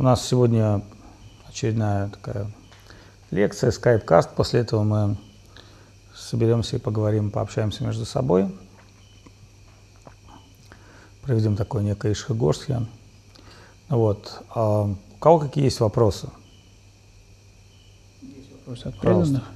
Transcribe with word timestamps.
У 0.00 0.02
нас 0.02 0.26
сегодня 0.26 0.80
очередная 1.46 2.08
такая 2.08 2.46
лекция, 3.30 3.70
скайп-каст. 3.70 4.30
После 4.34 4.60
этого 4.60 4.82
мы 4.82 5.18
соберемся 6.16 6.76
и 6.76 6.78
поговорим, 6.78 7.30
пообщаемся 7.30 7.84
между 7.84 8.06
собой. 8.06 8.48
Проведем 11.20 11.54
такое 11.54 11.82
некое 11.82 12.12
ишхагорсхи. 12.12 12.78
Вот. 13.90 14.42
А 14.54 14.84
у 14.84 14.96
кого 15.18 15.38
какие 15.38 15.64
есть 15.64 15.80
вопросы? 15.80 16.30
Есть 18.22 18.52
вопросы 18.52 18.86
от 18.86 18.98
преданных. 18.98 19.50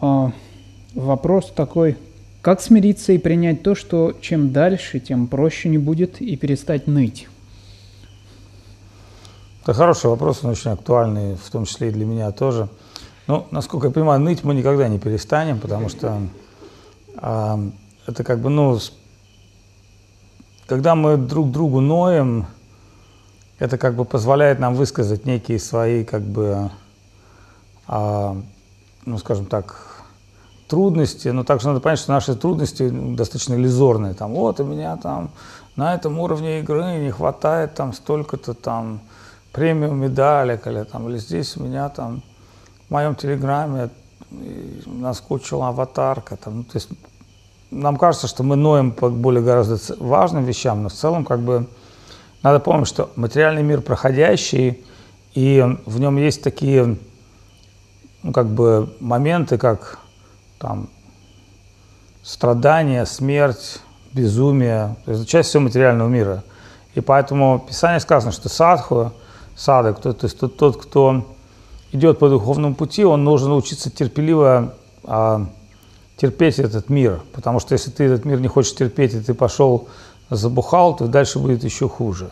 А, 0.00 0.32
вопрос 0.94 1.52
такой. 1.54 1.98
Как 2.40 2.62
смириться 2.62 3.12
и 3.12 3.18
принять 3.18 3.62
то, 3.62 3.74
что 3.74 4.16
чем 4.22 4.54
дальше, 4.54 5.00
тем 5.00 5.26
проще 5.26 5.68
не 5.68 5.76
будет 5.76 6.22
и 6.22 6.34
перестать 6.36 6.86
ныть? 6.86 7.28
Это 9.62 9.74
хороший 9.74 10.08
вопрос, 10.08 10.42
он 10.42 10.50
очень 10.50 10.70
актуальный, 10.70 11.36
в 11.36 11.50
том 11.50 11.66
числе 11.66 11.88
и 11.88 11.92
для 11.92 12.06
меня 12.06 12.30
тоже. 12.32 12.68
Ну, 13.26 13.46
насколько 13.50 13.88
я 13.88 13.92
понимаю, 13.92 14.18
ныть 14.18 14.42
мы 14.42 14.54
никогда 14.54 14.88
не 14.88 14.98
перестанем, 14.98 15.60
потому 15.60 15.90
что 15.90 16.22
а, 17.18 17.60
это 18.06 18.24
как 18.24 18.40
бы, 18.40 18.48
ну, 18.48 18.78
когда 20.66 20.94
мы 20.94 21.18
друг 21.18 21.50
другу 21.50 21.80
ноем, 21.80 22.46
это 23.58 23.76
как 23.76 23.96
бы 23.96 24.06
позволяет 24.06 24.58
нам 24.60 24.74
высказать 24.74 25.26
некие 25.26 25.58
свои, 25.58 26.04
как 26.04 26.22
бы, 26.22 26.70
а, 27.86 28.36
ну, 29.04 29.18
скажем 29.18 29.44
так, 29.44 30.04
трудности, 30.68 31.28
но 31.28 31.44
также 31.44 31.68
надо 31.68 31.80
понять, 31.80 31.98
что 31.98 32.12
наши 32.12 32.34
трудности 32.34 32.88
достаточно 32.88 33.54
иллюзорные. 33.54 34.14
Там, 34.14 34.32
вот 34.32 34.58
у 34.60 34.64
меня 34.64 34.96
там 34.96 35.30
на 35.76 35.94
этом 35.94 36.18
уровне 36.18 36.60
игры 36.60 36.96
не 36.98 37.10
хватает 37.10 37.74
там 37.74 37.92
столько-то 37.92 38.54
там 38.54 39.00
премиум 39.52 39.98
медалек, 39.98 40.66
или, 40.66 40.84
там, 40.84 41.08
или 41.08 41.18
здесь 41.18 41.56
у 41.56 41.62
меня 41.62 41.88
там 41.88 42.22
в 42.88 42.92
моем 42.92 43.14
телеграме 43.14 43.90
наскучила 44.86 45.68
аватарка. 45.68 46.36
Там, 46.36 46.58
ну, 46.58 46.64
то 46.64 46.76
есть 46.76 46.88
нам 47.70 47.96
кажется, 47.96 48.26
что 48.26 48.42
мы 48.42 48.56
ноем 48.56 48.92
по 48.92 49.08
более 49.08 49.42
гораздо 49.42 49.78
важным 50.02 50.44
вещам, 50.44 50.82
но 50.82 50.88
в 50.88 50.92
целом 50.92 51.24
как 51.24 51.40
бы 51.40 51.66
надо 52.42 52.60
помнить, 52.60 52.88
что 52.88 53.10
материальный 53.16 53.62
мир 53.62 53.80
проходящий, 53.80 54.84
и 55.34 55.64
в 55.86 56.00
нем 56.00 56.16
есть 56.16 56.42
такие 56.42 56.96
ну, 58.22 58.32
как 58.32 58.48
бы 58.48 58.94
моменты, 59.00 59.58
как 59.58 59.98
там, 60.58 60.88
страдания, 62.22 63.04
смерть, 63.06 63.80
безумие, 64.12 64.96
то 65.04 65.12
есть 65.12 65.28
часть 65.28 65.50
всего 65.50 65.64
материального 65.64 66.08
мира. 66.08 66.42
И 66.94 67.00
поэтому 67.00 67.58
в 67.58 67.66
Писании 67.66 67.98
сказано, 67.98 68.32
что 68.32 68.48
садху, 68.48 69.12
садок, 69.60 70.00
то, 70.00 70.12
то 70.12 70.26
есть 70.26 70.38
тот, 70.38 70.56
тот, 70.56 70.82
кто 70.82 71.24
идет 71.92 72.18
по 72.18 72.28
духовному 72.28 72.74
пути, 72.74 73.04
он 73.04 73.24
должен 73.24 73.50
научиться 73.50 73.90
терпеливо 73.90 74.74
а, 75.04 75.46
терпеть 76.16 76.58
этот 76.58 76.88
мир. 76.88 77.20
Потому 77.32 77.60
что 77.60 77.74
если 77.74 77.90
ты 77.90 78.04
этот 78.04 78.24
мир 78.24 78.40
не 78.40 78.48
хочешь 78.48 78.74
терпеть, 78.74 79.14
и 79.14 79.20
ты 79.20 79.34
пошел 79.34 79.88
забухал, 80.30 80.96
то 80.96 81.08
дальше 81.08 81.38
будет 81.38 81.64
еще 81.64 81.88
хуже. 81.88 82.30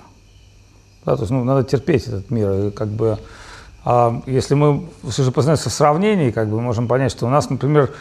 Да, 1.05 1.17
то 1.17 1.23
есть 1.23 1.31
ну, 1.31 1.45
надо 1.45 1.65
терпеть 1.65 2.07
этот 2.07 2.31
мир. 2.31 2.53
И 2.53 2.71
как 2.71 2.89
бы, 2.89 3.19
а, 3.85 4.23
если 4.27 4.55
мы 4.55 4.89
все 5.09 5.23
же 5.23 5.33
познаемся 5.33 5.69
в 5.69 5.73
сравнении, 5.73 6.31
как 6.31 6.49
бы 6.49 6.61
можем 6.61 6.89
понять, 6.89 7.13
что 7.13 7.27
у 7.27 7.31
нас, 7.31 7.51
например, 7.51 7.93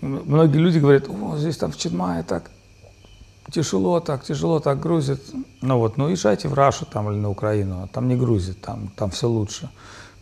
Многие 0.00 0.56
люди 0.56 0.78
говорят, 0.78 1.08
о, 1.08 1.36
здесь 1.36 1.58
там 1.58 1.72
в 1.72 1.76
Чедмае 1.76 2.22
так 2.22 2.50
тяжело, 3.50 4.00
так 4.00 4.24
тяжело, 4.24 4.60
так 4.60 4.80
грузит. 4.80 5.20
Ну 5.60 5.78
вот, 5.78 5.96
ну 5.96 6.08
езжайте 6.08 6.48
в 6.48 6.54
Рашу 6.54 6.86
там 6.86 7.10
или 7.10 7.18
на 7.18 7.30
Украину, 7.30 7.82
а 7.84 7.86
там 7.86 8.08
не 8.08 8.16
грузит, 8.16 8.60
там, 8.60 8.90
там 8.96 9.10
все 9.10 9.28
лучше. 9.28 9.70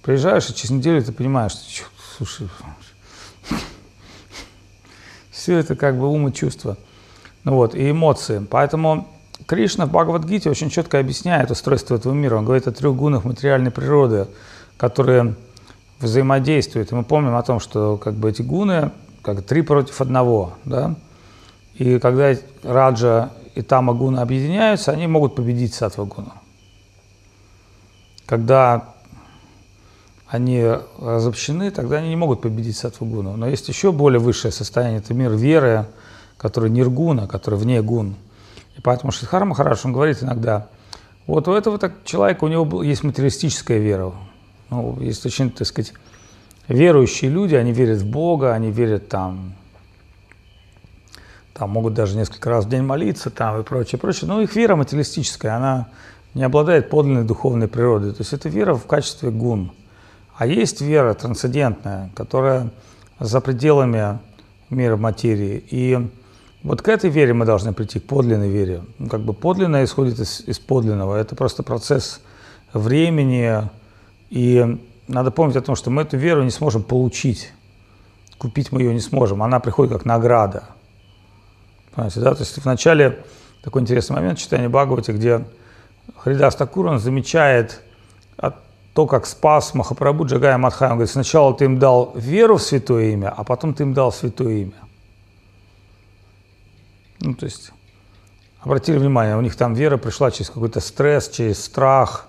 Приезжаешь, 0.02 0.48
и 0.50 0.54
через 0.54 0.70
неделю 0.70 1.02
ты 1.02 1.12
понимаешь, 1.12 1.52
что, 1.52 1.86
слушай, 2.16 2.48
все 5.30 5.58
это 5.58 5.76
как 5.76 5.98
бы 5.98 6.08
ум 6.08 6.28
и 6.28 6.32
чувства. 6.32 6.76
Ну 7.44 7.54
вот, 7.54 7.74
и 7.74 7.90
эмоции. 7.90 8.44
Поэтому 8.50 9.08
Кришна 9.46 9.86
в 9.86 9.90
Бхагавадгите 9.90 10.50
очень 10.50 10.70
четко 10.70 10.98
объясняет 10.98 11.50
устройство 11.50 11.94
этого 11.94 12.12
мира. 12.12 12.36
Он 12.36 12.44
говорит 12.44 12.66
о 12.66 12.72
трех 12.72 12.94
гунах 12.96 13.24
материальной 13.24 13.70
природы, 13.70 14.26
которые 14.76 15.36
взаимодействуют. 16.00 16.92
И 16.92 16.94
мы 16.94 17.04
помним 17.04 17.36
о 17.36 17.42
том, 17.42 17.60
что 17.60 17.96
как 17.96 18.14
бы 18.14 18.30
эти 18.30 18.42
гуны 18.42 18.90
как 19.22 19.42
три 19.42 19.62
против 19.62 20.00
одного, 20.00 20.54
да. 20.64 20.96
И 21.78 21.98
когда 22.00 22.34
Раджа 22.62 23.30
и 23.54 23.62
Тамагуна 23.62 24.22
объединяются, 24.22 24.92
они 24.92 25.06
могут 25.06 25.36
победить 25.36 25.74
Сатвагуну. 25.74 26.32
Когда 28.26 28.94
они 30.26 30.64
разобщены, 30.98 31.70
тогда 31.70 31.98
они 31.98 32.10
не 32.10 32.16
могут 32.16 32.42
победить 32.42 32.76
Сатвагуну. 32.76 33.36
Но 33.36 33.48
есть 33.48 33.68
еще 33.68 33.92
более 33.92 34.18
высшее 34.18 34.52
состояние, 34.52 34.98
это 34.98 35.14
мир 35.14 35.32
веры, 35.32 35.86
который 36.36 36.68
ниргуна, 36.68 37.26
который 37.26 37.58
вне 37.58 37.80
гун. 37.80 38.16
И 38.76 38.80
поэтому 38.80 39.12
Шидхар 39.12 39.44
Махараш, 39.44 39.84
он 39.84 39.92
говорит 39.92 40.22
иногда, 40.22 40.68
вот 41.26 41.46
у 41.48 41.52
этого 41.52 41.78
так, 41.78 42.04
человека, 42.04 42.44
у 42.44 42.48
него 42.48 42.82
есть 42.82 43.04
материалистическая 43.04 43.78
вера, 43.78 44.12
ну, 44.70 44.98
есть 45.00 45.24
очень, 45.26 45.50
так 45.50 45.66
сказать, 45.66 45.92
верующие 46.68 47.30
люди, 47.30 47.54
они 47.54 47.72
верят 47.72 47.98
в 47.98 48.06
Бога, 48.06 48.52
они 48.52 48.70
верят 48.70 49.08
там, 49.08 49.54
там 51.58 51.70
могут 51.70 51.94
даже 51.94 52.16
несколько 52.16 52.50
раз 52.50 52.64
в 52.64 52.68
день 52.68 52.82
молиться 52.82 53.30
там 53.30 53.60
и 53.60 53.64
прочее, 53.64 53.98
прочее. 53.98 54.28
Но 54.28 54.40
их 54.40 54.54
вера 54.54 54.76
материалистическая, 54.76 55.56
она 55.56 55.88
не 56.34 56.44
обладает 56.44 56.88
подлинной 56.88 57.24
духовной 57.24 57.66
природой. 57.66 58.12
То 58.12 58.20
есть 58.20 58.32
это 58.32 58.48
вера 58.48 58.74
в 58.74 58.86
качестве 58.86 59.30
гун. 59.30 59.72
А 60.36 60.46
есть 60.46 60.80
вера 60.80 61.14
трансцендентная, 61.14 62.10
которая 62.14 62.70
за 63.18 63.40
пределами 63.40 64.20
мира 64.70 64.96
материи. 64.96 65.64
И 65.70 66.08
вот 66.62 66.80
к 66.82 66.88
этой 66.88 67.10
вере 67.10 67.34
мы 67.34 67.44
должны 67.44 67.72
прийти, 67.72 67.98
к 67.98 68.04
подлинной 68.04 68.50
вере. 68.50 68.82
Ну, 68.98 69.08
как 69.08 69.22
бы 69.22 69.32
подлинное 69.32 69.84
исходит 69.84 70.20
из, 70.20 70.40
из 70.42 70.60
подлинного. 70.60 71.16
Это 71.16 71.34
просто 71.34 71.64
процесс 71.64 72.20
времени 72.72 73.68
и 74.30 74.78
надо 75.08 75.32
помнить 75.32 75.56
о 75.56 75.62
том, 75.62 75.74
что 75.74 75.90
мы 75.90 76.02
эту 76.02 76.16
веру 76.16 76.44
не 76.44 76.50
сможем 76.50 76.84
получить. 76.84 77.52
Купить 78.36 78.70
мы 78.70 78.82
ее 78.82 78.94
не 78.94 79.00
сможем. 79.00 79.42
Она 79.42 79.58
приходит 79.58 79.92
как 79.92 80.04
награда. 80.04 80.68
Понимаете, 81.98 82.20
да? 82.20 82.32
То 82.32 82.42
есть 82.42 82.56
вначале 82.58 83.24
такой 83.60 83.82
интересный 83.82 84.14
момент 84.14 84.38
читания 84.38 84.68
Бхагавати, 84.68 85.10
где 85.10 85.44
Хридас 86.16 86.54
Такур, 86.54 86.96
замечает 86.98 87.80
то, 88.94 89.06
как 89.06 89.26
спас 89.26 89.74
Махапрабху 89.74 90.24
Джагая 90.24 90.58
Мадхай. 90.58 90.90
Он 90.90 90.94
говорит, 90.94 91.10
сначала 91.10 91.52
ты 91.54 91.64
им 91.64 91.80
дал 91.80 92.12
веру 92.14 92.58
в 92.58 92.62
святое 92.62 93.10
имя, 93.14 93.34
а 93.36 93.42
потом 93.42 93.74
ты 93.74 93.82
им 93.82 93.94
дал 93.94 94.12
святое 94.12 94.58
имя. 94.58 94.80
Ну, 97.18 97.34
то 97.34 97.46
есть, 97.46 97.72
обратили 98.60 98.96
внимание, 98.96 99.36
у 99.36 99.40
них 99.40 99.56
там 99.56 99.74
вера 99.74 99.96
пришла 99.96 100.30
через 100.30 100.50
какой-то 100.50 100.78
стресс, 100.78 101.28
через 101.28 101.64
страх, 101.64 102.28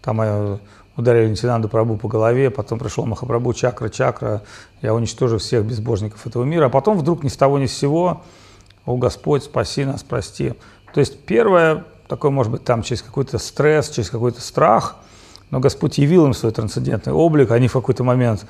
там 0.00 0.22
э, 0.22 0.58
ударили 0.96 1.28
Нитинанду 1.28 1.68
Прабу 1.68 1.98
по 1.98 2.08
голове, 2.08 2.48
потом 2.48 2.78
пришел 2.78 3.04
Махапрабху, 3.04 3.52
чакра, 3.52 3.90
чакра, 3.90 4.40
я 4.80 4.94
уничтожу 4.94 5.36
всех 5.36 5.66
безбожников 5.66 6.26
этого 6.26 6.44
мира, 6.44 6.66
а 6.66 6.70
потом 6.70 6.96
вдруг 6.96 7.22
ни 7.22 7.28
с 7.28 7.36
того 7.36 7.58
ни 7.58 7.66
с 7.66 7.76
сего, 7.76 8.22
о 8.86 8.96
Господь, 8.96 9.44
спаси 9.44 9.84
нас, 9.84 10.02
прости. 10.02 10.54
То 10.92 11.00
есть 11.00 11.24
первое, 11.24 11.84
такое 12.08 12.30
может 12.30 12.52
быть 12.52 12.64
там 12.64 12.82
через 12.82 13.02
какой-то 13.02 13.38
стресс, 13.38 13.90
через 13.90 14.10
какой-то 14.10 14.40
страх, 14.40 14.96
но 15.50 15.60
Господь 15.60 15.98
явил 15.98 16.26
им 16.26 16.34
свой 16.34 16.52
трансцендентный 16.52 17.12
облик, 17.12 17.50
они 17.50 17.68
в 17.68 17.72
какой-то 17.72 18.04
момент 18.04 18.46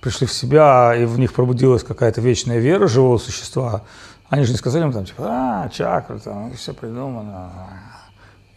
пришли 0.00 0.26
в 0.26 0.32
себя, 0.32 0.94
и 0.94 1.04
в 1.04 1.18
них 1.18 1.32
пробудилась 1.32 1.82
какая-то 1.82 2.20
вечная 2.20 2.58
вера 2.58 2.86
живого 2.86 3.18
существа. 3.18 3.82
Они 4.28 4.44
же 4.44 4.52
не 4.52 4.58
сказали 4.58 4.84
им 4.84 4.92
там, 4.92 5.04
типа, 5.04 5.24
а, 5.26 5.68
чакра, 5.68 6.18
там, 6.18 6.52
все 6.54 6.74
придумано, 6.74 7.52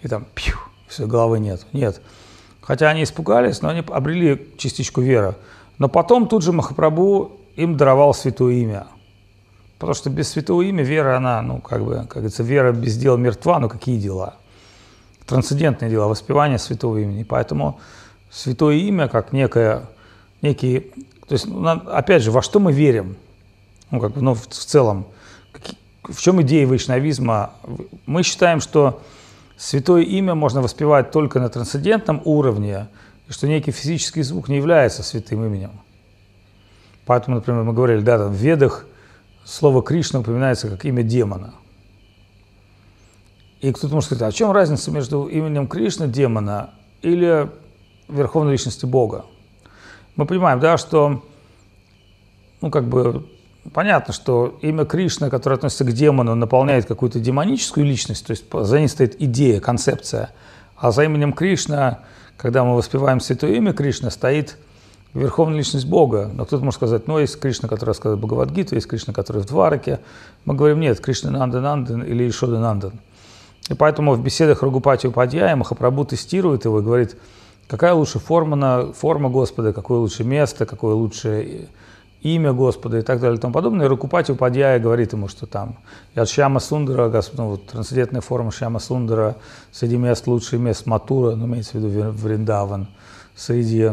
и 0.02 0.08
там, 0.08 0.26
пью, 0.34 0.56
все, 0.88 1.06
головы 1.06 1.40
нет. 1.40 1.66
Нет. 1.74 2.02
Хотя 2.62 2.90
они 2.90 3.04
испугались, 3.04 3.62
но 3.62 3.70
они 3.70 3.84
обрели 3.88 4.54
частичку 4.58 5.02
веры. 5.02 5.36
Но 5.78 5.88
потом 5.90 6.28
тут 6.28 6.44
же 6.44 6.52
Махапрабху 6.52 7.40
им 7.56 7.78
даровал 7.78 8.14
святое 8.14 8.56
имя. 8.56 8.88
Потому 9.78 9.94
что 9.94 10.10
без 10.10 10.30
святого 10.30 10.64
имя 10.64 10.84
вера, 10.84 11.18
она, 11.18 11.42
ну, 11.42 11.60
как 11.60 11.84
бы, 11.84 11.96
как 11.96 12.14
говорится, 12.14 12.44
вера 12.44 12.72
без 12.72 12.98
дела 12.98 13.18
мертва, 13.18 13.60
но 13.60 13.70
какие 13.70 14.00
дела? 14.00 14.36
Трансцендентные 15.26 15.92
дела, 15.92 16.08
воспевание 16.08 16.58
святого 16.58 16.98
имени. 16.98 17.24
Поэтому 17.24 17.80
святое 18.32 18.76
имя, 18.76 19.08
как 19.08 19.34
некое, 19.34 19.84
некий, 20.42 20.92
то 21.28 21.34
есть, 21.34 21.46
ну, 21.46 21.70
опять 21.70 22.24
же, 22.24 22.32
во 22.32 22.42
что 22.42 22.60
мы 22.60 22.72
верим? 22.72 23.18
Ну, 23.92 24.00
как 24.00 24.14
бы, 24.14 24.22
ну, 24.22 24.34
в, 24.34 24.44
в 24.44 24.48
целом, 24.48 25.08
в 26.04 26.20
чем 26.20 26.42
идея 26.42 26.66
вайшнавизма? 26.66 27.52
Мы 28.06 28.24
считаем, 28.24 28.62
что 28.62 29.02
Святое 29.58 30.04
имя 30.04 30.36
можно 30.36 30.62
воспевать 30.62 31.10
только 31.10 31.40
на 31.40 31.50
трансцендентном 31.50 32.22
уровне, 32.26 32.88
и 33.28 33.32
что 33.32 33.48
некий 33.48 33.72
физический 33.72 34.22
звук 34.22 34.50
не 34.50 34.58
является 34.58 35.02
святым 35.02 35.44
именем. 35.46 35.72
Поэтому, 37.06 37.38
например, 37.38 37.64
мы 37.64 37.74
говорили, 37.74 38.02
да, 38.02 38.20
там 38.20 38.32
в 38.32 38.36
Ведах 38.36 38.86
слово 39.48 39.82
Кришна 39.82 40.20
упоминается 40.20 40.70
как 40.70 40.84
имя 40.86 41.04
демона. 41.04 41.54
И 43.62 43.72
кто-то 43.72 43.94
может 43.94 44.08
сказать, 44.08 44.22
а 44.22 44.32
в 44.32 44.36
чем 44.36 44.52
разница 44.52 44.92
между 44.92 45.26
именем 45.26 45.68
Кришны, 45.68 46.08
демона, 46.08 46.72
или 47.02 47.50
верховной 48.08 48.54
личности 48.54 48.86
Бога? 48.86 49.26
Мы 50.16 50.26
понимаем, 50.26 50.60
да, 50.60 50.78
что, 50.78 51.24
ну, 52.62 52.70
как 52.70 52.88
бы, 52.88 53.28
понятно, 53.74 54.14
что 54.14 54.60
имя 54.62 54.86
Кришна, 54.86 55.30
которое 55.30 55.56
относится 55.56 55.86
к 55.86 55.92
демону, 55.92 56.36
наполняет 56.36 56.86
какую-то 56.86 57.20
демоническую 57.20 57.86
личность, 57.86 58.28
то 58.28 58.32
есть 58.32 58.46
за 58.52 58.80
ней 58.80 58.88
стоит 58.88 59.20
идея, 59.22 59.60
концепция. 59.60 60.32
А 60.76 60.92
за 60.92 61.06
именем 61.06 61.34
Кришна, 61.34 62.02
когда 62.36 62.64
мы 62.64 62.76
воспеваем 62.76 63.20
святое 63.20 63.54
имя 63.54 63.74
Кришна, 63.74 64.12
стоит 64.12 64.58
верховная 65.14 65.58
личность 65.58 65.88
Бога. 65.88 66.30
Но 66.34 66.46
кто-то 66.46 66.64
может 66.64 66.78
сказать, 66.78 67.08
ну, 67.08 67.20
есть 67.20 67.40
Кришна, 67.40 67.68
который 67.68 67.90
рассказывает 67.90 68.20
Бхагавадгиту, 68.20 68.76
есть 68.76 68.88
Кришна, 68.88 69.14
который 69.14 69.42
в 69.42 69.46
Двараке. 69.46 70.00
Мы 70.46 70.54
говорим, 70.54 70.80
нет, 70.80 71.00
Кришна 71.00 71.32
Нандан 71.32 71.64
Нандан 71.64 72.04
или 72.04 72.28
Ишода 72.30 72.60
Нандан. 72.60 72.94
И 73.70 73.74
поэтому 73.74 74.14
в 74.14 74.24
беседах 74.24 74.64
Рагупати 74.64 75.08
Упадьяя 75.08 75.56
Махапрабху 75.56 76.06
тестирует 76.06 76.66
его 76.66 76.80
и 76.80 76.84
говорит, 76.84 77.18
какая 77.68 77.94
лучшая 77.94 78.22
форма, 78.22 78.56
на, 78.56 78.94
форма 78.94 79.30
Господа, 79.30 79.74
какое 79.74 80.00
лучшее 80.00 80.26
место, 80.26 80.66
какое 80.66 80.96
лучшее 80.96 81.68
имя 82.22 82.54
Господа 82.54 83.00
и 83.00 83.02
так 83.02 83.20
далее 83.20 83.38
и 83.38 83.42
тому 83.42 83.54
подобное. 83.54 83.86
И 83.86 83.90
Ракупати 83.90 84.32
Упадьяя 84.32 84.80
говорит 84.80 85.14
ему, 85.14 85.28
что 85.28 85.46
там 85.46 85.78
от 86.16 86.30
Шьяма 86.30 86.60
Сундара, 86.60 87.12
ну, 87.34 87.50
вот, 87.50 87.68
трансцендентная 87.68 88.22
форма 88.22 88.52
Шьяма 88.52 88.80
Сундара, 88.80 89.36
среди 89.72 89.98
мест 89.98 90.28
лучшие 90.28 90.60
мест 90.60 90.86
Матура, 90.86 91.36
ну, 91.36 91.46
имеется 91.46 91.78
в 91.78 91.82
виду 91.82 92.12
Вриндаван, 92.12 92.88
среди... 93.36 93.92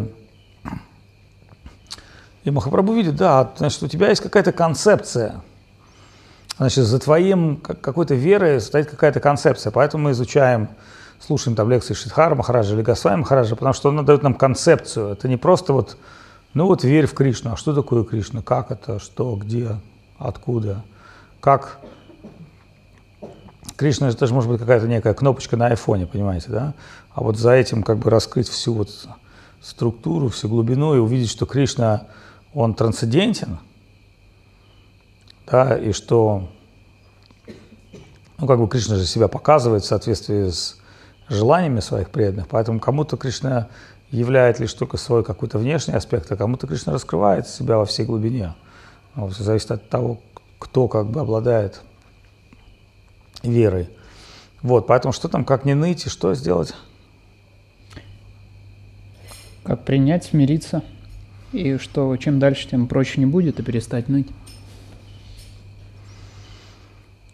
И 2.44 2.50
Махапрабху 2.50 2.92
видит, 2.92 3.16
да, 3.16 3.52
значит, 3.56 3.82
у 3.82 3.88
тебя 3.88 4.08
есть 4.08 4.22
какая-то 4.22 4.52
концепция– 4.52 5.42
Значит, 6.56 6.84
за 6.84 7.00
твоим 7.00 7.56
какой-то 7.56 8.14
верой 8.14 8.60
стоит 8.60 8.88
какая-то 8.88 9.18
концепция, 9.18 9.72
поэтому 9.72 10.04
мы 10.04 10.10
изучаем, 10.12 10.68
слушаем 11.18 11.56
там 11.56 11.68
лекции 11.68 11.94
Шидхара 11.94 12.36
Махараджа 12.36 12.74
или 12.74 12.82
Госвами 12.82 13.20
Махараджа, 13.20 13.56
потому 13.56 13.74
что 13.74 13.88
он 13.88 14.04
дает 14.04 14.22
нам 14.22 14.34
концепцию. 14.34 15.08
Это 15.08 15.26
не 15.26 15.36
просто 15.36 15.72
вот, 15.72 15.96
ну 16.54 16.66
вот 16.66 16.84
верь 16.84 17.06
в 17.06 17.14
Кришну. 17.14 17.52
А 17.52 17.56
что 17.56 17.74
такое 17.74 18.04
Кришна? 18.04 18.40
Как 18.40 18.70
это? 18.70 19.00
Что? 19.00 19.34
Где? 19.34 19.76
Откуда? 20.18 20.84
Как? 21.40 21.78
Кришна 23.74 24.10
это 24.10 24.24
же 24.28 24.32
может 24.32 24.48
быть 24.48 24.60
какая-то 24.60 24.86
некая 24.86 25.14
кнопочка 25.14 25.56
на 25.56 25.66
айфоне, 25.66 26.06
понимаете, 26.06 26.50
да? 26.50 26.74
А 27.14 27.22
вот 27.22 27.36
за 27.36 27.50
этим 27.50 27.82
как 27.82 27.98
бы 27.98 28.10
раскрыть 28.10 28.48
всю 28.48 28.74
вот 28.74 28.90
структуру, 29.60 30.28
всю 30.28 30.48
глубину 30.48 30.94
и 30.94 30.98
увидеть, 30.98 31.30
что 31.30 31.46
Кришна, 31.46 32.06
он 32.54 32.74
трансцендентен– 32.74 33.58
да, 35.46 35.76
и 35.76 35.92
что, 35.92 36.48
ну, 38.38 38.46
как 38.46 38.58
бы 38.58 38.68
Кришна 38.68 38.96
же 38.96 39.04
себя 39.04 39.28
показывает 39.28 39.82
в 39.82 39.86
соответствии 39.86 40.48
с 40.48 40.80
желаниями 41.28 41.80
своих 41.80 42.10
преданных, 42.10 42.48
поэтому 42.48 42.80
кому-то 42.80 43.16
Кришна 43.16 43.68
являет 44.10 44.58
лишь 44.58 44.72
только 44.72 44.96
свой 44.96 45.22
какой-то 45.22 45.58
внешний 45.58 45.94
аспект, 45.94 46.30
а 46.32 46.36
кому-то 46.36 46.66
Кришна 46.66 46.92
раскрывает 46.92 47.46
себя 47.46 47.76
во 47.76 47.84
всей 47.84 48.06
глубине. 48.06 48.54
Ну, 49.14 49.28
все 49.28 49.42
зависит 49.42 49.70
от 49.70 49.88
того, 49.88 50.20
кто 50.58 50.88
как 50.88 51.06
бы 51.10 51.20
обладает 51.20 51.82
верой. 53.42 53.90
Вот, 54.62 54.86
поэтому 54.86 55.12
что 55.12 55.28
там, 55.28 55.44
как 55.44 55.66
не 55.66 55.74
ныть 55.74 56.06
и 56.06 56.08
что 56.08 56.34
сделать? 56.34 56.74
Как 59.62 59.84
принять, 59.84 60.24
смириться, 60.24 60.82
и 61.54 61.78
что 61.78 62.16
чем 62.16 62.38
дальше, 62.38 62.68
тем 62.68 62.86
проще 62.86 63.20
не 63.20 63.26
будет, 63.26 63.60
и 63.60 63.62
перестать 63.62 64.08
ныть. 64.08 64.28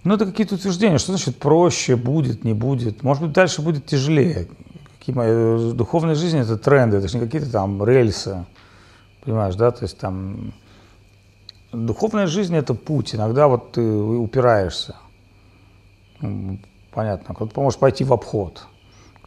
Ну, 0.05 0.15
это 0.15 0.27
какие-то 0.27 0.55
утверждения. 0.55 0.99
Что 0.99 1.13
значит 1.13 1.37
проще, 1.37 1.97
будет, 1.97 2.45
не 2.45 2.55
будет? 2.55 3.03
Может 3.03 3.23
быть, 3.23 3.33
дальше 3.33 3.61
будет 3.63 3.87
тяжелее. 3.87 4.49
Какие 4.99 5.15
мои... 5.15 5.29
Э, 5.31 5.73
духовная 5.75 6.15
жизнь– 6.15 6.39
это 6.41 6.57
тренды, 6.57 6.97
это 6.99 7.09
же 7.09 7.19
не 7.19 7.25
какие-то 7.25 7.51
там 7.51 7.85
рельсы. 7.85 8.47
Понимаешь, 9.25 9.55
да? 9.57 9.71
То 9.71 9.85
есть 9.85 9.99
там 9.99 10.55
духовная 11.73 12.27
жизнь– 12.27 12.55
это 12.57 12.75
путь. 12.75 13.15
Иногда 13.15 13.49
вот 13.49 13.73
ты 13.73 13.83
упираешься. 13.83 14.97
Ну, 16.21 16.59
понятно. 16.93 17.35
Кто-то 17.35 17.61
может 17.61 17.79
пойти 17.79 18.05
в 18.05 18.13
обход. 18.13 18.67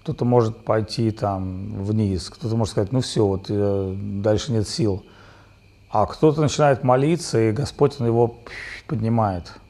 Кто-то 0.04 0.26
может 0.26 0.58
пойти 0.58 1.12
там 1.12 1.84
вниз. 1.84 2.30
Кто-то 2.30 2.56
может 2.56 2.72
сказать, 2.72 2.92
ну 2.92 3.02
все, 3.02 3.26
вот 3.26 3.46
э, 3.50 3.96
дальше 3.98 4.52
нет 4.52 4.68
сил. 4.68 5.04
А 5.90 6.06
кто-то 6.06 6.42
начинает 6.42 6.84
молиться, 6.84 7.40
и 7.40 7.52
Господь 7.52 8.00
он 8.00 8.08
его 8.08 8.36
поднимает– 8.88 9.54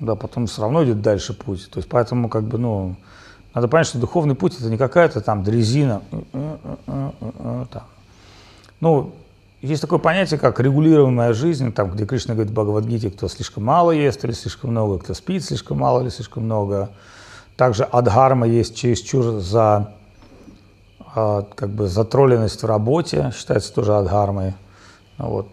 да, 0.00 0.16
потом 0.16 0.46
все 0.46 0.62
равно 0.62 0.84
идет 0.84 1.02
дальше 1.02 1.34
путь. 1.34 1.70
То 1.70 1.78
есть 1.78 1.88
поэтому 1.88 2.28
как 2.28 2.44
бы, 2.44 2.58
ну, 2.58 2.96
надо 3.54 3.68
понять, 3.68 3.86
что 3.86 3.98
духовный 3.98 4.34
путь 4.34 4.58
это 4.58 4.68
не 4.68 4.76
какая-то 4.76 5.20
там 5.20 5.42
дрезина. 5.42 6.02
Там. 7.70 7.82
Ну, 8.80 9.12
есть 9.62 9.80
такое 9.80 9.98
понятие, 9.98 10.38
как 10.38 10.60
регулируемая 10.60 11.32
жизнь, 11.32 11.72
там, 11.72 11.90
где 11.90 12.06
Кришна 12.06 12.34
говорит 12.34 12.50
в 12.50 12.54
Бхагавадгите, 12.54 13.10
кто 13.10 13.28
слишком 13.28 13.64
мало 13.64 13.92
ест 13.92 14.24
или 14.24 14.32
слишком 14.32 14.70
много, 14.70 14.98
кто 14.98 15.14
спит 15.14 15.44
слишком 15.44 15.78
мало 15.78 16.02
или 16.02 16.08
слишком 16.08 16.44
много. 16.44 16.90
Также 17.56 17.84
адхарма 17.84 18.46
есть 18.46 18.76
чересчур 18.76 19.40
за 19.40 19.94
а, 21.14 21.42
как 21.54 21.70
бы 21.70 21.86
затроленность 21.86 22.62
в 22.62 22.66
работе, 22.66 23.32
считается 23.36 23.72
тоже 23.72 23.96
адхармой. 23.96 24.54
Вот 25.18 25.48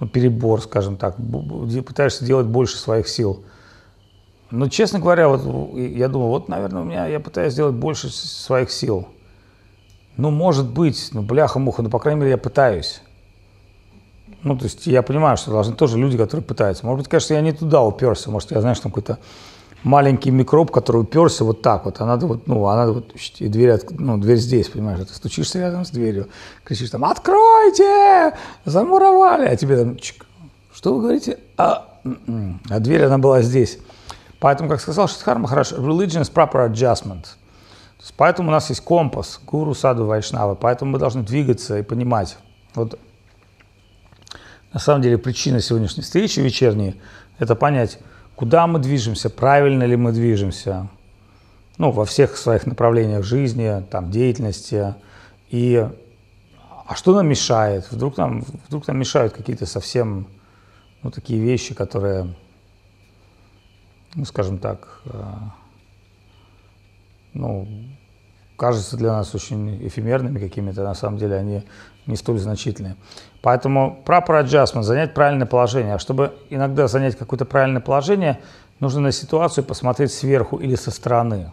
ну, 0.00 0.08
перебор, 0.08 0.62
скажем 0.62 0.96
так, 0.96 1.16
пытаешься 1.86 2.24
делать 2.24 2.46
больше 2.46 2.78
своих 2.78 3.06
сил. 3.06 3.44
Но, 4.50 4.68
честно 4.68 4.98
говоря, 4.98 5.28
вот 5.28 5.76
я 5.76 6.08
думаю, 6.08 6.30
вот, 6.30 6.48
наверное, 6.48 6.82
у 6.82 6.84
меня 6.84 7.06
я 7.06 7.20
пытаюсь 7.20 7.52
сделать 7.52 7.74
больше 7.74 8.08
своих 8.10 8.72
сил. 8.72 9.08
Ну, 10.16 10.30
может 10.30 10.68
быть, 10.68 11.10
ну, 11.12 11.22
бляха-муха, 11.22 11.82
ну, 11.82 11.90
по 11.90 11.98
крайней 11.98 12.20
мере, 12.20 12.32
я 12.32 12.38
пытаюсь. 12.38 13.02
Ну, 14.42 14.56
то 14.56 14.64
есть 14.64 14.86
я 14.86 15.02
понимаю, 15.02 15.36
что 15.36 15.50
должны 15.50 15.76
тоже 15.76 15.98
люди, 15.98 16.16
которые 16.16 16.44
пытаются. 16.44 16.84
Может 16.86 17.04
быть, 17.04 17.10
конечно, 17.10 17.34
я 17.34 17.42
не 17.42 17.52
туда 17.52 17.82
уперся. 17.82 18.30
Может, 18.30 18.50
я, 18.50 18.60
знаешь, 18.60 18.80
там 18.80 18.90
какой-то 18.90 19.18
маленький 19.82 20.30
микроб, 20.30 20.70
который 20.70 21.02
уперся 21.02 21.44
вот 21.44 21.62
так 21.62 21.84
вот, 21.84 22.00
а 22.00 22.06
надо 22.06 22.26
вот, 22.26 22.46
ну, 22.46 22.66
а 22.66 22.76
надо 22.76 22.92
вот, 22.92 23.12
и 23.38 23.48
дверь, 23.48 23.80
ну, 23.90 24.18
дверь 24.18 24.38
здесь, 24.38 24.68
понимаешь, 24.68 25.06
ты 25.06 25.14
стучишься 25.14 25.58
рядом 25.58 25.84
с 25.84 25.90
дверью, 25.90 26.28
кричишь 26.64 26.90
там, 26.90 27.04
откройте, 27.04 28.36
замуровали, 28.64 29.46
а 29.46 29.56
тебе 29.56 29.76
там, 29.78 29.96
чик, 29.96 30.26
что 30.72 30.94
вы 30.94 31.02
говорите? 31.02 31.38
А, 31.56 32.00
м-м, 32.04 32.60
а 32.68 32.78
дверь, 32.78 33.04
она 33.04 33.18
была 33.18 33.42
здесь. 33.42 33.78
Поэтому, 34.38 34.70
как 34.70 34.80
сказал 34.80 35.08
Шидхар 35.08 35.38
Махараш, 35.38 35.72
religion 35.72 36.22
is 36.22 36.32
proper 36.32 36.70
adjustment. 36.70 37.26
Поэтому 38.16 38.48
у 38.48 38.52
нас 38.52 38.70
есть 38.70 38.80
компас, 38.80 39.40
гуру, 39.46 39.74
саду, 39.74 40.06
вайшнава, 40.06 40.54
поэтому 40.54 40.92
мы 40.92 40.98
должны 40.98 41.22
двигаться 41.22 41.78
и 41.78 41.82
понимать. 41.82 42.38
Вот 42.74 42.98
на 44.72 44.80
самом 44.80 45.02
деле 45.02 45.18
причина 45.18 45.60
сегодняшней 45.60 46.02
встречи 46.02 46.40
вечерней– 46.40 47.00
это 47.38 47.54
понять, 47.54 47.98
куда 48.40 48.66
мы 48.66 48.78
движемся, 48.78 49.28
правильно 49.28 49.84
ли 49.84 49.96
мы 49.96 50.12
движемся, 50.12 50.88
ну, 51.76 51.90
во 51.90 52.06
всех 52.06 52.38
своих 52.38 52.64
направлениях 52.64 53.22
жизни, 53.22 53.84
там, 53.90 54.10
деятельности, 54.10 54.94
и 55.50 55.86
а 56.86 56.94
что 56.94 57.14
нам 57.14 57.28
мешает? 57.28 57.92
Вдруг 57.92 58.16
нам, 58.16 58.42
вдруг 58.66 58.86
нам 58.86 58.98
мешают 58.98 59.34
какие-то 59.34 59.66
совсем, 59.66 60.26
ну, 61.02 61.10
такие 61.10 61.38
вещи, 61.38 61.74
которые, 61.74 62.34
ну, 64.14 64.24
скажем 64.24 64.56
так, 64.56 65.02
э, 65.04 65.22
ну, 67.34 67.68
кажутся 68.56 68.96
для 68.96 69.12
нас 69.12 69.34
очень 69.34 69.86
эфемерными 69.86 70.38
какими-то, 70.38 70.82
на 70.82 70.94
самом 70.94 71.18
деле 71.18 71.36
они 71.36 71.62
не 72.06 72.16
столь 72.16 72.38
значительные. 72.38 72.96
Поэтому 73.42 74.02
proper 74.04 74.44
adjustment, 74.44 74.82
занять 74.82 75.14
правильное 75.14 75.46
положение. 75.46 75.94
А 75.94 75.98
чтобы 75.98 76.34
иногда 76.50 76.88
занять 76.88 77.16
какое-то 77.16 77.46
правильное 77.46 77.80
положение, 77.80 78.40
нужно 78.80 79.00
на 79.00 79.12
ситуацию 79.12 79.64
посмотреть 79.64 80.12
сверху 80.12 80.56
или 80.58 80.74
со 80.74 80.90
стороны. 80.90 81.52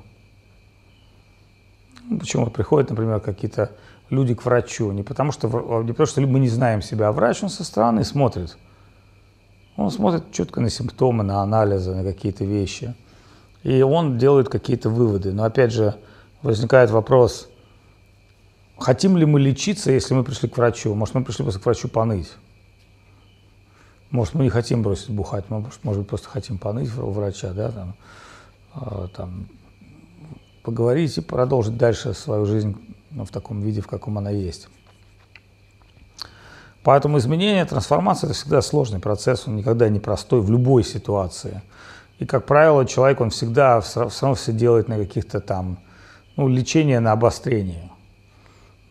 Ну, 2.10 2.20
почему 2.20 2.48
приходят, 2.48 2.90
например, 2.90 3.20
какие-то 3.20 3.72
люди 4.10 4.34
к 4.34 4.46
врачу? 4.46 4.92
Не 4.92 5.04
потому, 5.04 5.32
что, 5.32 5.48
не 5.84 5.92
потому 5.92 6.08
что 6.08 6.22
мы 6.22 6.40
не 6.40 6.50
знаем 6.50 6.82
себя, 6.82 7.08
а 7.10 7.12
врач, 7.12 7.44
он 7.44 7.50
со 7.50 7.64
стороны 7.64 8.04
смотрит. 8.04 8.58
Он 9.78 9.92
смотрит 9.92 10.32
четко 10.32 10.60
на 10.60 10.70
симптомы, 10.70 11.24
на 11.24 11.42
анализы, 11.42 11.94
на 11.94 12.04
какие-то 12.04 12.44
вещи. 12.44 12.96
И 13.64 13.82
он 13.82 14.18
делает 14.18 14.50
какие-то 14.50 14.90
выводы. 14.90 15.32
Но 15.34 15.44
опять 15.44 15.72
же, 15.72 15.96
возникает 16.42 16.90
вопрос, 16.90 17.50
хотим 18.80 19.18
ли 19.18 19.26
мы 19.26 19.40
лечиться, 19.40 19.92
если 19.92 20.14
мы 20.14 20.24
пришли 20.24 20.50
к 20.50 20.58
врачу? 20.58 20.94
Может, 20.94 21.16
мы 21.16 21.24
пришли 21.24 21.44
просто 21.44 21.60
к 21.60 21.66
врачу 21.66 21.88
поныть? 21.88 22.32
Может, 24.10 24.36
мы 24.36 24.44
не 24.44 24.50
хотим 24.50 24.84
бросить 24.84 25.10
бухать, 25.10 25.46
мы, 25.50 25.66
может 25.84 26.02
быть, 26.02 26.10
просто 26.10 26.30
хотим 26.30 26.58
поныть 26.58 26.90
у 26.98 27.10
врача, 27.10 27.52
да, 27.52 27.72
там, 27.72 27.96
э, 28.76 29.08
там, 29.16 29.48
поговорить 30.64 31.18
и 31.18 31.22
продолжить 31.22 31.78
дальше 31.78 32.14
свою 32.14 32.46
жизнь 32.46 32.78
ну, 33.12 33.26
в 33.26 33.32
таком 33.32 33.62
виде, 33.62 33.82
в 33.82 33.88
каком 33.88 34.18
она 34.18 34.30
есть. 34.30 34.70
Поэтому 36.84 37.18
изменение, 37.18 37.66
трансформация– 37.66 38.28
это 38.30 38.34
всегда 38.38 38.62
сложный 38.62 39.02
процесс, 39.02 39.46
он 39.46 39.58
никогда 39.58 39.90
не 39.90 40.00
простой 40.00 40.40
в 40.40 40.50
любой 40.50 40.86
ситуации. 40.86 41.62
И, 42.18 42.26
как 42.26 42.46
правило, 42.46 42.86
человек, 42.86 43.20
он 43.20 43.30
всегда 43.30 43.82
все 43.82 44.02
равно 44.02 44.36
все 44.36 44.54
делает 44.54 44.88
на 44.88 44.98
каких-то 44.98 45.42
там, 45.42 45.80
ну, 46.38 46.48
лечение 46.48 47.02
на 47.02 47.12
обострение. 47.12 47.87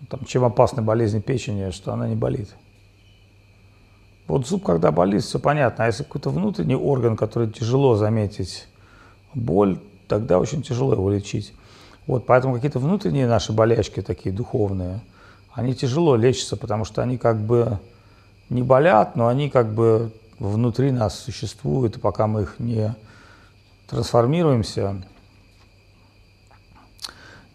Там, 0.09 0.25
чем 0.25 0.45
опасна 0.45 0.83
болезнь 0.83 1.23
печени, 1.23 1.71
что 1.71 1.93
она 1.93 2.09
не 2.09 2.15
болит. 2.15 2.55
Вот 4.26 4.47
зуб, 4.47 4.65
когда 4.65 4.91
болит, 4.91 5.23
все 5.23 5.38
понятно. 5.38 5.85
А 5.85 5.87
если 5.87 6.03
какой-то 6.03 6.31
внутренний 6.31 6.76
орган, 6.76 7.17
который 7.17 7.50
тяжело 7.50 7.97
заметить 7.97 8.69
боль, 9.35 9.79
тогда 10.09 10.38
очень 10.38 10.62
тяжело 10.62 10.93
его 10.93 11.11
лечить. 11.11 11.55
Вот, 12.07 12.26
поэтому 12.26 12.55
какие-то 12.55 12.79
внутренние 12.79 13.26
наши 13.26 13.53
болячки 13.53 14.00
такие 14.00 14.35
духовные, 14.35 15.00
они 15.53 15.75
тяжело 15.75 16.17
лечатся, 16.17 16.57
потому 16.57 16.85
что 16.85 17.03
они 17.03 17.19
как 17.19 17.41
бы 17.41 17.79
не 18.49 18.62
болят, 18.62 19.17
но 19.17 19.26
они 19.26 19.50
как 19.50 19.73
бы 19.75 20.12
внутри 20.38 20.93
нас 20.93 21.19
существуют, 21.19 21.97
и 21.97 22.00
пока 22.00 22.26
мы 22.26 22.43
их 22.43 22.57
не 22.59 22.95
трансформируемся. 23.88 25.03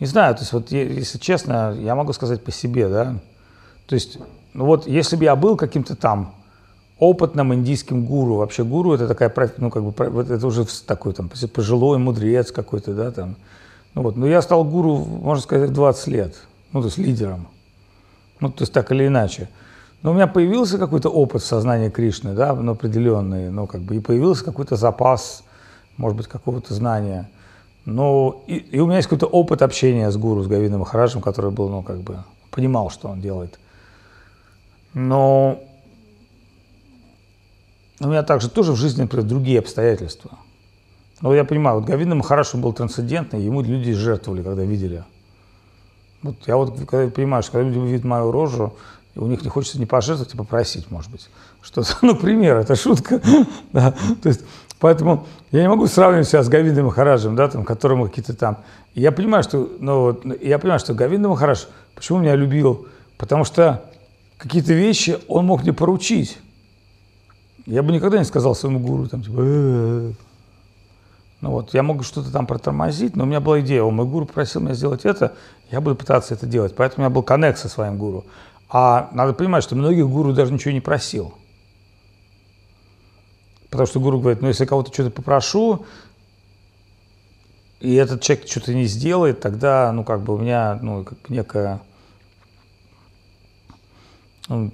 Не 0.02 0.08
знаю, 0.08 0.36
то 0.36 0.42
есть 0.42 0.52
вот 0.52 0.72
если 0.72 1.18
честно, 1.20 1.74
я 1.80 1.96
могу 1.96 2.12
сказать 2.12 2.44
по 2.44 2.52
себе, 2.52 2.90
да, 2.90 3.16
то 3.86 3.96
есть, 3.96 4.18
ну 4.54 4.66
вот 4.66 4.88
если 4.88 5.16
бы 5.16 5.24
я 5.24 5.38
был 5.38 5.56
каким-то 5.56 5.96
там 5.96 6.36
опытным 6.98 7.54
индийским 7.54 8.06
гуру, 8.06 8.36
вообще 8.36 8.64
гуру 8.64 8.94
это 8.94 9.08
такая, 9.08 9.34
ну 9.58 9.70
как 9.70 9.84
бы, 9.84 10.22
это 10.24 10.46
уже 10.46 10.66
такой 10.86 11.14
там 11.14 11.30
пожилой 11.54 12.00
мудрец 12.00 12.52
какой-то, 12.52 12.94
да, 12.94 13.12
там, 13.12 13.38
ну 13.94 14.02
вот, 14.02 14.18
но 14.18 14.28
я 14.28 14.42
стал 14.42 14.66
гуру, 14.66 14.98
можно 14.98 15.42
сказать, 15.42 15.70
в 15.70 15.74
20 15.74 16.08
лет, 16.08 16.36
ну 16.74 16.82
то 16.82 16.88
есть 16.88 16.98
лидером, 16.98 17.48
ну 18.40 18.50
то 18.50 18.64
есть 18.64 18.74
так 18.74 18.92
или 18.92 19.08
иначе. 19.08 19.50
Но 20.02 20.12
у 20.12 20.14
меня 20.16 20.26
появился 20.26 20.80
какой-то 20.80 21.10
опыт 21.10 21.44
сознания 21.44 21.92
Кришны, 21.92 22.34
да, 22.34 22.56
ну, 22.56 22.72
определенный, 22.72 23.52
ну, 23.52 23.68
как 23.68 23.82
бы, 23.82 23.98
и 23.98 24.00
появился 24.00 24.44
какой-то 24.44 24.76
запас 24.76 25.44
может 25.98 26.18
быть, 26.18 26.28
какого-то 26.28 26.74
знания. 26.74 27.30
Но 27.86 28.44
и, 28.48 28.58
и 28.58 28.80
у 28.80 28.86
меня 28.86 28.98
есть 28.98 29.10
какой-то 29.10 29.28
опыт 29.28 29.62
общения 29.62 30.10
с 30.12 30.18
гуру, 30.18 30.44
с 30.44 30.48
Гавином 30.48 30.82
Махараджем, 30.82 31.22
который 31.22 31.52
был, 31.52 31.70
ну, 31.70 31.82
как 31.82 32.00
бы, 32.00 32.24
понимал, 32.52 32.90
что 32.90 33.08
он 33.08 33.22
делает. 33.22 33.60
Но 34.94 35.64
у 38.00 38.08
меня 38.08 38.24
также 38.24 38.50
тоже 38.50 38.74
в 38.74 38.76
жизни, 38.76 39.02
например, 39.02 39.26
другие 39.26 39.60
обстоятельства. 39.60 40.32
Но 41.22 41.34
я 41.34 41.44
понимаю, 41.44 41.80
вот 41.80 41.86
Гавина 41.86 42.16
Махараш 42.16 42.56
был 42.56 42.74
трансцендентный, 42.74 43.42
ему 43.42 43.62
люди 43.62 43.94
жертвовали, 43.94 44.42
когда 44.42 44.64
видели. 44.64 45.04
Вот 46.24 46.36
я 46.48 46.58
вот 46.58 46.78
когда 46.88 47.10
понимаю, 47.10 47.44
что 47.44 47.54
когда 47.54 47.70
люди 47.70 47.80
видят 47.80 48.04
мою 48.04 48.32
рожу, 48.32 48.74
у 49.16 49.28
них 49.28 49.44
не 49.44 49.50
хочется 49.50 49.78
не 49.78 49.86
пожертвовать, 49.86 50.34
а 50.34 50.38
попросить, 50.38 50.90
может 50.90 51.12
быть. 51.12 51.30
Что-то, 51.62 51.96
ну, 52.02 52.16
пример, 52.16 52.58
это 52.58 52.76
шутка. 52.76 53.20
То 53.72 53.96
есть 54.24 54.42
Поэтому 54.82 55.28
я 55.52 55.62
не 55.62 55.70
могу 55.70 55.86
сравнивать 55.86 56.28
себя 56.28 56.42
с 56.42 56.50
Гавиндом 56.50 56.88
Махараджем, 56.88 57.36
да, 57.36 57.48
там, 57.48 57.64
которому 57.64 58.08
какие-то 58.08 58.34
там... 58.34 58.58
Я 58.96 59.12
понимаю, 59.12 59.44
что, 59.44 59.70
ну, 59.80 60.02
вот, 60.02 60.26
я 60.42 60.58
понимаю, 60.58 60.80
что 60.80 60.96
Гавинда 60.96 61.30
Махарадж, 61.30 61.66
почему 61.94 62.18
меня 62.18 62.36
любил? 62.36 62.88
Потому 63.20 63.46
что 63.46 63.86
какие-то 64.38 64.74
вещи 64.74 65.20
он 65.28 65.46
мог 65.46 65.62
мне 65.62 65.72
поручить. 65.72 66.40
Я 67.68 67.84
бы 67.84 67.94
никогда 67.94 68.18
не 68.18 68.26
сказал 68.26 68.56
своему 68.56 68.80
гуру, 68.80 69.08
там, 69.08 69.22
типа, 69.22 69.40
ну 71.42 71.52
вот, 71.52 71.76
я 71.76 71.84
мог 71.84 72.04
что-то 72.04 72.32
там 72.32 72.48
протормозить, 72.48 73.16
но 73.16 73.26
у 73.26 73.28
меня 73.28 73.40
была 73.40 73.62
идея, 73.62 73.84
о, 73.84 73.92
мой 73.92 74.08
гуру 74.08 74.26
просил 74.26 74.62
меня 74.62 74.74
сделать 74.74 75.06
это, 75.06 75.34
я 75.70 75.80
буду 75.80 75.96
пытаться 75.96 76.34
это 76.34 76.48
делать. 76.48 76.76
Поэтому 76.76 77.06
у 77.06 77.08
меня 77.08 77.14
был 77.14 77.22
коннект 77.22 77.60
со 77.60 77.70
своим 77.70 78.00
гуру. 78.00 78.26
А 78.68 79.12
надо 79.14 79.34
понимать, 79.34 79.64
что 79.64 79.76
многих 79.76 80.08
гуру 80.08 80.34
даже 80.34 80.52
ничего 80.52 80.72
не 80.72 80.82
просил. 80.82 81.36
Потому 83.72 83.88
что 83.88 84.02
гуру 84.02 84.20
говорит, 84.20 84.42
ну 84.42 84.50
если 84.50 84.66
кого-то 84.66 84.94
что-то 84.94 85.10
попрошу, 85.12 85.86
и 87.80 87.96
этот 87.96 88.22
человек 88.22 88.48
что-то 88.48 88.74
не 88.74 88.84
сделает, 88.84 89.40
тогда, 89.40 89.92
ну, 89.94 90.04
как 90.04 90.22
бы 90.22 90.36
у 90.36 90.38
меня, 90.38 90.78
ну, 90.82 91.04
как 91.06 91.18
бы 91.22 91.24
некая, 91.30 91.82
ну, 94.50 94.72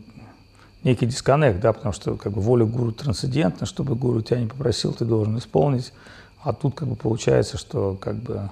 некий 0.83 1.05
дисконнект, 1.05 1.59
да, 1.59 1.73
потому 1.73 1.93
что, 1.93 2.15
как 2.15 2.33
бы, 2.33 2.41
воля 2.41 2.65
гуру 2.65 2.91
трансцендентна, 2.91 3.67
чтобы 3.67 3.95
гуру 3.95 4.21
тебя 4.21 4.39
не 4.39 4.47
попросил, 4.47 4.93
ты 4.93 5.05
должен 5.05 5.37
исполнить, 5.37 5.93
а 6.43 6.51
тут, 6.51 6.73
как 6.75 6.87
бы, 6.87 6.95
получается, 6.95 7.57
что, 7.57 7.95
как 8.01 8.15
бы, 8.15 8.49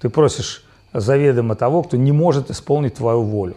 ты 0.00 0.08
просишь 0.08 0.64
заведомо 0.94 1.56
того, 1.56 1.82
кто 1.82 1.96
не 1.96 2.12
может 2.12 2.50
исполнить 2.50 2.94
твою 2.94 3.22
волю. 3.22 3.56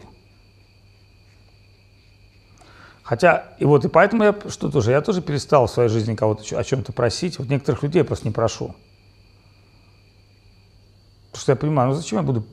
Хотя, 3.14 3.54
и 3.60 3.66
вот, 3.66 3.86
и 3.86 3.90
поэтому 3.90 4.24
я, 4.24 4.36
что 4.50 4.72
тоже, 4.72 4.90
я 4.90 5.00
тоже 5.00 5.22
перестал 5.22 5.68
в 5.68 5.70
своей 5.70 5.88
жизни 5.88 6.16
кого-то 6.16 6.58
о 6.58 6.64
чем-то 6.64 6.94
просить. 6.94 7.38
Вот 7.38 7.48
некоторых 7.48 7.84
людей 7.84 8.00
я 8.00 8.06
просто 8.06 8.28
не 8.28 8.34
прошу. 8.34 8.74
Потому 11.28 11.42
что 11.44 11.52
я 11.52 11.56
понимаю, 11.56 11.90
ну 11.90 11.96
зачем 11.96 12.18
я 12.18 12.24
буду 12.24 12.44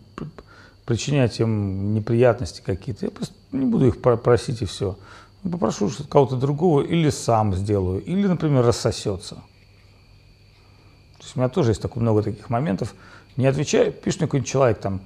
причинять 0.85 1.41
им 1.41 1.95
неприятности 1.95 2.61
какие-то? 2.61 3.07
Я 3.07 3.11
просто 3.11 3.35
не 3.53 3.65
буду 3.65 3.87
их 3.87 4.03
просить 4.03 4.61
и 4.61 4.67
все. 4.67 4.99
Ну, 5.43 5.51
попрошу 5.51 5.91
кого-то 6.11 6.37
другого 6.37 6.83
или 6.83 7.09
сам 7.09 7.55
сделаю, 7.55 8.03
или, 8.05 8.27
например, 8.27 8.63
рассосется. 8.63 9.37
То 9.37 11.23
есть 11.23 11.37
у 11.37 11.39
меня 11.39 11.49
тоже 11.49 11.71
есть 11.71 11.81
такое, 11.81 12.03
много 12.03 12.23
таких 12.23 12.51
моментов. 12.51 12.95
Не 13.39 13.47
отвечай, 13.47 13.93
пишет 13.93 14.21
мне 14.21 14.27
какой-нибудь 14.27 14.51
человек 14.51 14.79
там, 14.79 15.01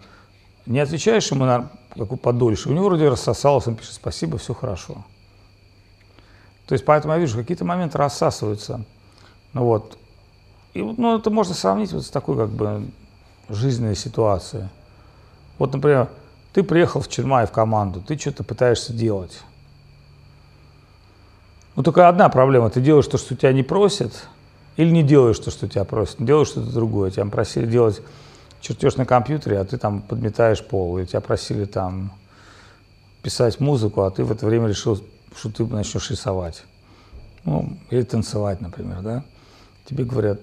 не 0.67 0.81
отвечаешь 0.81 1.31
ему 1.31 1.45
на 1.45 1.71
какую 1.97 2.19
подольше, 2.19 2.71
у 2.71 2.73
него 2.73 2.87
вроде 2.87 3.09
рассосалось, 3.09 3.69
он 3.69 3.77
пишет 3.77 3.93
спасибо, 3.93 4.37
все 4.37 4.53
хорошо. 4.53 5.05
То 6.67 6.73
есть 6.73 6.85
поэтому 6.85 7.15
я 7.15 7.21
вижу, 7.21 7.39
какие-то 7.39 7.65
моменты 7.65 7.99
рассасываются. 7.99 8.85
Ну 9.53 9.65
вот. 9.65 9.99
И 10.73 10.83
ну, 10.83 11.19
это 11.19 11.31
можно 11.31 11.55
сравнить 11.55 11.93
вот 11.93 12.05
с 12.05 12.11
такой 12.11 12.37
как 12.37 12.51
бы 12.51 12.91
жизненной 13.49 13.97
ситуацией. 13.97 14.65
Вот, 15.59 15.73
например, 15.73 16.09
ты 16.53 16.63
приехал 16.63 17.01
в 17.01 17.09
Чермай 17.09 17.47
в 17.47 17.53
команду, 17.53 18.01
ты 18.01 18.19
что-то 18.19 18.45
пытаешься 18.45 18.93
делать. 18.93 19.43
Ну, 21.77 21.83
только 21.83 22.09
одна 22.09 22.29
проблема. 22.29 22.71
Ты 22.71 22.81
делаешь 22.81 23.07
то, 23.07 23.19
что 23.19 23.37
тебя 23.37 23.53
не 23.53 23.63
просят, 23.63 24.29
или 24.77 24.91
не 24.91 25.03
делаешь 25.03 25.39
то, 25.39 25.51
что 25.51 25.69
тебя 25.69 25.85
просят. 25.85 26.17
Делаешь 26.25 26.49
что-то 26.49 26.73
другое. 26.73 27.11
Тебя 27.11 27.27
просили 27.27 27.67
делать 27.67 28.01
чертеж 28.61 28.97
на 28.97 29.05
компьютере, 29.05 29.59
а 29.59 29.65
ты 29.65 29.77
там 29.77 30.01
подметаешь 30.01 30.65
пол. 30.65 30.99
И 30.99 31.07
тебя 31.07 31.21
просили 31.21 31.65
там 31.65 32.13
писать 33.23 33.61
музыку, 33.61 34.03
а 34.03 34.11
ты 34.11 34.25
в 34.25 34.31
это 34.31 34.47
время 34.47 34.69
решил 34.69 35.01
что 35.37 35.51
ты 35.51 35.65
начнешь 35.67 36.11
рисовать. 36.11 36.65
Ну, 37.45 37.77
или 37.91 38.03
танцевать, 38.03 38.61
например, 38.61 39.03
да. 39.03 39.25
Тебе 39.85 40.05
говорят, 40.05 40.41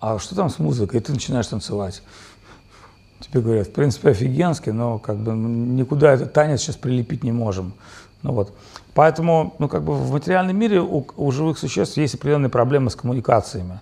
а 0.00 0.18
что 0.18 0.34
там 0.34 0.50
с 0.50 0.58
музыкой? 0.58 1.00
И 1.00 1.02
ты 1.02 1.12
начинаешь 1.12 1.46
танцевать. 1.46 2.02
Тебе 3.20 3.40
говорят, 3.40 3.68
в 3.68 3.72
принципе, 3.72 4.10
офигенский, 4.10 4.72
но 4.72 4.98
как 4.98 5.16
бы 5.16 5.32
никуда 5.32 6.12
этот 6.12 6.32
танец 6.32 6.60
сейчас 6.60 6.76
прилепить 6.76 7.24
не 7.24 7.32
можем. 7.32 7.74
Ну 8.22 8.32
вот. 8.32 8.52
Поэтому, 8.94 9.54
ну 9.58 9.68
как 9.68 9.84
бы 9.84 9.94
в 9.94 10.12
материальном 10.12 10.56
мире 10.56 10.80
у, 10.80 11.06
у 11.16 11.30
живых 11.30 11.58
существ 11.58 11.96
есть 11.96 12.14
определенные 12.14 12.50
проблемы 12.50 12.90
с 12.90 12.96
коммуникациями. 12.96 13.80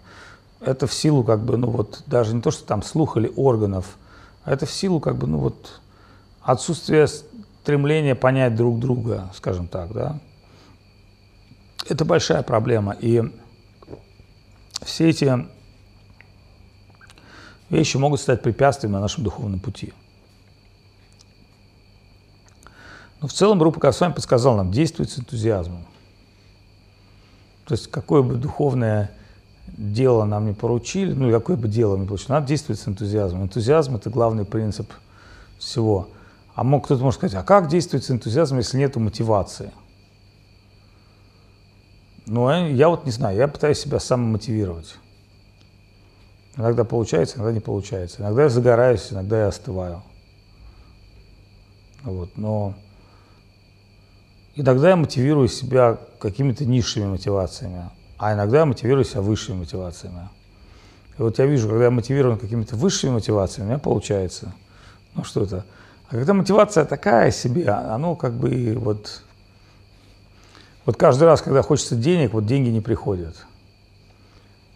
Это 0.60 0.86
в 0.86 0.94
силу 0.94 1.22
как 1.22 1.44
бы, 1.44 1.56
ну 1.56 1.68
вот, 1.68 2.02
даже 2.06 2.34
не 2.34 2.40
то, 2.40 2.50
что 2.50 2.64
там 2.64 2.82
слух 2.82 3.16
или 3.16 3.30
органов, 3.36 3.98
а 4.44 4.52
это 4.52 4.66
в 4.66 4.70
силу 4.70 5.00
как 5.00 5.16
бы, 5.16 5.26
ну 5.26 5.38
вот, 5.38 5.80
отсутствия 6.42 7.06
стремления 7.06 8.14
понять 8.14 8.54
друг 8.54 8.78
друга, 8.78 9.30
скажем 9.34 9.68
так, 9.68 9.92
да. 9.92 10.18
Это 11.88 12.04
большая 12.04 12.42
проблема. 12.42 12.96
И 13.00 13.22
все 14.82 15.08
эти 15.08 15.46
вещи 17.70 17.96
могут 17.96 18.20
стать 18.20 18.42
препятствием 18.42 18.92
на 18.92 19.00
нашем 19.00 19.24
духовном 19.24 19.60
пути. 19.60 19.92
Но 23.20 23.28
в 23.28 23.32
целом 23.32 23.62
Рупа 23.62 23.80
Госвами 23.80 24.12
подсказал 24.12 24.56
нам, 24.56 24.70
действовать 24.70 25.10
с 25.10 25.18
энтузиазмом. 25.18 25.84
То 27.64 27.74
есть 27.74 27.90
какое 27.90 28.22
бы 28.22 28.34
духовное 28.34 29.10
дело 29.66 30.24
нам 30.24 30.46
не 30.46 30.52
поручили, 30.52 31.12
ну 31.12 31.26
или 31.26 31.32
какое 31.32 31.56
бы 31.56 31.66
дело 31.66 31.96
не 31.96 32.06
получили, 32.06 32.32
надо 32.32 32.46
действовать 32.46 32.80
с 32.80 32.86
энтузиазмом. 32.86 33.44
Энтузиазм– 33.44 33.96
это 33.96 34.10
главный 34.10 34.44
принцип 34.44 34.92
всего. 35.58 36.08
А 36.54 36.62
мог 36.62 36.84
кто-то 36.84 37.02
может 37.02 37.18
сказать, 37.18 37.36
а 37.36 37.42
как 37.42 37.68
действовать 37.68 38.04
с 38.04 38.10
энтузиазмом, 38.10 38.58
если 38.58 38.78
нет 38.78 38.96
мотивации– 38.96 39.72
ну, 42.26 42.48
а 42.48 42.58
я 42.58 42.88
вот 42.88 43.04
не 43.04 43.12
знаю, 43.12 43.36
я 43.36 43.48
пытаюсь 43.48 43.78
себя 43.78 44.00
самомотивировать. 44.00 44.96
Иногда 46.56 46.84
получается, 46.84 47.36
иногда 47.36 47.52
не 47.52 47.60
получается. 47.60 48.22
Иногда 48.22 48.44
я 48.44 48.48
загораюсь, 48.48 49.12
иногда 49.12 49.40
я 49.40 49.48
остываю. 49.48 50.02
Вот, 52.02 52.30
но 52.36 52.74
иногда 54.54 54.90
я 54.90 54.96
мотивирую 54.96 55.48
себя 55.48 55.98
какими-то 56.18 56.64
низшими 56.64 57.06
мотивациями, 57.06 57.90
а 58.18 58.32
иногда 58.32 58.60
я 58.60 58.64
мотивирую 58.64 59.04
себя 59.04 59.20
высшими 59.20 59.58
мотивациями. 59.58 60.28
И 61.18 61.22
вот 61.22 61.38
я 61.38 61.46
вижу, 61.46 61.68
когда 61.68 61.84
я 61.84 61.90
мотивирован 61.90 62.38
какими-то 62.38 62.76
высшими 62.76 63.10
мотивациями, 63.10 63.66
у 63.66 63.70
меня 63.70 63.78
получается. 63.78 64.52
Ну 65.14 65.24
что 65.24 65.42
это? 65.42 65.64
А 66.08 66.10
когда 66.10 66.34
мотивация 66.34 66.84
такая 66.84 67.30
себе, 67.30 67.68
оно 67.68 68.16
как 68.16 68.34
бы 68.34 68.74
вот 68.78 69.22
вот 70.86 70.96
каждый 70.96 71.24
раз, 71.24 71.42
когда 71.42 71.62
хочется 71.62 71.96
денег, 71.96 72.32
вот 72.32 72.46
деньги 72.46 72.70
не 72.70 72.80
приходят. 72.80 73.36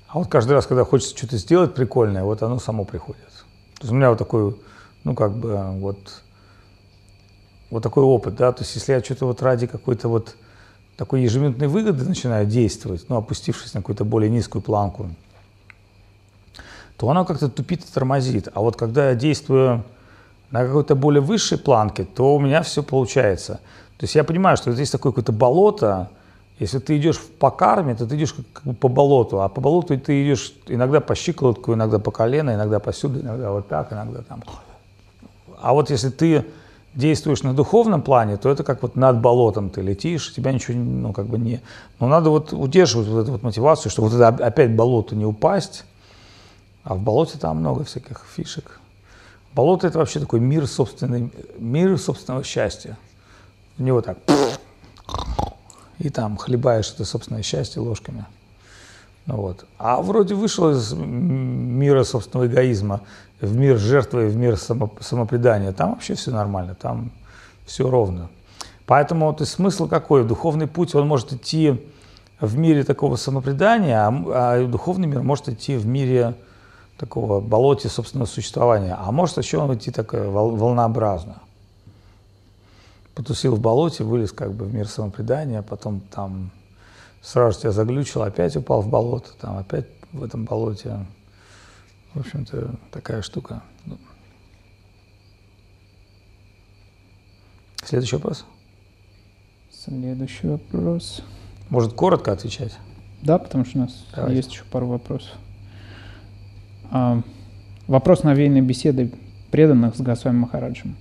А 0.08 0.18
вот 0.18 0.28
каждый 0.28 0.52
раз, 0.52 0.66
когда 0.66 0.84
хочется 0.84 1.16
что-то 1.16 1.38
сделать 1.38 1.72
прикольное, 1.72 2.24
вот 2.24 2.42
оно 2.42 2.58
само 2.58 2.84
приходит. 2.84 3.28
То 3.76 3.82
есть 3.82 3.92
у 3.92 3.94
меня 3.94 4.10
вот 4.10 4.18
такой, 4.18 4.56
ну 5.04 5.14
как 5.14 5.32
бы 5.32 5.56
вот, 5.78 6.22
вот 7.70 7.82
такой 7.82 8.02
опыт, 8.02 8.34
да, 8.34 8.50
то 8.50 8.62
есть 8.62 8.74
если 8.74 8.92
я 8.92 9.02
что-то 9.02 9.26
вот 9.26 9.40
ради 9.40 9.68
какой-то 9.68 10.08
вот 10.08 10.34
такой 10.96 11.22
ежеминутной 11.22 11.68
выгоды 11.68 12.04
начинаю 12.04 12.44
действовать, 12.44 13.06
ну 13.08 13.16
опустившись 13.16 13.72
на 13.72 13.80
какую-то 13.80 14.04
более 14.04 14.30
низкую 14.30 14.62
планку, 14.62 15.10
то 16.96 17.08
оно 17.08 17.24
как-то 17.24 17.48
тупит 17.48 17.84
и 17.84 17.92
тормозит. 17.92 18.48
А 18.52 18.60
вот 18.60 18.76
когда 18.76 19.10
я 19.10 19.14
действую 19.14 19.84
на 20.50 20.66
какой-то 20.66 20.94
более 20.94 21.20
высшей 21.20 21.58
планке, 21.58 22.04
то 22.04 22.34
у 22.34 22.40
меня 22.40 22.62
все 22.62 22.82
получается. 22.82 23.60
То 23.98 24.04
есть 24.04 24.14
я 24.14 24.24
понимаю, 24.24 24.56
что 24.56 24.72
здесь 24.72 24.90
такое 24.90 25.12
какое-то 25.12 25.32
болото, 25.32 26.08
если 26.58 26.78
ты 26.78 26.96
идешь 26.98 27.18
по 27.38 27.50
карме, 27.50 27.94
то 27.94 28.06
ты 28.06 28.16
идешь 28.16 28.34
как 28.52 28.64
бы 28.64 28.74
по 28.74 28.88
болоту, 28.88 29.40
а 29.40 29.48
по 29.48 29.60
болоту 29.60 29.98
ты 29.98 30.22
идешь 30.24 30.54
иногда 30.68 31.00
по 31.00 31.14
щиколотку, 31.14 31.74
иногда 31.74 31.98
по 31.98 32.10
колено, 32.10 32.54
иногда 32.54 32.80
по 32.80 32.92
сюда, 32.92 33.20
иногда 33.20 33.52
вот 33.52 33.68
так, 33.68 33.92
иногда 33.92 34.22
там. 34.22 34.42
А 35.60 35.72
вот 35.72 35.90
если 35.90 36.10
ты 36.10 36.44
действуешь 36.94 37.42
на 37.42 37.54
духовном 37.54 38.02
плане, 38.02 38.36
то 38.36 38.50
это 38.50 38.64
как 38.64 38.82
вот 38.82 38.96
над 38.96 39.20
болотом 39.20 39.70
ты 39.70 39.80
летишь, 39.80 40.34
тебя 40.34 40.52
ничего, 40.52 40.78
ну, 40.78 41.12
как 41.12 41.26
бы 41.26 41.38
не... 41.38 41.60
Но 42.00 42.08
надо 42.08 42.30
вот 42.30 42.52
удерживать 42.52 43.06
вот 43.06 43.22
эту 43.22 43.32
вот 43.32 43.42
мотивацию, 43.42 43.90
чтобы 43.90 44.08
вот 44.08 44.16
это 44.16 44.28
опять 44.28 44.74
болото 44.74 45.14
не 45.14 45.24
упасть, 45.24 45.84
а 46.82 46.94
в 46.94 47.00
болоте 47.00 47.38
там 47.38 47.58
много 47.58 47.84
всяких 47.84 48.24
фишек. 48.34 48.79
Болото– 49.54 49.86
это 49.88 49.98
вообще 49.98 50.20
такой 50.20 50.40
мир, 50.40 50.66
собственный, 50.66 51.32
мир 51.58 51.98
собственного 51.98 52.44
счастья. 52.44 52.96
В 53.76 53.82
него 53.82 54.00
так 54.00 54.18
и 56.00 56.08
там 56.08 56.36
хлебаешь 56.36 56.92
это 56.92 57.04
собственное 57.04 57.42
счастье 57.42 57.80
ложками. 57.80 58.24
Ну, 59.26 59.36
вот. 59.36 59.66
А 59.78 60.00
вроде 60.00 60.34
вышел 60.34 60.70
из 60.70 60.92
мира 60.94 62.04
собственного 62.04 62.48
эгоизма 62.48 63.02
в 63.40 63.54
мир 63.54 63.76
жертвы, 63.76 64.28
в 64.28 64.36
мир 64.36 64.56
само, 64.56 64.90
самопредания. 65.00 65.72
Там 65.72 65.90
вообще 65.90 66.14
все 66.14 66.30
нормально, 66.30 66.74
там 66.74 67.12
все 67.66 67.88
ровно. 67.88 68.30
Поэтому 68.86 69.32
то 69.34 69.42
есть, 69.42 69.52
смысл 69.52 69.88
какой? 69.88 70.24
Духовный 70.24 70.66
путь, 70.66 70.94
он 70.94 71.06
может 71.06 71.34
идти 71.34 71.86
в 72.40 72.56
мире 72.56 72.82
такого 72.82 73.16
самопредания, 73.16 73.98
а, 73.98 74.24
а 74.34 74.66
духовный 74.66 75.06
мир 75.06 75.22
может 75.22 75.50
идти 75.50 75.76
в 75.76 75.86
мире 75.86 76.34
такого 77.00 77.40
болоте 77.40 77.88
собственного 77.88 78.28
существования. 78.28 78.94
А 78.94 79.10
может 79.10 79.38
еще 79.38 79.58
он 79.58 79.74
идти 79.74 79.90
так 79.90 80.12
волнообразно 80.12 81.40
потусил 83.20 83.56
в 83.56 83.60
болоте, 83.60 84.02
вылез 84.02 84.32
как 84.32 84.54
бы 84.54 84.64
в 84.64 84.74
мир 84.74 84.88
самопредания, 84.88 85.60
потом 85.60 86.00
там 86.00 86.50
сразу 87.20 87.60
тебя 87.60 87.70
заглючил, 87.70 88.22
опять 88.22 88.56
упал 88.56 88.80
в 88.80 88.88
болото, 88.88 89.30
там 89.38 89.58
опять 89.58 89.86
в 90.12 90.24
этом 90.24 90.46
болоте. 90.46 91.06
В 92.14 92.20
общем-то, 92.20 92.76
такая 92.90 93.20
штука. 93.20 93.62
Ну. 93.84 93.98
Следующий 97.84 98.16
вопрос. 98.16 98.46
Следующий 99.70 100.46
вопрос. 100.48 101.22
Может, 101.68 101.92
коротко 101.92 102.32
отвечать? 102.32 102.76
Да, 103.22 103.38
потому 103.38 103.64
что 103.66 103.78
у 103.78 103.80
нас 103.82 104.06
Давайте. 104.14 104.36
есть 104.36 104.52
еще 104.52 104.64
пару 104.64 104.86
вопросов. 104.86 105.32
А, 106.90 107.22
вопрос 107.86 108.22
навеянной 108.22 108.60
беседы 108.60 109.10
преданных 109.50 109.96
с 109.96 110.00
Госвами 110.00 110.38
Махараджем 110.38 110.96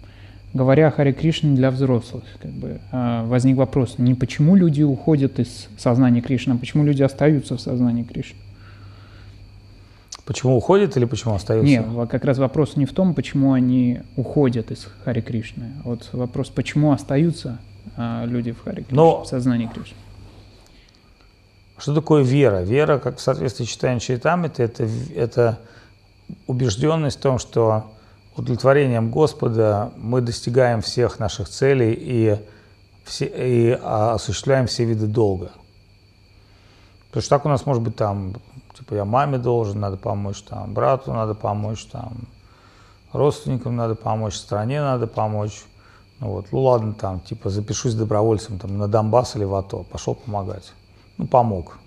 говоря 0.54 0.88
о 0.88 0.92
Харе 0.92 1.14
Кришне 1.14 1.56
для 1.56 1.72
взрослых, 1.72 2.24
как 2.42 2.52
бы, 2.52 2.80
а, 2.92 3.26
возник 3.26 3.58
вопрос, 3.58 3.96
не 3.98 4.16
почему 4.16 4.56
люди 4.56 4.82
уходят 4.82 5.40
из 5.40 5.68
сознания 5.78 6.22
Кришны, 6.22 6.54
а 6.54 6.58
почему 6.58 6.84
люди 6.84 7.04
остаются 7.04 7.56
в 7.56 7.62
сознании 7.62 8.04
Кришны. 8.04 8.38
Почему 10.26 10.56
уходят 10.56 10.96
или 10.96 11.06
почему 11.06 11.34
остаются? 11.34 11.70
Нет, 11.70 11.86
как 12.10 12.24
раз 12.24 12.38
вопрос 12.38 12.76
не 12.76 12.86
в 12.86 12.94
том, 12.94 13.16
почему 13.16 13.54
они 13.54 14.02
уходят 14.16 14.72
из 14.72 14.88
Хари 15.04 15.22
Кришны, 15.22 15.72
а 15.84 15.90
вот 15.90 16.10
вопрос, 16.14 16.50
почему 16.50 16.92
остаются 16.92 17.60
люди 17.98 18.52
в 18.52 18.62
Хари 18.62 18.82
Кришне, 18.82 18.96
Но... 18.96 19.24
в 19.24 19.28
сознании 19.28 19.68
Кришны. 19.68 19.98
Что 21.80 21.96
такое 21.96 22.24
вера? 22.24 22.62
Вера, 22.62 23.00
как 23.00 23.18
в 23.18 23.22
соответствии 23.22 23.64
с 23.64 23.70
читанием 23.70 24.00
Чайтамриты, 24.00 24.64
это, 24.64 24.90
это 25.16 25.60
убежденность 26.46 27.20
в 27.20 27.22
том, 27.22 27.40
что 27.40 27.86
удовлетворением 28.36 29.10
Господа 29.10 29.92
мы 29.96 30.20
достигаем 30.20 30.82
всех 30.82 31.20
наших 31.20 31.48
целей 31.48 31.94
и, 31.98 32.38
все, 33.06 33.26
и 33.26 33.80
а, 33.82 34.16
осуществляем 34.16 34.68
все 34.68 34.84
виды 34.84 35.08
долга. 35.08 35.52
Потому 37.08 37.22
что 37.22 37.30
так 37.30 37.46
у 37.46 37.50
нас 37.50 37.66
может 37.66 37.82
быть 37.82 37.96
там, 37.96 38.34
типа 38.78 38.96
я 38.96 39.06
маме 39.06 39.38
должен, 39.38 39.80
надо 39.80 39.96
помочь, 39.96 40.42
там, 40.42 40.74
брату 40.74 41.14
надо 41.14 41.34
помочь, 41.34 41.86
там, 41.86 42.12
родственникам 43.14 43.78
надо 43.78 43.96
помочь, 43.96 44.36
стране 44.36 44.82
надо 44.82 45.08
помочь. 45.08 45.64
Ну 46.20 46.32
вот, 46.32 46.48
ну 46.52 46.62
ладно, 46.62 46.94
там, 46.94 47.22
типа 47.22 47.50
запишусь 47.50 47.94
добровольцем 47.94 48.60
там, 48.60 48.78
на 48.78 48.90
Донбасс 48.90 49.38
или 49.38 49.46
в 49.46 49.56
АТО, 49.56 49.84
пошел 49.84 50.14
помогать. 50.14 50.74
Ну, 51.20 51.28
помог. 51.28 51.78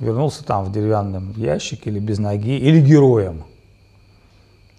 Вернулся 0.00 0.44
там 0.44 0.64
в 0.64 0.72
деревянном 0.72 1.30
ящике 1.36 1.88
или 1.88 2.00
без 2.00 2.18
ноги, 2.18 2.58
или 2.58 2.80
героем. 2.80 3.44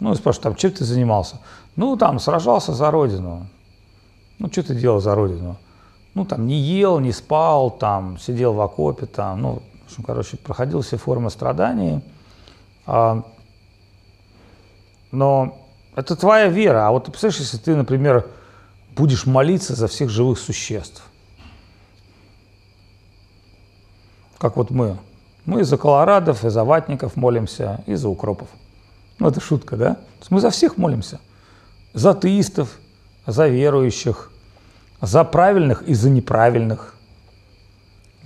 Ну, 0.01 0.11
и 0.11 0.15
спрашивают, 0.15 0.43
там, 0.43 0.55
чем 0.55 0.71
ты 0.71 0.83
занимался? 0.83 1.39
Ну, 1.77 1.95
там, 1.95 2.19
сражался 2.19 2.73
за 2.73 2.91
родину. 2.91 3.47
Ну, 4.39 4.51
что 4.51 4.61
ты 4.61 4.75
делал 4.75 4.99
за 4.99 5.15
родину? 5.15 5.55
Ну, 6.15 6.25
там, 6.25 6.45
не 6.45 6.57
ел, 6.57 6.99
не 6.99 7.13
спал, 7.13 7.71
там, 7.71 8.19
сидел 8.19 8.53
в 8.53 8.59
окопе, 8.59 9.05
там, 9.05 9.41
ну, 9.41 9.61
в 9.83 9.85
общем, 9.85 10.03
короче, 10.03 10.35
проходил 10.35 10.81
все 10.81 10.97
формы 10.97 11.29
страданий. 11.29 12.01
А, 12.85 13.23
но 15.11 15.57
это 15.95 16.17
твоя 16.17 16.47
вера. 16.47 16.87
А 16.87 16.91
вот 16.91 17.05
ты 17.05 17.11
представляешь, 17.11 17.39
если 17.39 17.57
ты, 17.57 17.73
например, 17.73 18.27
будешь 18.97 19.25
молиться 19.25 19.75
за 19.75 19.87
всех 19.87 20.09
живых 20.09 20.39
существ, 20.39 21.03
как 24.45 24.57
вот 24.57 24.69
мы. 24.69 24.97
Мы 25.45 25.63
за 25.63 25.75
колорадов, 25.75 26.45
и 26.45 26.49
за 26.49 26.63
ватников 26.63 27.15
молимся, 27.15 27.81
и 27.87 27.95
за 27.95 28.09
укропов. 28.09 28.47
Ну, 29.17 29.27
это 29.27 29.39
шутка, 29.39 29.75
да? 29.75 29.97
Мы 30.29 30.39
за 30.39 30.51
всех 30.51 30.77
молимся. 30.77 31.19
За 31.93 32.11
атеистов, 32.11 32.77
за 33.25 33.47
верующих, 33.47 34.31
за 35.01 35.23
правильных 35.23 35.81
и 35.83 35.95
за 35.95 36.11
неправильных. 36.11 36.93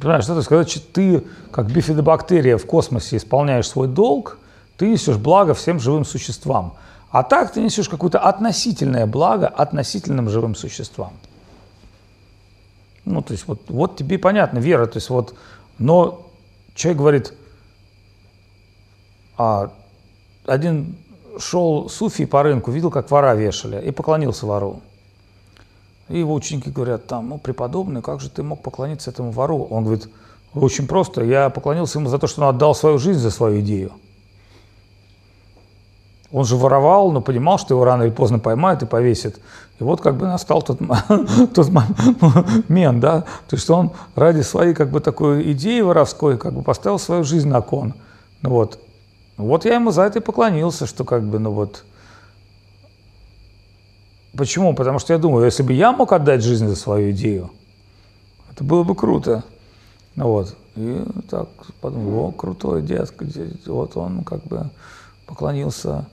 Понимаешь, 0.02 0.26
да? 0.26 0.34
то 0.34 0.40
есть, 0.40 0.50
когда 0.50 0.66
ты, 0.94 1.24
как 1.52 1.72
бифидобактерия 1.72 2.58
в 2.58 2.66
космосе, 2.66 3.16
исполняешь 3.16 3.70
свой 3.70 3.88
долг, 3.88 4.38
ты 4.76 4.90
несешь 4.90 5.18
благо 5.18 5.54
всем 5.54 5.80
живым 5.80 6.04
существам. 6.04 6.74
А 7.12 7.24
так 7.24 7.54
ты 7.54 7.62
несешь 7.62 7.88
какое-то 7.88 8.20
относительное 8.20 9.06
благо 9.06 9.48
относительным 9.48 10.30
живым 10.30 10.56
существам. 10.56 11.14
Ну, 13.06 13.22
то 13.22 13.32
есть, 13.32 13.48
вот, 13.48 13.62
вот 13.70 13.98
тебе 13.98 14.20
понятно, 14.20 14.60
вера, 14.60 14.86
то 14.86 14.98
есть, 14.98 15.10
вот, 15.10 15.34
но 15.80 16.28
человек 16.76 16.98
говорит, 17.00 17.34
а 19.38 19.72
один 20.46 20.98
шел 21.40 21.90
суфий 21.90 22.28
по 22.28 22.44
рынку, 22.44 22.72
видел, 22.72 22.92
как 22.92 23.10
вора 23.10 23.34
вешали, 23.34 23.82
и 23.82 23.92
поклонился 23.92 24.46
вору. 24.46 24.82
И 26.10 26.20
его 26.20 26.34
ученики 26.34 26.70
говорят, 26.70 27.08
там, 27.08 27.30
ну, 27.30 27.38
преподобный, 27.38 28.02
как 28.02 28.20
же 28.20 28.30
ты 28.30 28.44
мог 28.44 28.62
поклониться 28.62 29.12
этому 29.12 29.32
вору? 29.32 29.68
Он 29.70 29.84
говорит, 29.84 30.10
очень 30.54 30.88
просто, 30.88 31.24
я 31.24 31.50
поклонился 31.50 32.00
ему 32.00 32.10
за 32.10 32.18
то, 32.18 32.28
что 32.28 32.42
он 32.42 32.50
отдал 32.50 32.76
свою 32.76 32.98
жизнь 32.98 33.20
за 33.20 33.32
свою 33.32 33.62
идею. 33.62 33.94
Он 36.32 36.46
же 36.46 36.56
воровал, 36.56 37.12
но 37.12 37.22
понимал, 37.22 37.58
что 37.58 37.74
его 37.74 37.86
рано 37.86 38.04
или 38.04 38.12
поздно 38.12 38.38
поймают 38.38 38.84
и 38.84 38.86
повесят. 38.86 39.40
И 39.80 39.84
вот 39.84 40.02
как 40.02 40.16
бы 40.16 40.28
настал 40.28 40.62
тот, 40.62 40.80
тот 41.54 41.70
момент, 41.70 43.00
да, 43.00 43.22
то 43.48 43.56
есть 43.56 43.70
он 43.70 43.92
ради 44.16 44.42
своей 44.42 44.74
как 44.74 44.92
бы 44.92 45.00
такой 45.00 45.52
идеи 45.54 45.82
воровской 45.82 46.38
как 46.38 46.54
бы 46.54 46.62
поставил 46.62 47.00
свою 47.00 47.24
жизнь 47.24 47.48
на 47.48 47.62
кон. 47.62 47.96
Ну 48.42 48.52
вот, 48.52 48.80
вот 49.38 49.66
я 49.66 49.76
ему 49.76 49.92
за 49.92 50.04
это 50.04 50.20
и 50.20 50.22
поклонился, 50.22 50.86
что 50.86 51.04
как 51.04 51.24
бы, 51.24 51.40
ну 51.40 51.52
вот... 51.52 51.84
Почему? 54.38 54.76
Потому 54.76 55.00
что 55.00 55.14
я 55.14 55.20
думаю, 55.20 55.46
если 55.46 55.64
бы 55.64 55.74
я 55.74 55.92
мог 55.92 56.14
отдать 56.14 56.44
жизнь 56.44 56.68
за 56.68 56.76
свою 56.76 57.12
идею, 57.12 57.50
это 58.52 58.64
было 58.64 58.84
бы 58.84 58.94
круто. 58.94 59.44
Ну 60.16 60.28
вот. 60.28 60.56
И 60.76 61.04
так 61.30 61.50
подумал, 61.82 62.28
о, 62.28 62.32
крутой 62.32 62.84
дед, 62.84 63.12
вот 63.66 63.98
он 63.98 64.24
как 64.24 64.44
бы 64.44 64.70
поклонился 65.26 66.06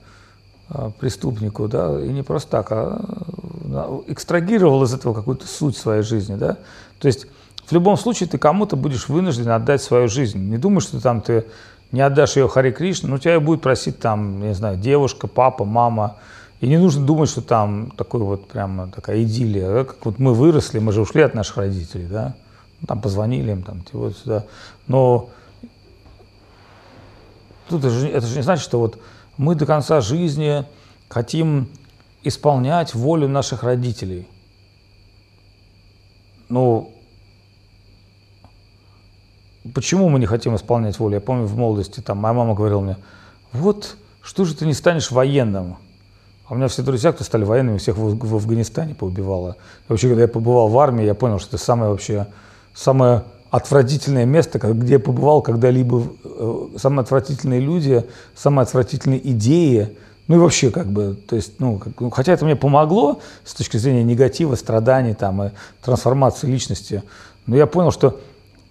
преступнику, 0.99 1.67
да, 1.67 1.99
и 2.01 2.09
не 2.09 2.23
просто 2.23 2.51
так, 2.51 2.71
а, 2.71 2.99
а 3.65 4.01
экстрагировал 4.07 4.83
из 4.83 4.93
этого 4.93 5.13
какую-то 5.13 5.47
суть 5.47 5.77
своей 5.77 6.03
жизни, 6.03 6.35
да. 6.35 6.57
То 6.99 7.07
есть 7.07 7.27
в 7.65 7.71
любом 7.71 7.97
случае 7.97 8.29
ты 8.29 8.37
кому-то 8.37 8.75
будешь 8.75 9.09
вынужден 9.09 9.49
отдать 9.49 9.81
свою 9.81 10.07
жизнь. 10.07 10.39
Не 10.39 10.57
думай, 10.57 10.81
что 10.81 11.01
там 11.01 11.21
ты 11.21 11.45
не 11.91 12.01
отдашь 12.01 12.35
ее 12.37 12.47
Хари 12.47 12.71
Кришне, 12.71 13.09
ну 13.09 13.17
тебя 13.17 13.39
будет 13.39 13.61
просить 13.61 13.99
там, 13.99 14.41
не 14.41 14.53
знаю, 14.53 14.77
девушка, 14.77 15.27
папа, 15.27 15.65
мама. 15.65 16.15
И 16.59 16.67
не 16.67 16.77
нужно 16.77 17.05
думать, 17.05 17.29
что 17.29 17.41
там 17.41 17.91
такой 17.91 18.21
вот 18.21 18.47
прямо 18.47 18.87
такая 18.87 19.21
идиллия, 19.23 19.71
да? 19.71 19.83
как 19.83 20.05
вот 20.05 20.17
мы 20.17 20.33
выросли, 20.33 20.79
мы 20.79 20.91
же 20.91 21.01
ушли 21.01 21.21
от 21.21 21.35
наших 21.35 21.57
родителей, 21.57 22.07
да, 22.09 22.33
ну, 22.81 22.87
там 22.87 22.99
позвонили 22.99 23.51
им, 23.51 23.61
там, 23.61 23.83
вот 23.93 24.17
сюда. 24.17 24.43
Но 24.87 25.29
Тут 27.69 27.79
это 27.83 27.89
же, 27.89 28.07
это 28.07 28.25
же 28.25 28.35
не 28.37 28.41
значит, 28.43 28.63
что 28.63 28.79
вот 28.79 28.97
мы 29.37 29.55
до 29.55 29.65
конца 29.65 30.01
жизни 30.01 30.65
хотим 31.09 31.69
исполнять 32.23 32.93
волю 32.93 33.27
наших 33.27 33.63
родителей. 33.63 34.27
Ну, 36.49 36.91
почему 39.73 40.09
мы 40.09 40.19
не 40.19 40.25
хотим 40.25 40.55
исполнять 40.55 40.99
волю? 40.99 41.15
Я 41.15 41.21
помню 41.21 41.45
в 41.45 41.55
молодости, 41.55 41.99
там, 41.99 42.17
моя 42.17 42.33
мама 42.33 42.53
говорила 42.53 42.81
мне, 42.81 42.97
вот, 43.51 43.97
что 44.21 44.45
же 44.45 44.55
ты 44.55 44.65
не 44.65 44.73
станешь 44.73 45.11
военным? 45.11 45.77
А 46.47 46.53
у 46.53 46.55
меня 46.55 46.67
все 46.69 46.81
друзья, 46.81 47.11
кто 47.11 47.23
стали 47.23 47.43
военными, 47.43 47.77
всех 47.77 47.97
в, 47.97 48.17
в 48.17 48.35
Афганистане 48.35 48.95
поубивало. 48.95 49.57
И 49.87 49.91
вообще, 49.91 50.07
когда 50.07 50.23
я 50.23 50.27
побывал 50.27 50.69
в 50.69 50.79
армии, 50.79 51.05
я 51.05 51.13
понял, 51.13 51.39
что 51.39 51.55
это 51.55 51.63
самое 51.63 51.91
вообще, 51.91 52.27
самое 52.73 53.23
отвратительное 53.57 54.25
место, 54.25 54.59
где 54.59 54.93
я 54.93 54.99
побывал 54.99 55.41
когда-либо, 55.41 56.03
э, 56.23 56.67
самые 56.77 57.01
отвратительные 57.01 57.59
люди, 57.59 58.05
самые 58.35 58.63
отвратительные 58.63 59.19
идеи, 59.31 59.97
ну 60.27 60.35
и 60.35 60.39
вообще 60.39 60.69
как 60.69 60.87
бы, 60.87 61.15
то 61.27 61.35
есть, 61.35 61.59
ну, 61.59 61.79
как, 61.79 61.99
ну, 61.99 62.09
хотя 62.11 62.33
это 62.33 62.45
мне 62.45 62.55
помогло 62.55 63.19
с 63.43 63.53
точки 63.55 63.77
зрения 63.77 64.03
негатива, 64.03 64.55
страданий 64.55 65.13
там 65.13 65.41
и 65.43 65.49
трансформации 65.81 66.47
личности, 66.47 67.01
но 67.47 67.55
я 67.55 67.65
понял, 67.65 67.91
что 67.91 68.19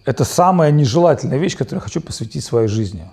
это 0.04 0.24
самая 0.24 0.70
нежелательная 0.70 1.38
вещь, 1.38 1.56
которую 1.56 1.80
я 1.80 1.84
хочу 1.84 2.00
посвятить 2.00 2.44
своей 2.44 2.68
жизни. 2.68 3.04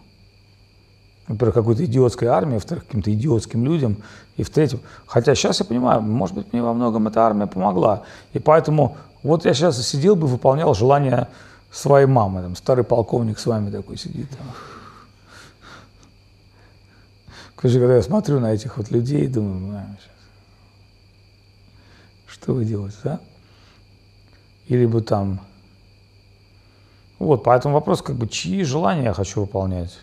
Во-первых, 1.27 1.55
какой-то 1.55 1.85
идиотской 1.85 2.27
армии, 2.27 2.55
во-вторых, 2.55 2.85
каким-то 2.85 3.11
идиотским 3.11 3.65
людям, 3.65 3.97
и 4.37 4.43
в-третьих, 4.43 4.79
хотя 5.07 5.33
сейчас 5.33 5.59
я 5.59 5.65
понимаю, 5.65 6.01
может 6.01 6.35
быть, 6.35 6.53
мне 6.53 6.61
во 6.61 6.73
многом 6.73 7.07
эта 7.07 7.21
армия 7.21 7.47
помогла, 7.47 8.03
и 8.33 8.39
поэтому 8.39 8.97
вот 9.23 9.45
я 9.45 9.53
сейчас 9.53 9.81
сидел 9.87 10.15
бы, 10.15 10.27
выполнял 10.27 10.75
желание 10.75 11.29
своей 11.73 12.05
мамы, 12.05 12.41
там, 12.41 12.55
старый 12.55 12.83
полковник 12.83 13.39
с 13.39 13.45
вами 13.45 13.71
такой 13.71 13.97
сидит. 13.97 14.29
Там. 14.29 14.47
Короче, 17.55 17.79
когда 17.79 17.95
я 17.95 18.03
смотрю 18.03 18.39
на 18.39 18.53
этих 18.53 18.77
вот 18.77 18.91
людей, 18.91 19.27
думаю, 19.27 19.77
а, 19.77 19.87
что 22.27 22.53
вы 22.53 22.65
делаете, 22.65 22.97
да? 23.03 23.19
Или 24.67 24.85
бы 24.85 25.01
там... 25.01 25.41
Вот, 27.19 27.43
поэтому 27.43 27.73
вопрос, 27.73 28.01
как 28.01 28.17
бы, 28.17 28.27
чьи 28.27 28.63
желания 28.63 29.05
я 29.05 29.13
хочу 29.13 29.41
выполнять? 29.41 29.97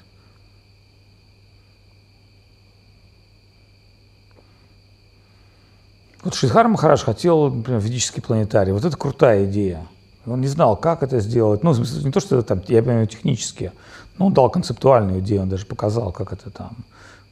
Вот 6.22 6.34
Шидхар 6.34 6.68
Махараш 6.68 7.02
хотел, 7.02 7.50
например, 7.50 7.80
ведический 7.80 8.22
планетарий. 8.22 8.72
Вот 8.72 8.84
это 8.84 8.96
крутая 8.96 9.46
идея. 9.46 9.86
Он 10.26 10.40
не 10.40 10.48
знал, 10.48 10.76
как 10.76 11.02
это 11.02 11.20
сделать. 11.20 11.62
Ну, 11.62 11.74
не 11.74 12.10
то, 12.10 12.20
что 12.20 12.38
это 12.38 12.46
там, 12.46 12.62
я 12.68 12.82
понимаю, 12.82 13.06
технически, 13.06 13.72
но 14.18 14.26
он 14.26 14.34
дал 14.34 14.50
концептуальную 14.50 15.20
идею, 15.20 15.42
он 15.42 15.48
даже 15.48 15.66
показал, 15.66 16.12
как 16.12 16.32
это 16.32 16.50
там 16.50 16.76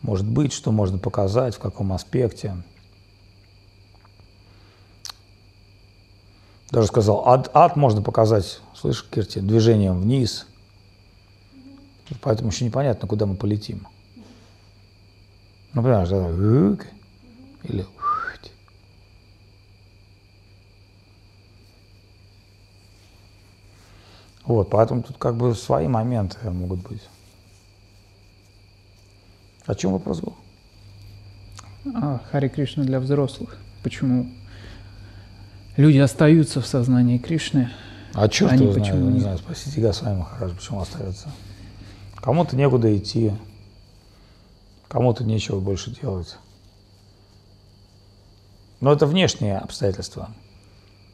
может 0.03 0.27
быть, 0.27 0.53
что 0.53 0.73
можно 0.73 0.99
показать, 0.99 1.55
в 1.55 1.59
каком 1.59 1.93
аспекте. 1.93 2.57
Даже 6.71 6.87
сказал, 6.89 7.27
ад, 7.27 7.51
ад 7.55 7.77
можно 7.77 8.03
показать, 8.03 8.61
слышишь, 8.75 9.07
Кирти, 9.11 9.39
движением 9.39 10.01
вниз. 10.01 10.47
Поэтому 12.21 12.51
еще 12.51 12.65
непонятно, 12.65 13.09
куда 13.09 13.27
мы 13.27 13.37
полетим. 13.37 13.87
Ну, 15.73 15.83
понимаешь, 15.83 16.09
да, 16.09 16.29
или 17.65 17.87
Вот, 24.49 24.71
поэтому 24.71 25.03
тут 25.03 25.19
как 25.19 25.37
бы 25.37 25.55
свои 25.55 25.89
моменты 25.89 26.39
могут 26.51 26.81
быть. 26.81 27.03
О 29.67 29.75
чем 29.75 29.93
вопрос 29.93 30.21
был? 30.21 30.35
А, 31.95 32.23
Хари 32.31 32.49
Кришна 32.49 32.85
для 32.85 32.99
взрослых. 32.99 33.59
Почему 33.83 34.27
люди 35.77 35.99
остаются 35.99 36.63
в 36.63 36.67
сознании 36.67 37.19
Кришны? 37.19 37.71
А 38.15 38.27
черт 38.31 38.53
они 38.53 38.65
его 38.65 38.73
почему 38.73 39.01
знает, 39.01 39.15
не 39.15 39.21
знаю, 39.21 39.37
спросите 39.37 39.83
Госвами 39.83 40.17
Махарадж, 40.17 40.55
почему 40.55 40.81
остаются. 40.81 41.29
Кому-то 42.17 42.57
некуда 42.57 42.97
идти, 42.97 43.35
кому-то 44.89 45.25
нечего 45.25 45.61
больше 45.61 45.91
делать. 45.91 46.39
Но 48.81 48.95
это 48.95 49.05
внешние 49.05 49.59
обстоятельства. 49.59 50.31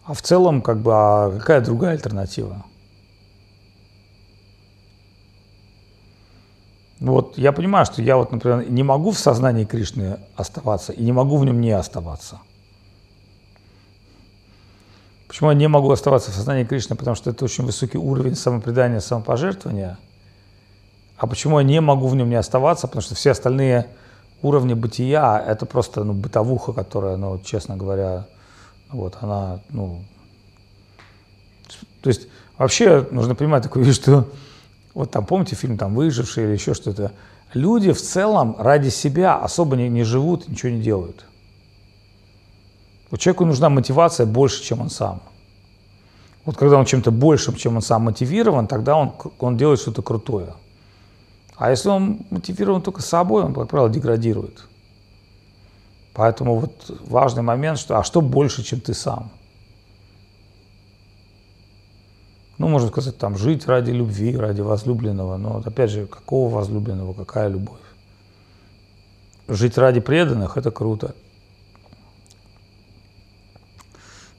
А 0.04 0.14
в 0.14 0.22
целом, 0.22 0.62
как 0.62 0.78
бы, 0.78 0.92
а 0.94 1.36
какая 1.36 1.60
другая 1.62 1.94
альтернатива? 1.94 2.64
Вот 7.04 7.36
я 7.36 7.52
понимаю, 7.52 7.84
что 7.84 8.00
я 8.00 8.16
вот, 8.16 8.32
например, 8.32 8.70
не 8.70 8.82
могу 8.82 9.10
в 9.10 9.18
сознании 9.18 9.66
Кришны 9.66 10.20
оставаться 10.36 10.90
и 10.92 11.02
не 11.02 11.12
могу 11.12 11.36
в 11.36 11.44
нем 11.44 11.60
не 11.60 11.70
оставаться. 11.70 12.40
Почему 15.28 15.50
я 15.50 15.54
не 15.54 15.68
могу 15.68 15.90
оставаться 15.90 16.30
в 16.30 16.34
сознании 16.34 16.64
Кришны? 16.64 16.96
Потому 16.96 17.14
что 17.14 17.28
это 17.28 17.44
очень 17.44 17.64
высокий 17.64 17.98
уровень 17.98 18.34
самопредания, 18.34 19.00
самопожертвования. 19.00 19.98
А 21.18 21.26
почему 21.26 21.58
я 21.58 21.64
не 21.64 21.78
могу 21.82 22.08
в 22.08 22.16
нем 22.16 22.30
не 22.30 22.36
оставаться? 22.36 22.86
Потому 22.86 23.02
что 23.02 23.14
все 23.14 23.32
остальные 23.32 23.86
уровни 24.40 24.72
бытия– 24.72 25.44
это 25.46 25.66
просто 25.66 26.04
ну, 26.04 26.14
бытовуха, 26.14 26.72
которая, 26.72 27.18
ну, 27.18 27.38
честно 27.38 27.76
говоря, 27.76 28.26
вот 28.90 29.18
она, 29.20 29.60
ну… 29.68 30.02
То 32.00 32.08
есть 32.08 32.28
вообще 32.56 33.06
нужно 33.10 33.34
понимать 33.34 33.62
такую 33.62 33.84
вещь, 33.84 33.96
что 33.96 34.26
вот 34.94 35.10
там, 35.10 35.26
помните 35.26 35.56
фильм 35.56 35.76
там 35.76 35.94
«Выживший» 35.94 36.44
или 36.44 36.52
еще 36.52 36.72
что-то? 36.72 37.12
Люди 37.52 37.92
в 37.92 38.00
целом 38.00 38.56
ради 38.58 38.88
себя 38.88 39.36
особо 39.36 39.76
не, 39.76 39.88
не 39.88 40.04
живут, 40.04 40.48
ничего 40.48 40.70
не 40.70 40.80
делают. 40.80 41.26
Вот 43.10 43.20
человеку 43.20 43.44
нужна 43.44 43.68
мотивация 43.68 44.26
больше, 44.26 44.62
чем 44.62 44.80
он 44.80 44.90
сам. 44.90 45.20
Вот 46.44 46.56
когда 46.56 46.78
он 46.78 46.84
чем-то 46.84 47.10
большим, 47.10 47.54
чем 47.54 47.76
он 47.76 47.82
сам 47.82 48.02
мотивирован, 48.02 48.66
тогда 48.66 48.96
он, 48.96 49.12
он 49.38 49.56
делает 49.56 49.80
что-то 49.80 50.02
крутое. 50.02 50.54
А 51.56 51.70
если 51.70 51.88
он 51.88 52.20
мотивирован 52.30 52.82
только 52.82 53.02
собой, 53.02 53.44
он, 53.44 53.54
как 53.54 53.68
правило, 53.68 53.88
деградирует. 53.88 54.66
Поэтому 56.12 56.58
вот 56.58 57.00
важный 57.06 57.42
момент, 57.42 57.78
что 57.78 57.98
а 57.98 58.04
что 58.04 58.20
больше, 58.20 58.62
чем 58.62 58.80
ты 58.80 58.94
сам– 58.94 59.30
ну, 62.58 62.68
можно 62.68 62.88
сказать, 62.88 63.18
там, 63.18 63.36
жить 63.36 63.66
ради 63.66 63.90
любви, 63.90 64.36
ради 64.36 64.60
возлюбленного. 64.60 65.36
Но, 65.36 65.62
опять 65.64 65.90
же, 65.90 66.06
какого 66.06 66.54
возлюбленного, 66.54 67.12
какая 67.12 67.48
любовь? 67.48 67.80
Жить 69.48 69.76
ради 69.76 70.00
преданных– 70.00 70.56
это 70.56 70.70
круто. 70.70 71.14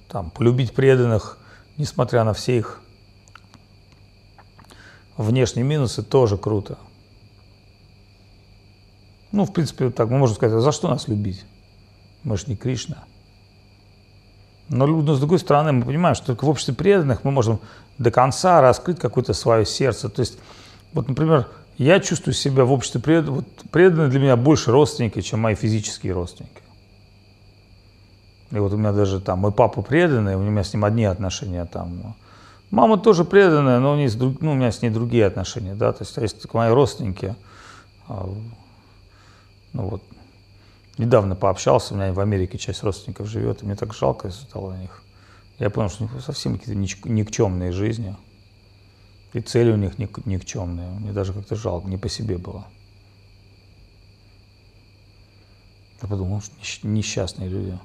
Там, 0.07 0.31
полюбить 0.31 0.73
преданных, 0.73 1.37
несмотря 1.77 2.23
на 2.23 2.33
все 2.33 2.57
их 2.57 2.81
внешние 5.17 5.65
минусы, 5.65 6.01
тоже 6.01 6.37
круто. 6.37 6.77
Ну, 9.33 9.45
в 9.45 9.51
принципе, 9.51 9.89
так 9.89 10.09
мы 10.09 10.17
можем 10.17 10.37
сказать, 10.37 10.55
а 10.55 10.61
за 10.61 10.71
что 10.71 10.87
нас 10.87 11.09
любить? 11.09 11.43
Мы 12.23 12.37
же 12.37 12.45
не 12.47 12.55
Кришна. 12.55 13.03
Но, 14.69 14.87
но 14.87 15.13
с 15.13 15.19
другой 15.19 15.39
стороны, 15.39 15.71
мы 15.71 15.85
понимаем, 15.85 16.15
что 16.15 16.27
только 16.27 16.45
в 16.45 16.49
обществе 16.49 16.73
преданных 16.73 17.23
мы 17.23 17.31
можем 17.31 17.59
до 17.97 18.11
конца 18.11 18.61
раскрыть 18.61 18.99
какое-то 18.99 19.33
свое 19.33 19.65
сердце. 19.65 20.09
То 20.09 20.21
есть, 20.21 20.39
вот, 20.93 21.07
например, 21.07 21.47
я 21.77 21.99
чувствую 21.99 22.33
себя 22.33 22.65
в 22.65 22.71
обществе 22.71 23.01
пред... 23.01 23.27
вот, 23.27 23.45
преданные 23.71 24.07
для 24.07 24.19
меня 24.19 24.35
больше 24.35 24.71
родственники, 24.71 25.21
чем 25.21 25.41
мои 25.41 25.55
физические 25.55 26.13
родственники. 26.13 26.61
И 28.51 28.57
вот 28.57 28.73
у 28.73 28.77
меня 28.77 28.91
даже 28.91 29.19
там 29.19 29.39
мой 29.39 29.51
папа 29.51 29.81
преданный, 29.81 30.35
у 30.35 30.39
меня 30.39 30.63
с 30.63 30.73
ним 30.73 30.85
одни 30.85 31.05
отношения 31.05 31.65
там. 31.65 32.15
Мама 32.71 32.97
тоже 32.97 33.25
преданная, 33.25 33.79
но 33.79 33.93
у, 33.93 33.95
нее, 33.95 34.09
ну, 34.39 34.51
у 34.51 34.55
меня 34.55 34.71
с 34.71 34.81
ней 34.81 34.89
другие 34.89 35.25
отношения, 35.25 35.75
да, 35.75 35.93
то 35.93 36.03
есть, 36.03 36.15
то 36.15 36.21
есть 36.21 36.53
мои 36.53 36.71
родственники, 36.71 37.35
а, 38.07 38.27
ну 39.73 39.87
вот, 39.87 40.01
недавно 40.97 41.35
пообщался, 41.35 41.93
у 41.93 41.97
меня 41.97 42.13
в 42.13 42.19
Америке 42.19 42.57
часть 42.57 42.83
родственников 42.83 43.27
живет, 43.27 43.61
и 43.61 43.65
мне 43.65 43.75
так 43.75 43.93
жалко 43.93 44.29
стало 44.31 44.73
на 44.73 44.81
них. 44.81 45.03
Я 45.59 45.69
понял, 45.69 45.89
что 45.89 46.03
у 46.03 46.07
них 46.07 46.21
совсем 46.21 46.57
какие-то 46.57 46.79
никчемные 47.09 47.71
жизни. 47.71 48.15
И 49.33 49.41
цели 49.41 49.71
у 49.71 49.75
них 49.75 49.97
никчемные. 49.97 50.89
Мне 50.91 51.11
даже 51.11 51.33
как-то 51.33 51.55
жалко, 51.55 51.89
не 51.89 51.97
по 51.97 52.07
себе 52.07 52.37
было. 52.37 52.65
Я 56.01 56.07
подумал, 56.07 56.41
что 56.61 56.87
несчастные 56.87 57.49
люди. 57.49 57.77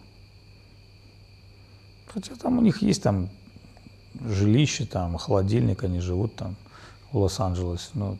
Хотя 2.06 2.34
там 2.34 2.58
у 2.58 2.60
них 2.60 2.82
есть 2.82 3.02
там 3.02 3.28
жилище, 4.20 4.84
там 4.84 5.16
холодильник, 5.16 5.84
они 5.84 6.00
живут 6.00 6.34
там 6.36 6.56
в 7.12 7.18
Лос-Анджелесе. 7.18 7.90
Но 7.94 8.18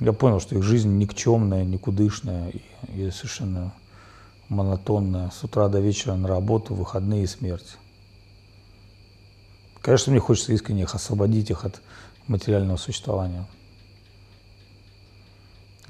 я 0.00 0.12
понял, 0.12 0.40
что 0.40 0.56
их 0.56 0.62
жизнь 0.62 0.96
никчемная, 0.98 1.64
никудышная 1.64 2.50
и, 2.50 2.62
и 2.94 3.10
совершенно 3.10 3.72
монотонная, 4.48 5.30
с 5.30 5.44
утра 5.44 5.68
до 5.68 5.80
вечера 5.80 6.14
на 6.14 6.28
работу, 6.28 6.74
выходные 6.74 7.24
и 7.24 7.26
смерть. 7.26 7.76
Конечно, 9.80 10.10
мне 10.10 10.20
хочется 10.20 10.52
искренне 10.52 10.82
их 10.82 10.94
освободить 10.94 11.50
их 11.50 11.64
от 11.64 11.80
материального 12.26 12.76
существования. 12.76 13.44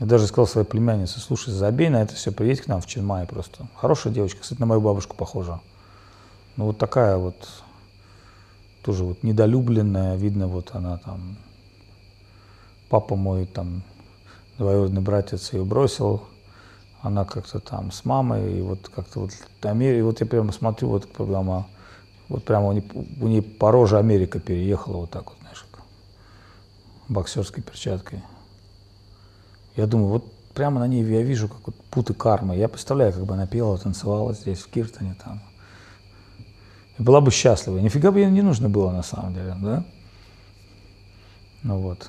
Я 0.00 0.06
даже 0.06 0.26
сказал 0.26 0.48
своей 0.48 0.66
племяннице, 0.66 1.20
слушай, 1.20 1.50
забей 1.50 1.88
на 1.88 2.02
это 2.02 2.14
все, 2.16 2.32
приедь 2.32 2.60
к 2.60 2.66
нам 2.66 2.80
в 2.80 2.86
Ченмай 2.86 3.26
просто. 3.26 3.68
Хорошая 3.76 4.12
девочка, 4.12 4.40
кстати, 4.40 4.58
на 4.58 4.66
мою 4.66 4.80
бабушку 4.80 5.14
похожа. 5.14 5.60
Ну 6.56 6.66
вот 6.66 6.78
такая 6.78 7.16
вот, 7.16 7.36
тоже 8.82 9.04
вот 9.04 9.22
недолюбленная, 9.22 10.16
видно, 10.16 10.48
вот 10.48 10.70
она 10.74 10.98
там, 10.98 11.36
папа 12.88 13.14
мой 13.14 13.46
там, 13.46 13.82
двоюродный 14.58 15.02
братец 15.02 15.52
ее 15.52 15.64
бросил, 15.64 16.22
она 17.02 17.24
как-то 17.24 17.60
там 17.60 17.92
с 17.92 18.04
мамой, 18.04 18.58
и 18.58 18.62
вот 18.62 18.88
как-то 18.88 19.20
вот 19.20 19.30
Америка, 19.62 19.98
и 19.98 20.02
вот 20.02 20.20
я 20.20 20.26
прямо 20.26 20.52
смотрю, 20.52 20.88
вот 20.88 21.10
прямо, 21.12 21.66
вот 22.28 22.44
прямо 22.44 22.68
у 22.68 22.72
нее, 22.72 22.84
у 23.20 23.28
нее 23.28 23.42
по 23.42 23.70
роже 23.70 23.98
Америка 23.98 24.40
переехала 24.40 24.98
вот 24.98 25.10
так 25.10 25.26
вот, 25.26 25.36
знаешь, 25.40 25.64
боксерской 27.08 27.62
перчаткой. 27.62 28.22
Я 29.76 29.86
думаю, 29.86 30.08
вот 30.08 30.32
прямо 30.54 30.80
на 30.80 30.86
ней 30.86 31.04
я 31.04 31.22
вижу, 31.22 31.48
как 31.48 31.66
вот 31.66 31.76
путы 31.90 32.14
кармы. 32.14 32.56
Я 32.56 32.68
представляю, 32.68 33.12
как 33.12 33.24
бы 33.24 33.34
она 33.34 33.46
пела, 33.46 33.78
танцевала 33.78 34.32
здесь, 34.34 34.60
в 34.60 34.70
Киртоне 34.70 35.16
там. 35.22 35.42
И 36.98 37.02
была 37.02 37.20
бы 37.20 37.30
счастлива. 37.30 37.78
Нифига 37.78 38.12
бы 38.12 38.20
ей 38.20 38.30
не 38.30 38.42
нужно 38.42 38.68
было 38.68 38.90
на 38.90 39.02
самом 39.02 39.34
деле, 39.34 39.56
да? 39.60 39.84
Ну 41.62 41.78
вот. 41.78 42.08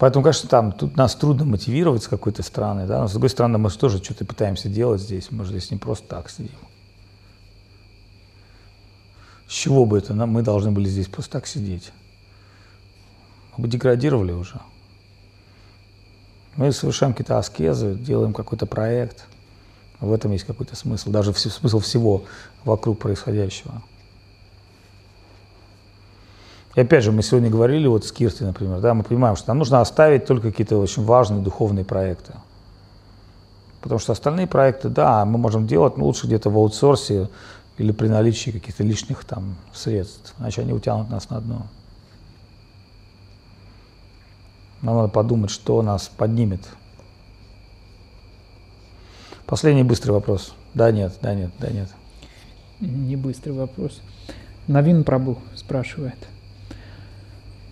Поэтому, 0.00 0.22
конечно, 0.22 0.48
там 0.48 0.72
тут 0.72 0.96
нас 0.96 1.14
трудно 1.14 1.44
мотивировать 1.44 2.02
с 2.02 2.08
какой-то 2.08 2.42
стороны, 2.42 2.86
да, 2.86 3.00
но 3.00 3.06
с 3.06 3.12
другой 3.12 3.28
стороны 3.28 3.58
мы 3.58 3.70
тоже 3.70 4.02
что-то 4.02 4.24
пытаемся 4.24 4.70
делать 4.70 5.02
здесь, 5.02 5.30
мы 5.30 5.44
же 5.44 5.50
здесь 5.50 5.70
не 5.70 5.76
просто 5.76 6.08
так 6.08 6.30
сидим. 6.30 6.56
С 9.46 9.52
чего 9.52 9.84
бы 9.84 9.98
это 9.98 10.14
мы 10.14 10.40
должны 10.40 10.70
были 10.70 10.88
здесь 10.88 11.06
просто 11.06 11.32
так 11.32 11.46
сидеть? 11.46 11.92
Мы 13.58 13.64
бы 13.64 13.68
деградировали 13.68 14.32
уже. 14.32 14.58
Мы 16.56 16.72
совершаем 16.72 17.12
какие-то 17.12 17.38
аскезы, 17.38 17.94
делаем 17.94 18.32
какой-то 18.32 18.64
проект. 18.64 19.26
В 20.00 20.14
этом 20.14 20.32
есть 20.32 20.44
какой-то 20.44 20.76
смысл, 20.76 21.10
даже 21.10 21.34
смысл 21.34 21.78
всего 21.78 22.24
вокруг 22.64 23.00
происходящего. 23.00 23.82
И 26.74 26.80
опять 26.80 27.02
же, 27.02 27.10
мы 27.10 27.22
сегодня 27.22 27.50
говорили 27.50 27.86
вот 27.88 28.04
с 28.04 28.12
Кирти, 28.12 28.44
например, 28.44 28.80
да, 28.80 28.94
мы 28.94 29.02
понимаем, 29.02 29.34
что 29.36 29.48
нам 29.48 29.58
нужно 29.58 29.80
оставить 29.80 30.26
только 30.26 30.50
какие-то 30.50 30.78
очень 30.78 31.04
важные 31.04 31.42
духовные 31.42 31.84
проекты. 31.84 32.34
Потому 33.80 33.98
что 33.98 34.12
остальные 34.12 34.46
проекты, 34.46 34.88
да, 34.88 35.24
мы 35.24 35.38
можем 35.38 35.66
делать, 35.66 35.96
но 35.96 36.04
лучше 36.04 36.26
где-то 36.26 36.50
в 36.50 36.56
аутсорсе 36.56 37.28
или 37.78 37.92
при 37.92 38.08
наличии 38.08 38.50
каких-то 38.50 38.84
лишних 38.84 39.24
там 39.24 39.56
средств, 39.72 40.34
иначе 40.38 40.60
они 40.60 40.72
утянут 40.72 41.10
нас 41.10 41.30
на 41.30 41.40
дно. 41.40 41.66
Нам 44.82 44.96
надо 44.96 45.08
подумать, 45.08 45.50
что 45.50 45.82
нас 45.82 46.08
поднимет. 46.08 46.60
Последний 49.46 49.82
быстрый 49.82 50.12
вопрос. 50.12 50.54
Да, 50.74 50.92
нет, 50.92 51.18
да, 51.20 51.34
нет, 51.34 51.50
да, 51.58 51.68
нет. 51.68 51.88
Не 52.78 53.16
быстрый 53.16 53.50
вопрос. 53.50 54.00
Новин 54.68 55.02
Прабу 55.02 55.38
спрашивает. 55.56 56.16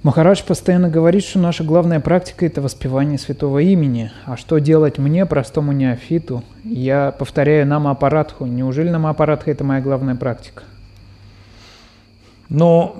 Махарадж 0.04 0.44
постоянно 0.44 0.88
говорит, 0.88 1.24
что 1.24 1.40
наша 1.40 1.64
главная 1.64 1.98
практика– 1.98 2.46
это 2.46 2.62
воспевание 2.62 3.18
святого 3.18 3.58
имени. 3.58 4.12
А 4.26 4.36
что 4.36 4.58
делать 4.58 4.98
мне, 4.98 5.26
простому 5.26 5.72
неофиту? 5.72 6.44
Я 6.62 7.10
повторяю 7.18 7.66
нам 7.66 7.88
аппаратху. 7.88 8.46
Неужели 8.46 8.90
нам 8.90 9.06
аппаратха– 9.06 9.50
это 9.52 9.64
моя 9.64 9.80
главная 9.80 10.14
практика? 10.14 10.62
Ну, 12.48 12.94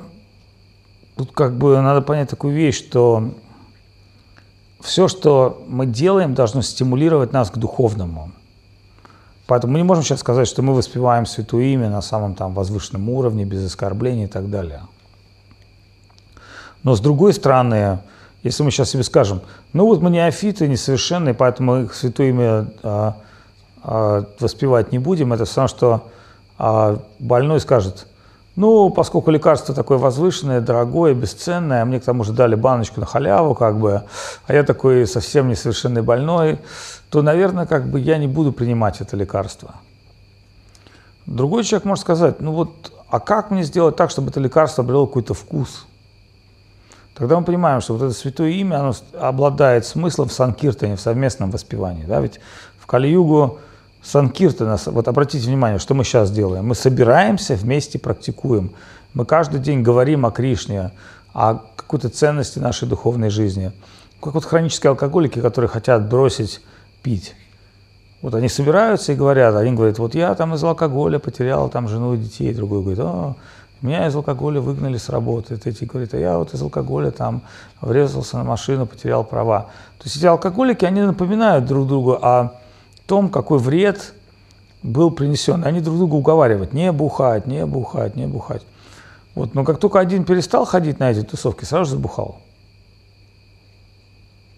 тут 1.16 1.30
как 1.30 1.56
бы 1.56 1.80
надо 1.80 2.02
понять 2.02 2.30
такую 2.30 2.52
вещь, 2.52 2.78
что 2.78 3.32
все, 4.80 5.06
что 5.06 5.64
мы 5.68 5.86
делаем, 5.86 6.34
должно 6.34 6.62
стимулировать 6.62 7.32
нас 7.32 7.48
к 7.50 7.58
духовному. 7.58 8.32
Поэтому 9.46 9.74
мы 9.74 9.78
не 9.78 9.84
можем 9.84 10.02
сейчас 10.02 10.20
сказать, 10.20 10.48
что 10.48 10.62
мы 10.62 10.74
воспеваем 10.74 11.26
святое 11.26 11.66
имя 11.66 11.88
на 11.90 12.02
самом 12.02 12.34
там 12.34 12.54
возвышенном 12.54 13.08
уровне, 13.08 13.44
без 13.44 13.64
оскорблений 13.64 14.24
и 14.24 14.28
так 14.28 14.50
далее. 14.50 14.82
Но 16.82 16.94
с 16.94 17.00
другой 17.00 17.32
стороны, 17.32 17.98
если 18.42 18.62
мы 18.62 18.70
сейчас 18.70 18.90
себе 18.90 19.02
скажем, 19.02 19.42
ну 19.72 19.86
вот 19.86 20.00
мы 20.00 20.10
неофиты, 20.10 20.68
несовершенные, 20.68 21.34
поэтому 21.34 21.82
их 21.82 21.94
святое 21.94 22.28
имя 22.28 22.66
а, 22.82 23.16
а, 23.82 24.24
воспевать 24.38 24.92
не 24.92 24.98
будем, 24.98 25.32
это 25.32 25.44
все 25.44 25.56
равно, 25.56 25.68
что 25.68 26.08
а, 26.58 27.00
больной 27.18 27.60
скажет, 27.60 28.06
ну, 28.58 28.90
поскольку 28.90 29.30
лекарство 29.30 29.72
такое 29.72 29.98
возвышенное, 29.98 30.60
дорогое, 30.60 31.14
бесценное, 31.14 31.82
а 31.82 31.84
мне 31.84 32.00
к 32.00 32.04
тому 32.04 32.24
же 32.24 32.32
дали 32.32 32.56
баночку 32.56 32.98
на 32.98 33.06
халяву, 33.06 33.54
как 33.54 33.78
бы, 33.78 34.02
а 34.46 34.52
я 34.52 34.64
такой 34.64 35.06
совсем 35.06 35.48
несовершенный 35.48 36.02
больной, 36.02 36.58
то, 37.08 37.22
наверное, 37.22 37.66
как 37.66 37.88
бы 37.88 38.00
я 38.00 38.18
не 38.18 38.26
буду 38.26 38.52
принимать 38.52 39.00
это 39.00 39.16
лекарство. 39.16 39.76
Другой 41.26 41.62
человек 41.62 41.84
может 41.84 42.02
сказать, 42.02 42.40
ну 42.40 42.50
вот, 42.52 42.92
а 43.08 43.20
как 43.20 43.52
мне 43.52 43.62
сделать 43.62 43.94
так, 43.94 44.10
чтобы 44.10 44.30
это 44.30 44.40
лекарство 44.40 44.82
обрело 44.82 45.06
какой-то 45.06 45.34
вкус? 45.34 45.86
Тогда 47.18 47.36
мы 47.40 47.44
понимаем, 47.44 47.80
что 47.80 47.94
вот 47.94 48.02
это 48.04 48.14
святое 48.14 48.50
имя, 48.50 48.78
оно 48.78 48.94
обладает 49.18 49.84
смыслом 49.84 50.28
в 50.28 50.32
Санкиртане, 50.32 50.94
в 50.94 51.00
совместном 51.00 51.50
воспевании. 51.50 52.04
Да? 52.06 52.20
Ведь 52.20 52.38
в 52.78 52.86
Кали-Югу 52.86 53.58
Санкиртана, 54.04 54.78
вот 54.86 55.08
обратите 55.08 55.44
внимание, 55.48 55.80
что 55.80 55.94
мы 55.94 56.04
сейчас 56.04 56.30
делаем. 56.30 56.66
Мы 56.66 56.76
собираемся, 56.76 57.56
вместе 57.56 57.98
практикуем. 57.98 58.70
Мы 59.14 59.24
каждый 59.24 59.58
день 59.58 59.82
говорим 59.82 60.26
о 60.26 60.30
Кришне, 60.30 60.92
о 61.34 61.56
какой-то 61.74 62.08
ценности 62.08 62.60
нашей 62.60 62.86
духовной 62.86 63.30
жизни. 63.30 63.72
Как 64.22 64.34
вот 64.34 64.44
хронические 64.44 64.90
алкоголики, 64.90 65.40
которые 65.40 65.68
хотят 65.68 66.08
бросить 66.08 66.60
пить. 67.02 67.34
Вот 68.22 68.34
они 68.34 68.48
собираются 68.48 69.12
и 69.12 69.16
говорят, 69.16 69.56
один 69.56 69.74
говорит, 69.74 69.98
вот 69.98 70.14
я 70.14 70.34
там 70.36 70.54
из 70.54 70.62
алкоголя 70.62 71.18
потерял 71.18 71.68
там 71.68 71.88
жену 71.88 72.14
и 72.14 72.18
детей, 72.18 72.54
другой 72.54 72.82
говорит, 72.82 73.00
о, 73.00 73.34
меня 73.82 74.06
из 74.06 74.14
алкоголя 74.16 74.60
выгнали 74.60 74.96
с 74.96 75.08
работы. 75.08 75.56
Третий 75.56 75.86
говорит, 75.86 76.12
а 76.14 76.18
я 76.18 76.38
вот 76.38 76.52
из 76.52 76.60
алкоголя 76.60 77.10
там 77.10 77.42
врезался 77.80 78.38
на 78.38 78.44
машину, 78.44 78.86
потерял 78.86 79.24
права. 79.24 79.70
То 79.98 80.04
есть 80.04 80.16
эти 80.16 80.26
алкоголики, 80.26 80.84
они 80.84 81.02
напоминают 81.02 81.66
друг 81.66 81.86
другу 81.86 82.12
о 82.14 82.54
том, 83.06 83.28
какой 83.28 83.58
вред 83.58 84.14
был 84.82 85.10
принесен. 85.10 85.64
Они 85.64 85.80
друг 85.80 85.96
друга 85.96 86.14
уговаривают, 86.14 86.72
не 86.72 86.90
бухать, 86.92 87.46
не 87.46 87.64
бухать, 87.66 88.16
не 88.16 88.26
бухать. 88.26 88.62
Вот, 89.34 89.54
но 89.54 89.64
как 89.64 89.78
только 89.78 90.00
один 90.00 90.24
перестал 90.24 90.64
ходить 90.64 90.98
на 90.98 91.12
эти 91.12 91.22
тусовки, 91.22 91.64
сразу 91.64 91.92
забухал. 91.92 92.40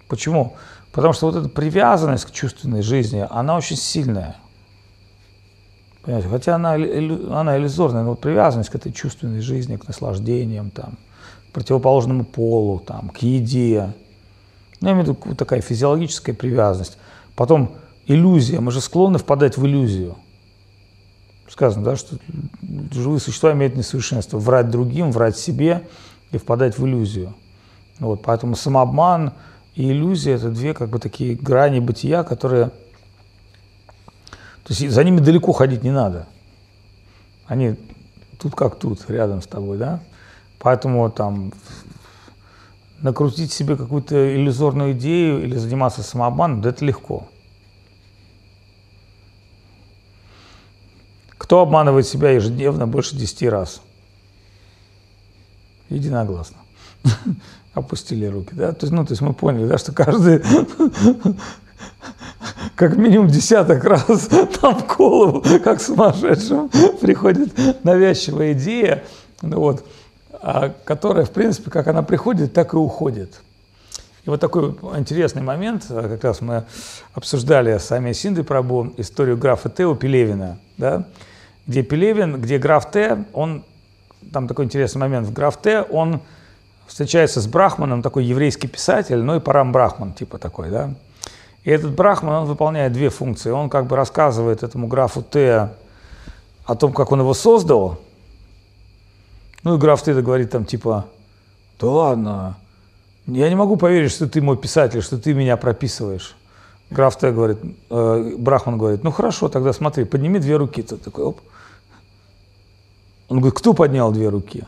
Почему? 0.09 0.55
Потому 0.93 1.13
что 1.13 1.27
вот 1.27 1.37
эта 1.37 1.49
привязанность 1.49 2.25
к 2.25 2.31
чувственной 2.31 2.83
жизни, 2.83 3.27
она 3.31 3.57
очень 3.57 3.77
сильная. 3.77 4.37
Понимаете? 6.11 6.29
Хотя 6.29 6.55
она, 6.57 6.73
она 6.73 7.57
иллюзорная, 7.57 8.03
но 8.03 8.11
вот 8.11 8.21
привязанность 8.21 8.69
к 8.69 8.75
этой 8.75 8.91
чувственной 8.91 9.41
жизни, 9.41 9.77
к 9.77 9.87
наслаждениям, 9.87 10.73
там, 10.73 10.99
к 11.49 11.53
противоположному 11.53 12.25
полу, 12.25 12.81
там, 12.81 13.11
к 13.11 13.19
еде. 13.19 13.93
Ну, 14.81 14.89
я 14.89 14.95
имею 14.95 15.05
в 15.05 15.09
виду 15.09 15.19
вот 15.25 15.39
такая 15.39 15.61
физиологическая 15.61 16.35
привязанность. 16.35 16.99
Потом 17.37 17.77
иллюзия. 18.07 18.59
Мы 18.59 18.73
же 18.73 18.81
склонны 18.81 19.19
впадать 19.19 19.57
в 19.57 19.65
иллюзию. 19.65 20.17
Сказано, 21.49 21.85
да, 21.85 21.95
что 21.95 22.17
живые 22.91 23.21
существа 23.21 23.53
имеют 23.53 23.77
несовершенство. 23.77 24.39
Врать 24.39 24.69
другим, 24.69 25.13
врать 25.13 25.39
себе 25.39 25.87
и 26.33 26.39
впадать 26.39 26.77
в 26.77 26.85
иллюзию. 26.85 27.35
Вот, 28.01 28.23
поэтому 28.25 28.57
самообман 28.57 29.35
и 29.77 29.89
иллюзия– 29.93 30.33
это 30.35 30.51
две 30.51 30.75
как 30.75 30.89
бы 30.89 30.99
такие 30.99 31.37
грани 31.37 31.79
бытия, 31.79 32.25
которые 32.25 32.73
то 34.71 34.75
есть 34.75 34.95
за 34.95 35.03
ними 35.03 35.19
далеко 35.19 35.51
ходить 35.51 35.83
не 35.83 35.91
надо. 35.91 36.29
Они 37.47 37.75
тут 38.39 38.55
как 38.55 38.79
тут, 38.79 39.11
рядом 39.11 39.43
с 39.43 39.49
тобой, 39.49 39.79
да? 39.79 39.99
Поэтому 40.61 41.11
там 41.11 41.53
накрутить 43.01 43.53
себе 43.53 43.77
какую-то 43.77 44.37
иллюзорную 44.37 44.93
идею 44.93 45.43
или 45.43 45.57
заниматься 45.57 46.05
самообманом, 46.05 46.61
да 46.63 46.69
это 46.69 46.85
легко. 46.85 47.27
Кто 51.37 51.63
обманывает 51.63 52.07
себя 52.07 52.31
ежедневно 52.31 52.87
больше 52.87 53.17
10 53.17 53.43
раз? 53.49 53.83
Единогласно. 55.89 56.59
Опустили 57.75 58.27
руки, 58.27 58.55
да? 58.55 58.71
То 58.71 58.87
есть, 58.87 58.93
ну, 58.93 59.05
то 59.05 59.11
есть 59.15 59.21
мы 59.21 59.35
поняли, 59.35 59.67
да, 59.67 59.79
что 59.79 59.91
каждый 59.91 60.45
как 62.75 62.97
минимум 62.97 63.29
десяток 63.29 63.85
раз 63.85 64.29
там 64.61 64.77
в 64.77 64.97
голову, 64.97 65.43
как 65.63 65.81
сумасшедшим, 65.81 66.69
приходит 67.01 67.85
навязчивая 67.85 68.53
идея, 68.53 69.05
ну 69.43 69.61
вот, 69.61 69.85
а, 70.33 70.73
которая, 70.85 71.25
в 71.25 71.31
принципе, 71.31 71.71
как 71.71 71.89
она 71.89 72.03
приходит, 72.03 72.53
так 72.53 72.75
и 72.75 72.77
уходит. 72.77 73.41
И 74.25 74.31
вот 74.31 74.41
такой 74.41 74.71
интересный 74.97 75.43
момент, 75.43 75.87
а, 75.91 76.09
как 76.09 76.25
раз 76.25 76.41
мы 76.41 76.65
обсуждали 77.15 77.79
с 77.79 77.91
Ами 77.93 78.13
Синды 78.13 78.43
Прабу 78.43 78.93
историю 78.97 79.37
графа 79.37 79.69
Т 79.69 79.87
у 79.87 79.95
Пелевина, 79.95 80.59
да, 80.77 81.07
где 81.67 81.83
Пелевин, 81.83 82.41
где 82.41 82.59
граф 82.59 82.91
Т, 82.91 83.25
он, 83.33 83.65
там 84.33 84.49
такой 84.49 84.65
интересный 84.67 85.01
момент, 85.01 85.27
в 85.27 85.33
граф 85.33 85.57
Т, 85.57 85.83
он 85.83 86.21
встречается 86.87 87.41
с 87.41 87.47
Брахманом, 87.47 88.03
такой 88.03 88.25
еврейский 88.25 88.67
писатель, 88.67 89.19
ну 89.19 89.37
и 89.37 89.41
Парам 89.41 89.73
Брахман, 89.73 90.13
типа 90.13 90.39
такой, 90.39 90.71
да. 90.71 90.95
И 91.65 91.71
этот 91.71 91.93
Брахман, 91.93 92.43
он 92.43 92.47
выполняет 92.47 92.93
две 92.93 93.11
функции. 93.11 93.51
Он 93.51 93.69
как 93.69 93.87
бы 93.87 93.97
рассказывает 93.97 94.63
этому 94.63 94.87
графу 94.87 95.23
Т 95.23 95.71
о 96.65 96.75
том, 96.75 96.93
как 96.93 97.13
он 97.13 97.21
его 97.21 97.35
создал. 97.35 97.99
Ну 99.63 99.75
и 99.75 99.79
граф 99.79 100.03
Т 100.03 100.15
говорит 100.15 100.51
там 100.51 100.65
типа, 100.65 101.07
да 101.79 101.87
ладно, 101.87 102.57
я 103.27 103.49
не 103.49 103.57
могу 103.57 103.77
поверить, 103.77 104.11
что 104.11 104.27
ты 104.27 104.41
мой 104.41 104.57
писатель, 104.57 105.03
что 105.03 105.19
ты 105.19 105.35
меня 105.35 105.57
прописываешь. 105.57 106.35
Граф 106.91 107.19
Т 107.19 107.31
говорит, 107.31 107.59
э, 107.91 108.35
Брахман 108.39 108.79
говорит, 108.79 109.05
ну 109.05 109.11
хорошо, 109.11 109.49
тогда 109.49 109.73
смотри, 109.73 110.05
подними 110.05 110.39
две 110.39 110.57
руки. 110.57 110.83
Тот 110.83 111.03
такой, 111.03 111.25
оп. 111.25 111.41
Он 113.29 113.39
говорит, 113.39 113.57
кто 113.57 113.75
поднял 113.75 114.11
две 114.11 114.29
руки? 114.29 114.65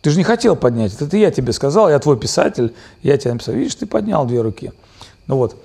Ты 0.00 0.10
же 0.10 0.16
не 0.16 0.24
хотел 0.24 0.56
поднять, 0.56 1.00
это 1.00 1.16
я 1.16 1.30
тебе 1.30 1.52
сказал, 1.52 1.90
я 1.90 1.98
твой 1.98 2.16
писатель, 2.18 2.74
я 3.02 3.18
тебе 3.18 3.32
написал, 3.32 3.54
видишь, 3.54 3.74
ты 3.74 3.84
поднял 3.84 4.24
две 4.26 4.40
руки. 4.40 4.72
Ну 5.28 5.36
вот. 5.36 5.56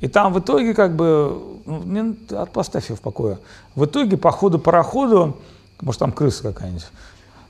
И 0.00 0.08
там 0.08 0.32
в 0.32 0.40
итоге 0.40 0.74
как 0.74 0.94
бы, 0.94 1.40
ну, 1.64 2.14
поставь 2.52 2.90
ее 2.90 2.96
в 2.96 3.00
покое. 3.00 3.38
В 3.74 3.86
итоге 3.86 4.16
по 4.16 4.30
ходу 4.30 4.58
пароходу, 4.58 5.38
может 5.80 6.00
там 6.00 6.12
крыса 6.12 6.42
какая-нибудь, 6.42 6.86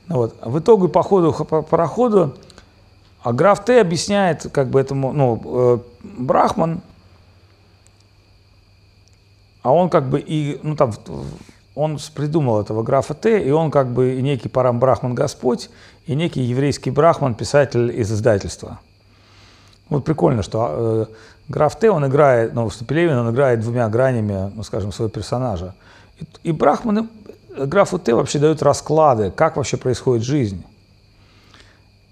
ну 0.07 0.15
вот, 0.17 0.35
в 0.41 0.59
итоге 0.59 0.87
по 0.87 1.03
ходу 1.03 1.33
пароходу 1.33 2.35
а 3.23 3.31
граф 3.31 3.63
Т 3.63 3.79
объясняет 3.79 4.47
как 4.51 4.67
бы 4.67 4.81
этому, 4.81 5.13
ну, 5.13 5.41
э, 5.45 5.79
Брахман, 6.03 6.81
а 9.61 9.73
он 9.73 9.89
как 9.89 10.09
бы 10.09 10.19
и, 10.19 10.59
ну 10.61 10.75
там, 10.75 10.91
он 11.73 11.97
придумал 12.13 12.59
этого 12.59 12.83
графа 12.83 13.13
Т, 13.13 13.41
и 13.41 13.49
он 13.49 13.71
как 13.71 13.87
бы 13.93 14.21
некий 14.21 14.49
Парам 14.49 14.77
Брахман 14.77 15.15
Господь, 15.15 15.69
и 16.05 16.15
некий 16.15 16.41
еврейский 16.41 16.91
Брахман, 16.91 17.33
писатель 17.33 17.97
из 17.97 18.11
издательства. 18.11 18.81
Вот 19.93 20.05
прикольно, 20.05 20.41
что 20.41 21.07
э, 21.07 21.13
граф 21.49 21.77
Т, 21.77 21.91
он 21.91 22.07
играет, 22.07 22.55
ну, 22.55 22.67
в 22.67 22.85
Пелевин 22.85 23.15
он 23.15 23.29
играет 23.29 23.59
двумя 23.59 23.87
гранями, 23.89 24.51
ну, 24.55 24.63
скажем, 24.63 24.91
своего 24.91 25.11
персонажа. 25.11 25.75
И, 26.19 26.49
и 26.49 26.51
Брахман, 26.51 27.11
графу 27.55 27.99
Т 27.99 28.15
вообще 28.15 28.39
дают 28.39 28.63
расклады, 28.63 29.29
как 29.29 29.55
вообще 29.55 29.77
происходит 29.77 30.23
жизнь. 30.25 30.65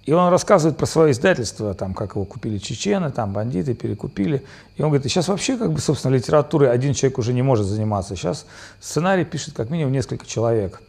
И 0.05 0.13
он 0.13 0.29
рассказывает 0.29 0.77
про 0.77 0.85
свое 0.85 1.11
издательство, 1.11 1.73
там, 1.73 1.95
как 1.95 2.11
его 2.11 2.23
купили 2.23 2.59
чечены, 2.59 3.09
там, 3.09 3.33
бандиты 3.33 3.73
перекупили. 3.73 4.45
И 4.77 4.83
он 4.83 4.89
говорит, 4.89 5.11
сейчас 5.11 5.27
вообще, 5.27 5.57
как 5.57 5.71
бы, 5.71 5.79
собственно, 5.79 6.13
литературой 6.13 6.69
один 6.69 6.93
человек 6.93 7.17
уже 7.17 7.33
не 7.33 7.41
может 7.41 7.65
заниматься. 7.65 8.15
Сейчас 8.15 8.45
сценарий 8.79 9.25
пишет 9.25 9.55
как 9.55 9.71
минимум 9.71 9.91
несколько 9.91 10.27
человек. 10.27 10.83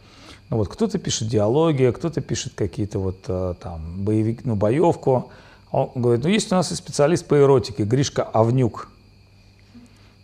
Ну, 0.51 0.57
вот 0.57 0.67
кто-то 0.67 0.99
пишет 0.99 1.27
диалоги, 1.27 1.91
кто-то 1.95 2.21
пишет 2.21 2.53
какие-то 2.55 2.99
вот 2.99 3.17
э, 3.27 3.55
там 3.59 4.03
боевик, 4.03 4.45
ну, 4.45 4.55
боевку. 4.55 5.31
Он 5.73 5.89
говорит, 5.95 6.23
ну, 6.23 6.29
есть 6.29 6.51
у 6.51 6.55
нас 6.55 6.71
и 6.71 6.75
специалист 6.75 7.25
по 7.25 7.35
эротике, 7.35 7.83
Гришка 7.83 8.21
Авнюк. 8.21 8.89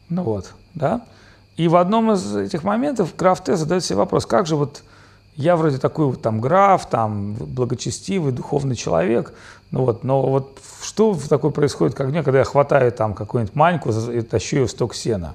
Ну 0.07 0.21
вот, 0.21 0.53
да. 0.75 1.01
И 1.57 1.67
в 1.67 1.75
одном 1.75 2.11
из 2.11 2.35
этих 2.35 2.63
моментов 2.63 3.15
Крафте 3.15 3.55
задает 3.55 3.83
себе 3.83 3.97
вопрос, 3.97 4.27
как 4.27 4.45
же 4.45 4.55
вот 4.55 4.83
я 5.35 5.55
вроде 5.55 5.79
такой 5.79 6.05
вот 6.05 6.21
там 6.21 6.39
граф, 6.39 6.87
там 6.87 7.33
благочестивый, 7.33 8.31
духовный 8.31 8.75
человек, 8.75 9.33
ну 9.71 9.85
вот, 9.85 10.03
но 10.03 10.21
вот 10.21 10.59
что 10.83 11.17
такое 11.27 11.49
происходит, 11.49 11.95
как 11.95 12.09
мне, 12.09 12.21
когда 12.21 12.39
я 12.39 12.45
хватаю 12.45 12.91
там 12.91 13.15
какую-нибудь 13.15 13.55
маньку 13.55 13.89
и 13.89 14.21
тащу 14.21 14.57
ее 14.57 14.67
в 14.67 14.71
сток 14.71 14.93
сена, 14.93 15.33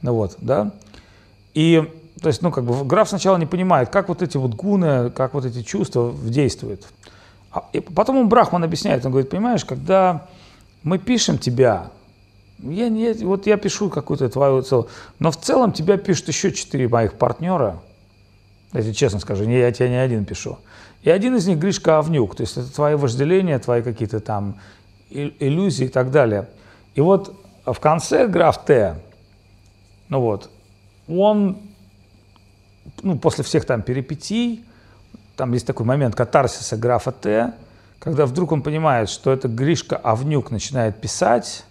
ну 0.00 0.14
вот, 0.14 0.36
да, 0.38 0.72
и 1.54 1.92
то 2.22 2.28
есть, 2.28 2.42
ну, 2.42 2.52
как 2.52 2.64
бы 2.64 2.84
граф 2.84 3.08
сначала 3.08 3.36
не 3.36 3.46
понимает, 3.46 3.88
как 3.88 4.08
вот 4.08 4.22
эти 4.22 4.36
вот 4.36 4.54
гуны, 4.54 5.10
как 5.10 5.34
вот 5.34 5.44
эти 5.44 5.62
чувства 5.62 6.14
действуют. 6.22 6.86
А, 7.52 7.68
и 7.72 7.80
потом 7.80 8.18
он 8.18 8.28
Брахман 8.28 8.64
объясняет, 8.64 9.04
он 9.04 9.12
говорит, 9.12 9.30
понимаешь, 9.30 9.64
когда 9.64 10.28
мы 10.82 10.98
пишем 10.98 11.38
тебя, 11.38 11.90
я 12.58 12.88
не, 12.88 13.12
вот 13.24 13.46
я 13.46 13.56
пишу 13.56 13.90
какую-то 13.90 14.28
твою 14.28 14.62
целую, 14.62 14.88
но 15.18 15.30
в 15.30 15.36
целом 15.36 15.72
тебя 15.72 15.96
пишут 15.96 16.28
еще 16.28 16.52
четыре 16.52 16.88
моих 16.88 17.14
партнера– 17.14 17.80
если 18.72 18.92
честно 18.92 19.18
скажу, 19.18 19.44
не, 19.44 19.58
я 19.58 19.72
тебе 19.72 19.88
не 19.88 19.96
один 19.96 20.24
пишу. 20.24 20.58
И 21.02 21.10
один 21.10 21.36
из 21.36 21.46
них 21.46 21.58
Гришка 21.58 21.98
Авнюк, 21.98 22.36
то 22.36 22.42
есть 22.42 22.56
это 22.56 22.72
твои 22.72 22.94
вожделения, 22.94 23.58
твои 23.58 23.82
какие-то 23.82 24.20
там 24.20 24.60
иллюзии 25.10 25.86
и 25.86 25.88
так 25.88 26.10
далее. 26.10 26.48
И 26.94 27.00
вот 27.00 27.34
в 27.64 27.78
конце 27.80 28.28
граф 28.28 28.64
Т, 28.64 28.96
ну 30.08 30.20
вот, 30.20 30.50
он, 31.08 31.58
ну, 33.02 33.18
после 33.18 33.42
всех 33.42 33.64
там 33.64 33.82
перипетий, 33.82 34.64
там 35.40 35.54
есть 35.54 35.66
такой 35.66 35.86
момент 35.86 36.14
катарсиса 36.14 36.76
графа 36.76 37.12
Т, 37.12 37.54
когда 37.98 38.26
вдруг 38.26 38.52
он 38.52 38.60
понимает, 38.60 39.08
что 39.08 39.32
это 39.32 39.48
Гришка 39.48 39.96
Авнюк 39.96 40.50
начинает 40.50 41.00
писать, 41.00 41.64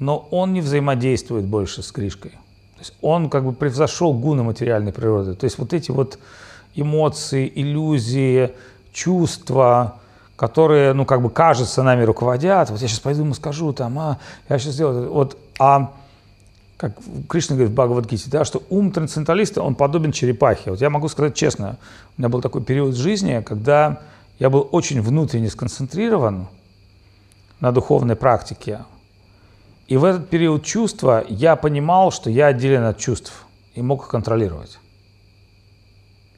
но 0.00 0.26
он 0.32 0.52
не 0.52 0.60
взаимодействует 0.60 1.44
больше 1.44 1.84
с 1.84 1.92
Гришкой. 1.92 2.32
То 2.32 2.80
есть 2.80 2.94
он 3.02 3.30
как 3.30 3.44
бы 3.44 3.52
превзошел 3.52 4.12
гуны 4.12 4.42
материальной 4.42 4.92
природы. 4.92 5.36
То 5.36 5.44
есть 5.44 5.58
вот 5.58 5.72
эти 5.72 5.92
вот 5.92 6.18
эмоции, 6.74 7.52
иллюзии, 7.54 8.50
чувства, 8.92 10.00
которые, 10.34 10.92
ну, 10.92 11.04
как 11.04 11.22
бы, 11.22 11.30
кажется, 11.30 11.84
нами 11.84 12.02
руководят. 12.02 12.68
Вот 12.70 12.82
я 12.82 12.88
сейчас 12.88 12.98
пойду 12.98 13.20
ему 13.22 13.34
скажу, 13.34 13.72
там, 13.72 13.96
а, 13.96 14.18
я 14.48 14.58
сейчас 14.58 14.74
сделаю. 14.74 15.12
Вот, 15.12 15.38
а 15.60 15.92
как 16.76 16.92
Кришна 17.28 17.56
говорит 17.56 17.72
в 17.72 17.74
Бхагавадгите, 17.74 18.30
да, 18.30 18.44
что 18.44 18.62
ум 18.68 18.90
трансценденталиста, 18.90 19.62
он 19.62 19.74
подобен 19.74 20.12
черепахе. 20.12 20.70
Вот 20.70 20.80
я 20.80 20.90
могу 20.90 21.08
сказать 21.08 21.34
честно, 21.34 21.78
у 22.16 22.20
меня 22.20 22.28
был 22.28 22.40
такой 22.40 22.62
период 22.62 22.96
жизни, 22.96 23.42
когда 23.46 24.02
я 24.38 24.50
был 24.50 24.68
очень 24.72 25.00
внутренне 25.00 25.50
сконцентрирован 25.50 26.48
на 27.60 27.72
духовной 27.72 28.16
практике. 28.16 28.80
И 29.86 29.96
в 29.96 30.04
этот 30.04 30.28
период 30.28 30.64
чувства 30.64 31.24
я 31.28 31.56
понимал, 31.56 32.10
что 32.10 32.30
я 32.30 32.46
отделен 32.46 32.84
от 32.84 32.98
чувств 32.98 33.46
и 33.74 33.82
мог 33.82 34.04
их 34.04 34.08
контролировать. 34.08 34.78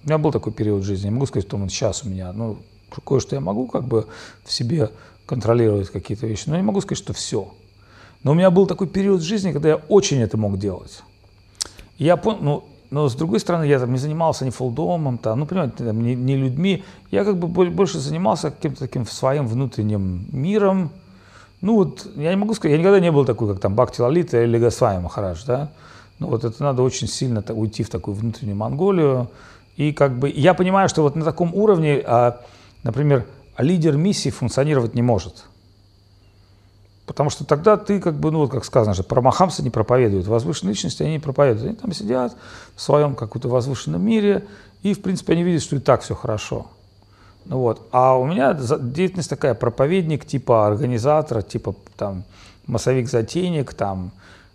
У 0.05 0.09
меня 0.09 0.19
был 0.19 0.33
такой 0.33 0.53
период 0.53 0.85
жизни. 0.85 1.07
Не 1.07 1.15
могу 1.15 1.27
сказать, 1.27 1.47
что 1.49 1.57
он 1.57 1.69
сейчас 1.69 2.05
у 2.05 2.09
меня. 2.09 2.33
Ну, 2.33 2.59
кое-что 3.05 3.35
я 3.35 3.41
могу 3.41 3.67
как 3.67 3.85
бы 3.85 4.07
в 4.45 4.53
себе 4.53 4.91
контролировать 5.27 5.91
какие-то 5.91 6.27
вещи, 6.27 6.45
но 6.47 6.57
не 6.57 6.63
могу 6.63 6.81
сказать, 6.81 6.99
что 6.99 7.13
все. 7.13 7.53
Но 8.27 8.33
у 8.33 8.35
меня 8.35 8.51
был 8.51 8.67
такой 8.67 8.89
период 8.89 9.21
в 9.21 9.25
жизни, 9.25 9.53
когда 9.53 9.69
я 9.69 9.77
очень 9.77 10.21
это 10.21 10.37
мог 10.37 10.59
делать. 10.59 11.05
Я 11.97 12.17
понял, 12.17 12.39
ну, 12.43 12.65
но 12.91 13.09
с 13.09 13.15
другой 13.15 13.39
стороны, 13.39 13.63
я 13.69 13.79
там 13.79 13.93
не 13.93 13.99
занимался 13.99 14.45
ни 14.45 14.51
фолдомом, 14.51 15.17
там, 15.17 15.39
ну, 15.39 15.47
понимаете, 15.47 15.85
там, 15.85 16.03
ни, 16.03 16.15
ни 16.15 16.33
людьми. 16.33 16.83
Я 17.13 17.25
как 17.25 17.39
бы 17.39 17.47
больше 17.47 18.01
занимался 18.01 18.51
каким-то 18.51 18.81
таким 18.81 19.07
своим 19.07 19.47
внутренним 19.47 20.27
миром, 20.33 20.91
ну 21.61 21.77
вот, 21.77 22.05
я 22.17 22.31
не 22.31 22.37
могу 22.37 22.55
сказать, 22.55 22.73
я 22.73 22.79
никогда 22.81 22.99
не 22.99 23.13
был 23.13 23.25
такой, 23.25 23.47
как 23.47 23.61
там 23.61 23.77
Бхакти 23.77 24.01
Лалита 24.01 24.43
или 24.43 24.59
Госвами 24.59 25.03
Махарадж, 25.03 25.45
да. 25.47 25.71
Ну 26.19 26.27
вот 26.27 26.43
это 26.45 26.61
надо 26.61 26.83
очень 26.83 27.07
сильно 27.07 27.45
уйти 27.51 27.85
в 27.85 27.91
такую 27.91 28.17
внутреннюю 28.17 28.57
Монголию. 28.57 29.31
И 29.77 29.93
как 29.93 30.19
бы 30.19 30.29
я 30.35 30.53
понимаю, 30.53 30.89
что 30.89 31.03
вот 31.03 31.15
на 31.15 31.25
таком 31.25 31.55
уровне, 31.55 32.03
а, 32.05 32.41
например, 32.83 33.25
лидер 33.57 33.97
миссии 33.97 34.31
функционировать 34.31 34.97
не 34.97 35.03
может. 35.03 35.45
Потому 37.07 37.31
что 37.31 37.45
тогда 37.45 37.77
ты, 37.77 38.01
как 38.01 38.15
бы, 38.15 38.31
ну 38.31 38.41
вот 38.41 38.51
как 38.51 38.65
сказано 38.65 38.95
же, 38.95 39.03
прамахамсы 39.03 39.63
не 39.63 39.71
проповедуют, 39.71 40.27
возвышенные 40.27 40.73
личности 40.73 41.03
они 41.03 41.13
не 41.13 41.19
проповедуют. 41.19 41.69
Они 41.69 41.77
там 41.77 41.93
сидят 41.93 42.37
в 42.75 42.83
своем 42.83 43.15
каком-то 43.15 43.49
возвышенном 43.49 44.05
мире, 44.05 44.45
и, 44.83 44.93
в 44.93 45.03
принципе, 45.03 45.33
они 45.35 45.43
видят, 45.43 45.63
что 45.63 45.77
и 45.77 45.79
так 45.79 46.03
все 46.03 46.15
хорошо. 46.15 46.67
Ну 47.45 47.59
вот. 47.59 47.87
А 47.93 48.17
у 48.17 48.27
меня 48.27 48.55
деятельность 48.55 49.31
такая, 49.31 49.55
проповедник 49.55 50.27
типа 50.27 50.67
организатора, 50.67 51.43
типа 51.43 51.77
там 51.97 52.25
массовик-затейник, 52.67 53.73
там, 53.75 54.11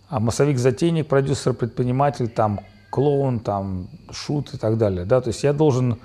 а 0.09 0.19
массовик-затейник, 0.19 1.07
продюсер-предприниматель, 1.07 2.27
там, 2.27 2.59
клоун, 2.89 3.39
там, 3.39 3.87
шут 4.11 4.53
и 4.53 4.57
так 4.57 4.77
далее, 4.77 5.05
да, 5.05 5.21
то 5.21 5.29
есть 5.29 5.43
я 5.43 5.53
должен, 5.53 5.97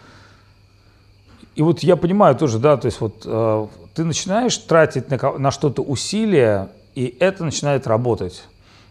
и 1.56 1.62
вот 1.62 1.80
я 1.80 1.96
понимаю 1.96 2.36
тоже, 2.36 2.58
да, 2.58 2.76
то 2.76 2.86
есть 2.86 3.00
вот 3.00 3.22
э, 3.24 3.66
ты 3.94 4.04
начинаешь 4.04 4.56
тратить 4.58 5.10
на, 5.10 5.38
на 5.38 5.50
что-то 5.50 5.82
усилия, 5.82 6.68
и 6.94 7.16
это 7.18 7.44
начинает 7.44 7.86
работать. 7.86 8.44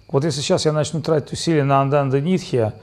Вот 0.07 0.25
если 0.25 0.41
сейчас 0.41 0.65
я 0.65 0.73
начну 0.73 1.01
тратить 1.01 1.31
усилия 1.31 1.63
на 1.63 1.81
Анданда 1.81 2.19
Нитхе, 2.19 2.73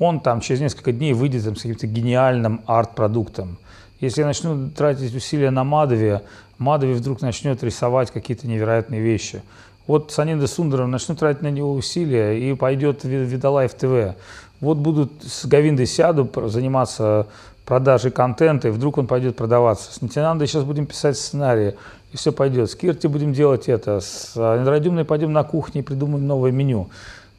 он 0.00 0.18
там 0.20 0.40
через 0.40 0.60
несколько 0.60 0.90
дней 0.92 1.12
выйдет 1.12 1.44
там, 1.44 1.54
с 1.54 1.62
каким-то 1.62 1.86
гениальным 1.86 2.62
арт-продуктом. 2.66 3.58
Если 4.00 4.22
я 4.22 4.26
начну 4.26 4.70
тратить 4.70 5.14
усилия 5.14 5.50
на 5.50 5.62
Мадове, 5.62 6.22
Мадови 6.58 6.94
вдруг 6.94 7.20
начнет 7.20 7.62
рисовать 7.62 8.10
какие-то 8.10 8.48
невероятные 8.48 9.00
вещи. 9.00 9.42
Вот 9.86 10.10
Санинда 10.10 10.48
Сундаром 10.48 10.90
начну 10.90 11.14
тратить 11.14 11.42
на 11.42 11.50
него 11.50 11.72
усилия 11.72 12.32
и 12.32 12.54
пойдет 12.54 13.04
в 13.04 13.08
Видалайв 13.08 13.72
ТВ. 13.74 14.16
Вот 14.60 14.78
будут 14.78 15.12
с 15.22 15.46
Гавиндой 15.46 15.86
сяду 15.86 16.28
заниматься 16.48 17.28
продажей 17.68 18.10
контента, 18.10 18.68
и 18.68 18.70
вдруг 18.70 18.96
он 18.96 19.06
пойдет 19.06 19.36
продаваться. 19.36 19.92
С 19.92 20.00
Нитянандой 20.00 20.48
сейчас 20.48 20.64
будем 20.64 20.86
писать 20.86 21.18
сценарии, 21.18 21.76
и 22.12 22.16
все 22.16 22.32
пойдет. 22.32 22.70
С 22.70 22.74
Кирти 22.74 23.06
будем 23.08 23.34
делать 23.34 23.68
это, 23.68 24.00
с 24.00 24.32
Радиумной 24.34 25.04
пойдем 25.04 25.34
на 25.34 25.44
кухне 25.44 25.82
и 25.82 25.84
придумаем 25.84 26.26
новое 26.26 26.50
меню. 26.50 26.88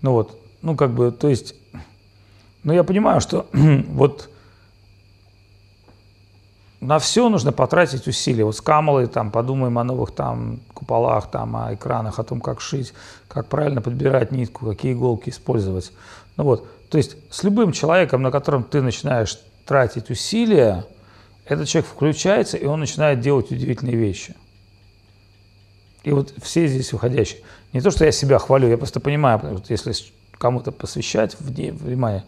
Ну 0.04 0.12
вот, 0.12 0.40
ну 0.62 0.76
как 0.76 0.92
бы, 0.92 1.12
то 1.12 1.28
есть, 1.28 1.56
ну 2.64 2.74
я 2.74 2.84
понимаю, 2.84 3.22
что 3.22 3.48
вот 3.54 4.30
на 6.80 7.00
все 7.00 7.28
нужно 7.28 7.52
потратить 7.52 8.08
усилия. 8.08 8.46
Вот 8.46 8.56
с 8.56 8.62
Камалой 8.62 9.08
там 9.08 9.32
подумаем 9.32 9.80
о 9.80 9.84
новых 9.84 10.12
там 10.12 10.60
куполах, 10.76 11.32
там, 11.32 11.56
о 11.56 11.74
экранах, 11.74 12.20
о 12.20 12.24
том, 12.24 12.40
как 12.40 12.62
шить, 12.62 12.94
как 13.28 13.48
правильно 13.48 13.82
подбирать 13.82 14.32
нитку, 14.32 14.68
какие 14.68 14.94
иголки 14.94 15.32
использовать. 15.32 15.92
Ну 16.38 16.44
вот, 16.44 16.68
то 16.92 17.00
есть 17.00 17.18
с 17.32 17.44
любым 17.44 17.72
человеком, 17.72 18.22
на 18.22 18.30
котором 18.30 18.64
ты 18.64 18.84
начинаешь 18.84 19.40
тратить 19.70 20.10
усилия, 20.10 20.84
этот 21.46 21.68
человек 21.68 21.92
включается, 21.92 22.58
и 22.58 22.66
он 22.66 22.80
начинает 22.80 23.20
делать 23.20 23.52
удивительные 23.52 23.96
вещи. 23.96 24.36
И 26.04 26.12
вот 26.12 26.34
все 26.42 26.68
здесь 26.68 26.92
выходящие. 26.92 27.44
Не 27.72 27.82
то, 27.82 27.92
что 27.92 28.04
я 28.04 28.12
себя 28.12 28.40
хвалю, 28.40 28.68
я 28.68 28.80
просто 28.80 29.00
понимаю, 29.00 29.40
что 29.64 29.72
если 29.72 29.94
кому-то 30.40 30.72
посвящать 30.72 31.40
внимание. 31.40 32.26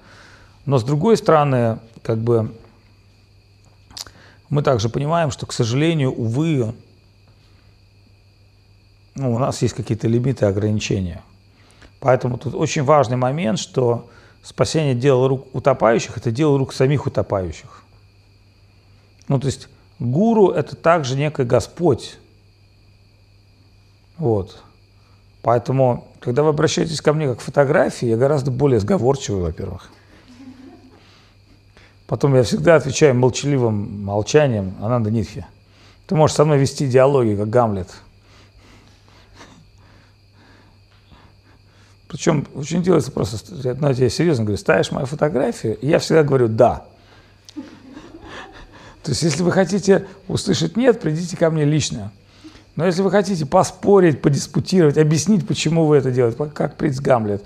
Но 0.67 0.77
с 0.77 0.83
другой 0.83 1.17
стороны, 1.17 1.79
как 2.03 2.19
бы 2.19 2.55
мы 4.49 4.61
также 4.61 4.87
понимаем, 4.87 5.31
что, 5.31 5.47
к 5.47 5.53
сожалению, 5.53 6.11
увы, 6.11 6.75
ну, 9.15 9.33
у 9.33 9.39
нас 9.39 9.63
есть 9.63 9.73
какие-то 9.73 10.07
лимиты, 10.07 10.45
ограничения. 10.45 11.23
Поэтому 12.01 12.37
тут 12.37 12.53
очень 12.53 12.83
важный 12.83 13.17
момент, 13.17 13.57
что 13.57 14.11
спасение 14.43 14.95
дела 14.95 15.27
рук 15.27 15.47
утопающих– 15.53 16.17
это 16.17 16.31
дело 16.31 16.57
рук 16.57 16.73
самих 16.73 17.05
утопающих. 17.05 17.83
Ну, 19.27 19.39
то 19.39 19.47
есть 19.47 19.69
гуру– 19.99 20.49
это 20.51 20.75
также 20.75 21.15
некий 21.15 21.43
Господь. 21.43 22.17
Вот. 24.17 24.61
Поэтому, 25.41 26.07
когда 26.19 26.43
вы 26.43 26.49
обращаетесь 26.49 27.01
ко 27.01 27.13
мне 27.13 27.27
как 27.27 27.39
к 27.39 27.41
фотографии, 27.41 28.07
я 28.07 28.17
гораздо 28.17 28.51
более 28.51 28.79
сговорчивый, 28.79 29.41
во-первых. 29.41 29.89
Потом 32.07 32.35
я 32.35 32.43
всегда 32.43 32.75
отвечаю 32.75 33.15
молчаливым 33.15 34.03
молчанием 34.03 34.75
Ананда 34.81 35.09
Нитхи. 35.09 35.45
Ты 36.07 36.15
можешь 36.15 36.35
со 36.35 36.43
мной 36.43 36.57
вести 36.57 36.87
диалоги, 36.87 37.35
как 37.35 37.49
Гамлет. 37.49 37.87
Причем 42.11 42.45
очень 42.55 42.83
делается 42.83 43.09
просто, 43.09 43.37
знаете, 43.37 44.03
я 44.03 44.09
серьезно 44.09 44.43
говорю, 44.43 44.57
ставишь 44.57 44.91
мою 44.91 45.05
фотографию, 45.05 45.77
и 45.77 45.87
я 45.87 45.97
всегда 45.97 46.23
говорю 46.23 46.49
«да». 46.49 46.85
То 49.01 49.11
есть, 49.11 49.23
если 49.23 49.43
вы 49.43 49.53
хотите 49.53 50.05
услышать 50.27 50.75
«нет», 50.75 50.99
придите 50.99 51.37
ко 51.37 51.49
мне 51.49 51.63
лично. 51.63 52.11
Но 52.75 52.85
если 52.85 53.01
вы 53.01 53.11
хотите 53.11 53.45
поспорить, 53.45 54.21
подиспутировать, 54.21 54.97
объяснить, 54.97 55.47
почему 55.47 55.85
вы 55.85 55.95
это 55.95 56.11
делаете, 56.11 56.37
как 56.53 56.75
принц 56.75 56.99
Гамлет, 56.99 57.45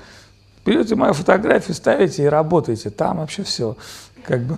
берете 0.65 0.95
мою 0.95 1.13
фотографию, 1.13 1.75
ставите 1.75 2.23
и 2.23 2.25
работаете. 2.25 2.89
Там 2.89 3.17
вообще 3.17 3.43
все 3.43 3.77
как 4.23 4.41
бы 4.41 4.57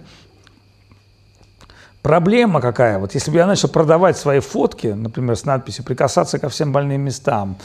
Проблема 2.01 2.61
какая? 2.61 2.99
Вот 2.99 3.13
если 3.15 3.31
бы 3.31 3.37
я 3.37 3.47
начал 3.47 3.69
продавать 3.69 4.17
свои 4.17 4.39
фотки, 4.39 4.87
например, 4.87 5.35
с 5.35 5.45
надписью 5.45 5.83
«прикасаться 5.83 6.39
ко 6.39 6.47
всем 6.47 6.71
больным 6.71 7.01
местам», 7.01 7.57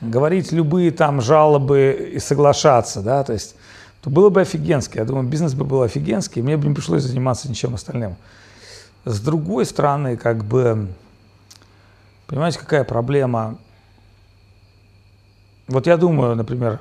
говорить 0.00 0.52
любые 0.52 0.90
там 0.92 1.20
жалобы 1.20 2.12
и 2.14 2.18
соглашаться, 2.18 3.02
да, 3.02 3.22
то 3.22 3.32
есть, 3.32 3.54
то 4.00 4.08
было 4.08 4.30
бы 4.30 4.40
офигенски. 4.40 4.98
Я 4.98 5.04
думаю, 5.04 5.26
бизнес 5.26 5.54
бы 5.54 5.64
был 5.64 5.82
офигенский, 5.82 6.42
мне 6.42 6.56
бы 6.56 6.68
не 6.68 6.74
пришлось 6.74 7.02
заниматься 7.02 7.48
ничем 7.48 7.74
остальным. 7.74 8.16
С 9.04 9.20
другой 9.20 9.66
стороны, 9.66 10.16
как 10.16 10.44
бы, 10.44 10.88
понимаете, 12.26 12.60
какая 12.60 12.84
проблема? 12.84 13.58
Вот 15.68 15.86
я 15.86 15.96
думаю, 15.96 16.34
например, 16.34 16.80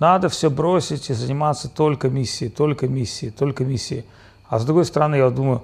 надо 0.00 0.28
все 0.28 0.50
бросить 0.50 1.10
и 1.10 1.14
заниматься 1.14 1.68
только 1.68 2.08
миссией, 2.08 2.50
только 2.50 2.88
миссией, 2.88 3.30
только 3.30 3.64
миссией. 3.64 4.04
А 4.48 4.58
с 4.58 4.64
другой 4.64 4.84
стороны, 4.84 5.16
я 5.16 5.30
думаю, 5.30 5.62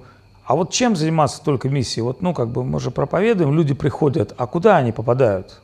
а 0.51 0.53
вот 0.53 0.73
чем 0.73 0.97
заниматься 0.97 1.41
только 1.41 1.69
миссией? 1.69 2.03
Вот, 2.03 2.21
ну, 2.21 2.33
как 2.33 2.49
бы 2.49 2.65
мы 2.65 2.81
же 2.81 2.91
проповедуем, 2.91 3.53
люди 3.53 3.73
приходят, 3.73 4.33
а 4.37 4.47
куда 4.47 4.75
они 4.75 4.91
попадают? 4.91 5.61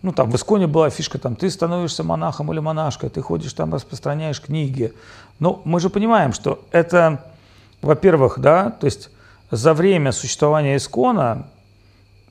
Ну, 0.00 0.12
там 0.12 0.30
в 0.30 0.34
Исконе 0.34 0.66
была 0.66 0.88
фишка, 0.88 1.18
там, 1.18 1.36
ты 1.36 1.50
становишься 1.50 2.04
монахом 2.04 2.50
или 2.54 2.58
монашкой, 2.58 3.10
ты 3.10 3.20
ходишь 3.20 3.52
там, 3.52 3.74
распространяешь 3.74 4.40
книги. 4.40 4.94
Но 5.40 5.60
мы 5.66 5.78
же 5.78 5.90
понимаем, 5.90 6.32
что 6.32 6.64
это, 6.70 7.22
во-первых, 7.82 8.38
да, 8.38 8.70
то 8.70 8.86
есть 8.86 9.10
за 9.50 9.74
время 9.74 10.10
существования 10.10 10.78
Искона 10.78 11.48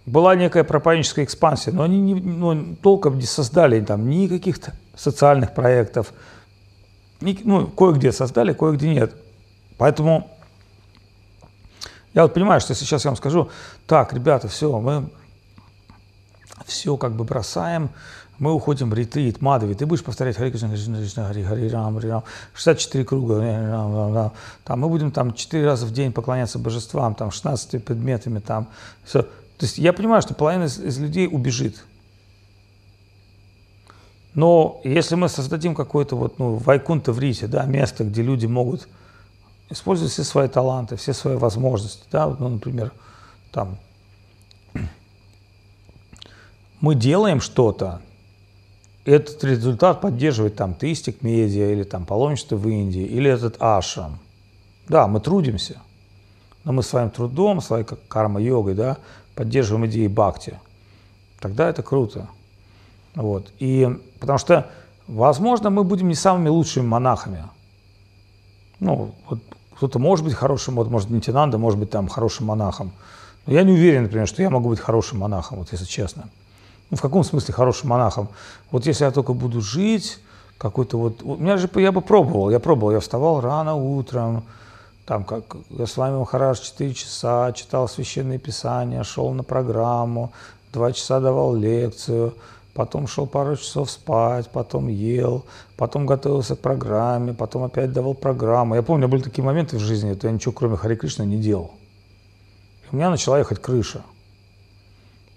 была 0.07 0.33
некая 0.33 0.63
проповедническая 0.63 1.25
экспансия, 1.25 1.73
но 1.73 1.83
они 1.83 2.01
не, 2.01 2.15
ну, 2.15 2.75
толком 2.81 3.19
не 3.19 3.27
создали 3.27 3.79
там 3.81 4.09
ни 4.09 4.25
каких-то 4.25 4.73
социальных 4.95 5.53
проектов, 5.53 6.11
ни, 7.21 7.37
ну, 7.43 7.67
кое-где 7.67 8.11
создали, 8.11 8.51
кое-где 8.51 8.89
нет. 8.89 9.15
Поэтому 9.77 10.31
я 12.15 12.23
вот 12.23 12.33
понимаю, 12.33 12.61
что 12.61 12.71
если 12.71 12.85
сейчас 12.85 13.03
я 13.03 13.11
вам 13.11 13.17
скажу, 13.17 13.49
так, 13.85 14.13
ребята, 14.13 14.47
все, 14.47 14.79
мы 14.79 15.09
все 16.65 16.95
как 16.95 17.13
бы 17.13 17.25
бросаем, 17.25 17.89
мы 18.39 18.53
уходим 18.53 18.89
в 18.89 18.93
ретрит, 18.93 19.41
Мадови, 19.41 19.75
ты 19.75 19.85
будешь 19.85 20.03
повторять 20.03 20.37
Хари 20.37 20.49
Кришна, 20.49 20.69
Кришна, 20.69 21.27
Хари, 21.27 21.43
Хари, 21.43 21.67
Рам, 21.67 21.95
Хари, 21.95 22.07
Рам, 22.07 22.23
64 22.53 23.03
круга, 23.03 24.31
там 24.63 24.79
мы 24.79 24.87
будем 24.87 25.11
там 25.11 25.33
4 25.33 25.65
раза 25.65 25.85
в 25.85 25.91
день 25.91 26.13
поклоняться 26.13 26.57
божествам, 26.57 27.15
там 27.15 27.31
16 27.31 27.83
предметами, 27.83 28.39
там 28.39 28.69
все. 29.03 29.23
То 29.23 29.65
есть 29.65 29.77
я 29.77 29.91
понимаю, 29.91 30.21
что 30.21 30.33
половина 30.33 30.65
из, 30.65 30.79
из 30.79 30.97
людей 30.97 31.27
убежит. 31.27 31.83
Но 34.33 34.81
если 34.85 35.15
мы 35.15 35.27
создадим 35.27 35.75
какое-то 35.75 36.15
вот, 36.15 36.39
ну, 36.39 36.55
вайкунта 36.55 37.11
в 37.11 37.19
Рите, 37.19 37.47
да, 37.47 37.65
место, 37.65 38.05
где 38.05 38.21
люди 38.21 38.45
могут 38.45 38.87
использовать 39.69 40.11
все 40.11 40.23
свои 40.23 40.47
таланты, 40.47 40.95
все 40.95 41.13
свои 41.13 41.35
возможности, 41.35 42.03
да, 42.11 42.27
ну, 42.27 42.49
например, 42.49 42.91
там, 43.51 43.77
мы 46.81 46.95
делаем 46.95 47.41
что-то, 47.41 48.01
этот 49.05 49.43
результат 49.43 50.01
поддерживает 50.01 50.55
там 50.55 50.73
Тыстик 50.73 51.21
Медиа 51.21 51.71
или 51.71 51.83
там 51.83 52.05
паломничество 52.05 52.55
в 52.55 52.67
Индии 52.67 53.03
или 53.03 53.29
этот 53.29 53.61
Ашрам. 53.61 54.19
Да, 54.87 55.07
мы 55.07 55.19
трудимся, 55.19 55.79
но 56.63 56.73
мы 56.73 56.83
своим 56.83 57.09
трудом, 57.11 57.61
своей 57.61 57.85
карма-йогой, 57.85 58.73
да, 58.73 58.97
поддерживаем 59.35 59.85
идеи 59.87 60.07
бхакти, 60.07 60.59
тогда 61.39 61.69
это 61.69 61.83
круто. 61.83 62.27
Вот. 63.15 63.51
И 63.59 63.87
потому 64.19 64.37
что, 64.37 64.69
возможно, 65.07 65.69
мы 65.69 65.83
будем 65.83 66.07
не 66.07 66.15
самыми 66.15 66.49
лучшими 66.49 66.85
монахами. 66.85 67.43
Ну, 68.79 69.15
вот 69.29 69.39
кто-то 69.75 69.99
может 69.99 70.25
быть 70.25 70.33
хорошим, 70.33 70.75
вот, 70.75 70.89
может, 70.89 71.09
Нитинанда 71.09 71.57
может 71.57 71.79
быть 71.79 71.89
там 71.89 72.07
хорошим 72.07 72.47
монахом. 72.47 72.91
Но 73.45 73.53
я 73.53 73.63
не 73.63 73.73
уверен, 73.73 74.03
например, 74.03 74.27
что 74.27 74.41
я 74.41 74.49
могу 74.49 74.69
быть 74.69 74.79
хорошим 74.79 75.19
монахом, 75.19 75.59
вот 75.59 75.71
если 75.71 75.85
честно. 75.85 76.29
Ну, 76.89 76.97
в 76.97 77.01
каком 77.01 77.23
смысле 77.23 77.53
хорошим 77.53 77.89
монахом? 77.89 78.29
Вот 78.71 78.85
если 78.85 79.05
я 79.05 79.11
только 79.11 79.33
буду 79.33 79.61
жить, 79.61 80.19
какой-то 80.57 80.97
вот... 80.97 81.21
У 81.23 81.35
меня 81.35 81.57
же, 81.57 81.69
я 81.75 81.91
бы 81.91 82.01
пробовал, 82.01 82.49
я 82.49 82.59
пробовал, 82.59 82.93
я 82.93 82.99
вставал 82.99 83.41
рано 83.41 83.75
утром, 83.75 84.43
там, 85.05 85.23
как 85.23 85.57
я 85.69 85.85
с 85.85 85.97
вами 85.97 86.17
Махарадж 86.17 86.61
4 86.61 86.93
часа, 86.93 87.51
читал 87.53 87.87
священные 87.87 88.39
писания, 88.39 89.03
шел 89.03 89.31
на 89.31 89.43
программу, 89.43 90.31
два 90.73 90.91
часа 90.91 91.19
давал 91.19 91.55
лекцию, 91.55 92.33
потом 92.75 93.07
шел 93.07 93.25
пару 93.25 93.55
часов 93.55 93.89
спать, 93.89 94.49
потом 94.51 94.89
ел, 94.89 95.45
потом 95.77 96.05
готовился 96.05 96.55
к 96.57 96.59
программе, 96.59 97.33
потом 97.33 97.63
опять 97.63 97.93
давал 97.93 98.13
программу. 98.13 98.75
Я 98.75 98.83
помню, 98.83 99.07
были 99.07 99.21
такие 99.21 99.43
моменты 99.43 99.77
в 99.77 99.79
жизни, 99.79 100.13
что 100.13 100.27
я 100.27 100.33
ничего 100.33 100.51
кроме 100.51 100.75
Хари 100.75 100.95
Кришны 100.95 101.23
не 101.23 101.37
делал. 101.37 101.71
И 102.83 102.93
у 102.93 102.97
меня 102.97 103.09
начала 103.09 103.39
ехать 103.39 103.61
крыша. 103.61 104.03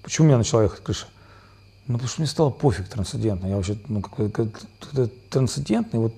Почему 0.03 0.26
у 0.26 0.28
меня 0.28 0.39
начала 0.39 0.64
ехать 0.64 0.82
крыша? 0.82 1.07
Ну, 1.86 1.95
потому 1.95 2.09
что 2.09 2.20
мне 2.20 2.28
стало 2.28 2.51
пофиг 2.51 2.89
трансцендентно. 2.89 3.47
Я 3.47 3.57
вообще, 3.57 3.78
ну, 3.86 4.03
какой-то 4.03 4.49
трансцендентный, 5.30 6.01
вот 6.01 6.12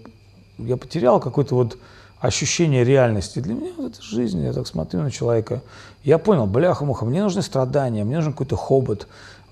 я 0.57 0.79
потерял 0.79 1.21
какой-то 1.21 1.55
вот 1.55 1.77
ощущение 2.19 2.83
реальности. 2.83 3.41
Для 3.41 3.55
меня 3.55 3.73
вот 3.77 3.93
это 3.93 4.03
жизнь, 4.03 4.43
я 4.43 4.55
так 4.55 4.67
смотрю 4.67 5.03
на 5.03 5.11
человека. 5.11 5.63
Я 6.03 6.19
понял, 6.19 6.47
бляха-муха, 6.47 7.05
мне 7.05 7.23
нужны 7.23 7.43
страдания, 7.43 8.05
мне 8.05 8.17
нужен 8.17 8.33
какой-то 8.33 8.57
хобот, 8.57 9.07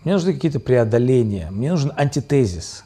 мне 0.04 0.14
нужны 0.14 0.32
какие-то 0.34 0.60
преодоления, 0.60 1.50
мне 1.50 1.70
нужен 1.70 1.92
антитезис. 1.96 2.84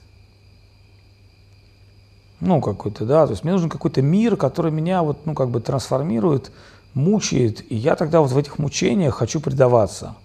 Ну, 2.41 2.61
какой-то, 2.61 3.05
да, 3.05 3.27
то 3.27 3.33
есть 3.33 3.45
мне 3.45 3.53
нужен 3.53 3.71
какой-то 3.71 4.03
мир, 4.03 4.37
который 4.37 4.73
меня 4.73 5.03
вот, 5.03 5.27
ну, 5.27 5.35
как 5.35 5.51
бы 5.51 5.61
трансформирует, 5.61 6.51
мучает, 6.93 7.65
и 7.71 7.77
я 7.77 7.95
тогда 7.95 8.21
вот 8.21 8.33
в 8.33 8.39
этих 8.39 8.59
мучениях 8.59 9.15
хочу 9.15 9.41
предаваться. 9.41 10.17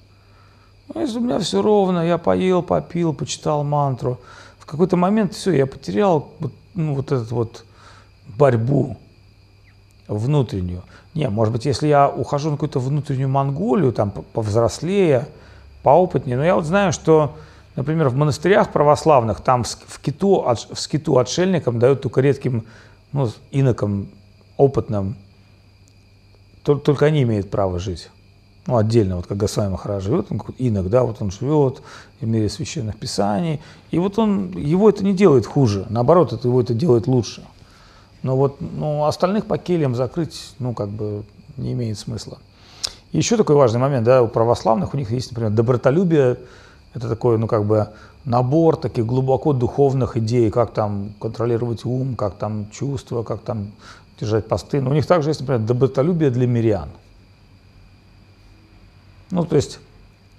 Ну, 0.93 1.01
если 1.01 1.19
у 1.19 1.21
меня 1.21 1.39
все 1.39 1.61
ровно, 1.61 1.99
я 2.05 2.17
поел, 2.17 2.63
попил, 2.63 3.13
почитал 3.13 3.63
мантру, 3.63 4.19
в 4.57 4.65
какой-то 4.65 4.97
момент 4.97 5.33
все, 5.33 5.51
я 5.51 5.65
потерял 5.65 6.31
ну, 6.73 6.95
вот 6.95 7.11
эту 7.11 7.35
вот 7.35 7.65
борьбу 8.37 8.97
внутреннюю. 10.07 10.83
Не, 11.13 11.29
может 11.29 11.53
быть, 11.53 11.65
если 11.65 11.87
я 11.87 12.09
ухожу 12.09 12.49
на 12.49 12.55
какую-то 12.55 12.79
внутреннюю 12.79 13.29
Монголию, 13.29 13.91
там, 13.91 14.11
повзрослее, 14.11 15.27
поопытнее, 15.83 16.37
но 16.37 16.43
я 16.43 16.55
вот 16.55 16.65
знаю, 16.65 16.91
что, 16.91 17.35
например, 17.75 18.09
в 18.09 18.15
монастырях 18.15 18.71
православных, 18.71 19.41
там 19.41 19.63
в, 19.63 19.99
киту, 19.99 20.41
в 20.41 20.79
скиту 20.79 21.17
отшельникам 21.17 21.79
дают 21.79 22.01
только 22.01 22.21
редким 22.21 22.65
ну, 23.11 23.29
инокам, 23.51 24.09
опытным, 24.57 25.15
только 26.63 27.05
они 27.05 27.23
имеют 27.23 27.49
право 27.49 27.79
жить. 27.79 28.09
Ну, 28.67 28.75
отдельно, 28.75 29.15
вот 29.15 29.27
как 29.27 29.37
Госвами 29.37 29.71
Махарадж 29.71 30.03
живет, 30.03 30.27
он 30.29 30.41
инок, 30.57 30.89
да, 30.89 31.03
вот 31.03 31.21
он 31.21 31.31
живет 31.31 31.81
в 32.19 32.27
мире 32.27 32.49
священных 32.49 32.97
писаний, 32.97 33.61
и 33.91 33.97
вот 33.97 34.19
он, 34.19 34.51
его 34.51 34.89
это 34.89 35.05
не 35.05 35.13
делает 35.13 35.45
хуже, 35.45 35.85
наоборот, 35.89 36.33
это 36.33 36.49
его 36.49 36.59
это 36.59 36.73
делает 36.73 37.07
лучше. 37.07 37.45
Но 38.23 38.35
вот 38.35 38.57
ну, 38.59 39.05
остальных 39.05 39.45
по 39.45 39.57
кельям 39.57 39.95
закрыть, 39.95 40.53
ну, 40.59 40.73
как 40.73 40.89
бы 40.89 41.23
не 41.55 41.71
имеет 41.71 41.97
смысла. 41.97 42.39
Еще 43.11 43.37
такой 43.37 43.55
важный 43.55 43.79
момент, 43.79 44.05
да, 44.05 44.21
у 44.21 44.27
православных 44.27 44.93
у 44.93 44.97
них 44.97 45.11
есть, 45.11 45.31
например, 45.31 45.51
добротолюбие, 45.51 46.37
это 46.93 47.09
такой, 47.09 47.37
ну, 47.37 47.47
как 47.47 47.65
бы 47.65 47.89
набор 48.25 48.75
таких 48.75 49.05
глубоко 49.05 49.53
духовных 49.53 50.17
идей, 50.17 50.51
как 50.51 50.73
там 50.73 51.13
контролировать 51.19 51.85
ум, 51.85 52.15
как 52.15 52.35
там 52.35 52.69
чувства, 52.71 53.23
как 53.23 53.41
там 53.41 53.71
держать 54.19 54.47
посты. 54.47 54.81
Но 54.81 54.91
у 54.91 54.93
них 54.93 55.05
также 55.05 55.29
есть, 55.29 55.39
например, 55.39 55.61
добротолюбие 55.61 56.29
для 56.29 56.47
мирян. 56.47 56.89
Ну, 59.31 59.45
то 59.45 59.55
есть 59.55 59.79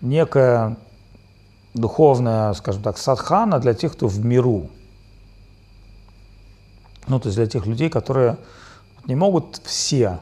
некая 0.01 0.77
духовная, 1.75 2.53
скажем 2.55 2.83
так, 2.83 2.99
садхана 2.99 3.59
для 3.59 3.75
тех, 3.75 3.93
кто 3.93 4.09
в 4.09 4.25
миру. 4.25 4.69
Ну, 7.07 7.19
то 7.21 7.29
есть 7.29 7.37
для 7.37 7.47
тех 7.47 7.67
людей, 7.67 7.89
которые 7.89 8.37
не 9.07 9.15
могут 9.15 9.61
все 9.65 10.21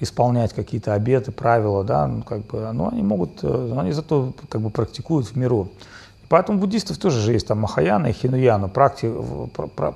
исполнять 0.00 0.52
какие-то 0.52 0.94
обеты, 0.94 1.32
правила, 1.32 1.84
да, 1.84 2.06
ну, 2.06 2.22
как 2.22 2.46
бы, 2.46 2.70
но 2.72 2.88
они 2.88 3.02
могут, 3.02 3.42
э, 3.42 3.74
они 3.76 3.92
зато 3.92 4.32
как 4.48 4.60
бы 4.60 4.70
практикуют 4.70 5.28
в 5.28 5.36
миру. 5.36 5.68
Поэтому 6.28 6.58
буддистов 6.58 6.98
тоже 6.98 7.20
же 7.20 7.32
есть 7.32 7.46
там 7.46 7.60
Махаяна 7.60 8.08
и 8.08 8.12
Хинуяна, 8.12 8.68
практика, 8.68 9.14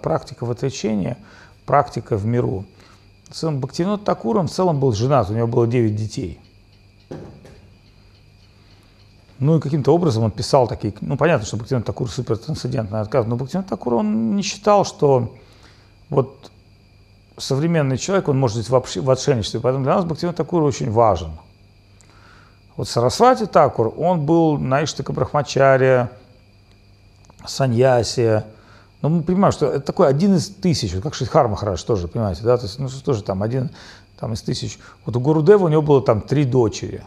практика 0.00 0.44
в 0.44 0.50
отречении, 0.50 1.16
практика 1.66 2.16
в 2.16 2.26
миру. 2.26 2.64
Бхактивинод 3.42 4.04
Такур, 4.04 4.38
он 4.38 4.48
в 4.48 4.50
целом 4.50 4.80
был 4.80 4.92
женат, 4.92 5.30
у 5.30 5.34
него 5.34 5.46
было 5.46 5.66
9 5.66 5.94
детей. 5.94 6.40
Ну 9.38 9.56
и 9.56 9.60
каким-то 9.60 9.94
образом 9.94 10.24
он 10.24 10.30
писал 10.30 10.66
такие, 10.66 10.92
ну 11.00 11.16
понятно, 11.16 11.46
что 11.46 11.56
Бхактивинод 11.56 11.86
Такур 11.86 12.10
супертрансцендентный 12.10 13.00
отказ, 13.00 13.26
но 13.26 13.36
Бхактивинод 13.36 13.66
Такур, 13.66 13.94
он 13.94 14.36
не 14.36 14.42
считал, 14.42 14.84
что 14.84 15.34
вот 16.10 16.50
современный 17.38 17.98
человек, 17.98 18.28
он 18.28 18.38
может 18.38 18.58
быть 18.58 18.68
в, 18.68 19.02
в 19.02 19.10
отшельничестве, 19.10 19.60
поэтому 19.60 19.84
для 19.84 19.96
нас 19.96 20.04
Бхактивинод 20.04 20.36
Такур 20.36 20.62
очень 20.62 20.90
важен. 20.90 21.32
Вот 22.76 22.88
Сарасвати 22.88 23.46
Такур, 23.46 23.92
он 23.96 24.24
был 24.24 24.58
Наиштака 24.58 25.12
Брахмачария, 25.12 26.10
Саньясия, 27.46 28.46
но 29.02 29.08
мы 29.08 29.22
понимаем, 29.22 29.52
что 29.52 29.66
это 29.66 29.80
такой 29.80 30.08
один 30.08 30.34
из 30.34 30.48
тысяч, 30.48 30.94
вот 30.94 31.02
как 31.02 31.14
Шидхар 31.14 31.48
Махарадж 31.48 31.82
тоже, 31.84 32.08
понимаете, 32.08 32.42
да, 32.42 32.56
то 32.56 32.64
есть, 32.64 32.78
ну, 32.78 32.88
тоже 33.04 33.22
там 33.22 33.42
один 33.42 33.70
там, 34.18 34.32
из 34.32 34.42
тысяч. 34.42 34.78
Вот 35.04 35.16
у 35.16 35.20
Гурудева 35.20 35.64
у 35.64 35.68
него 35.68 35.82
было 35.82 36.02
там 36.02 36.20
три 36.20 36.44
дочери, 36.44 37.02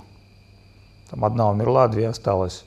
там 1.10 1.26
одна 1.26 1.50
умерла, 1.50 1.88
две 1.88 2.08
осталось. 2.08 2.64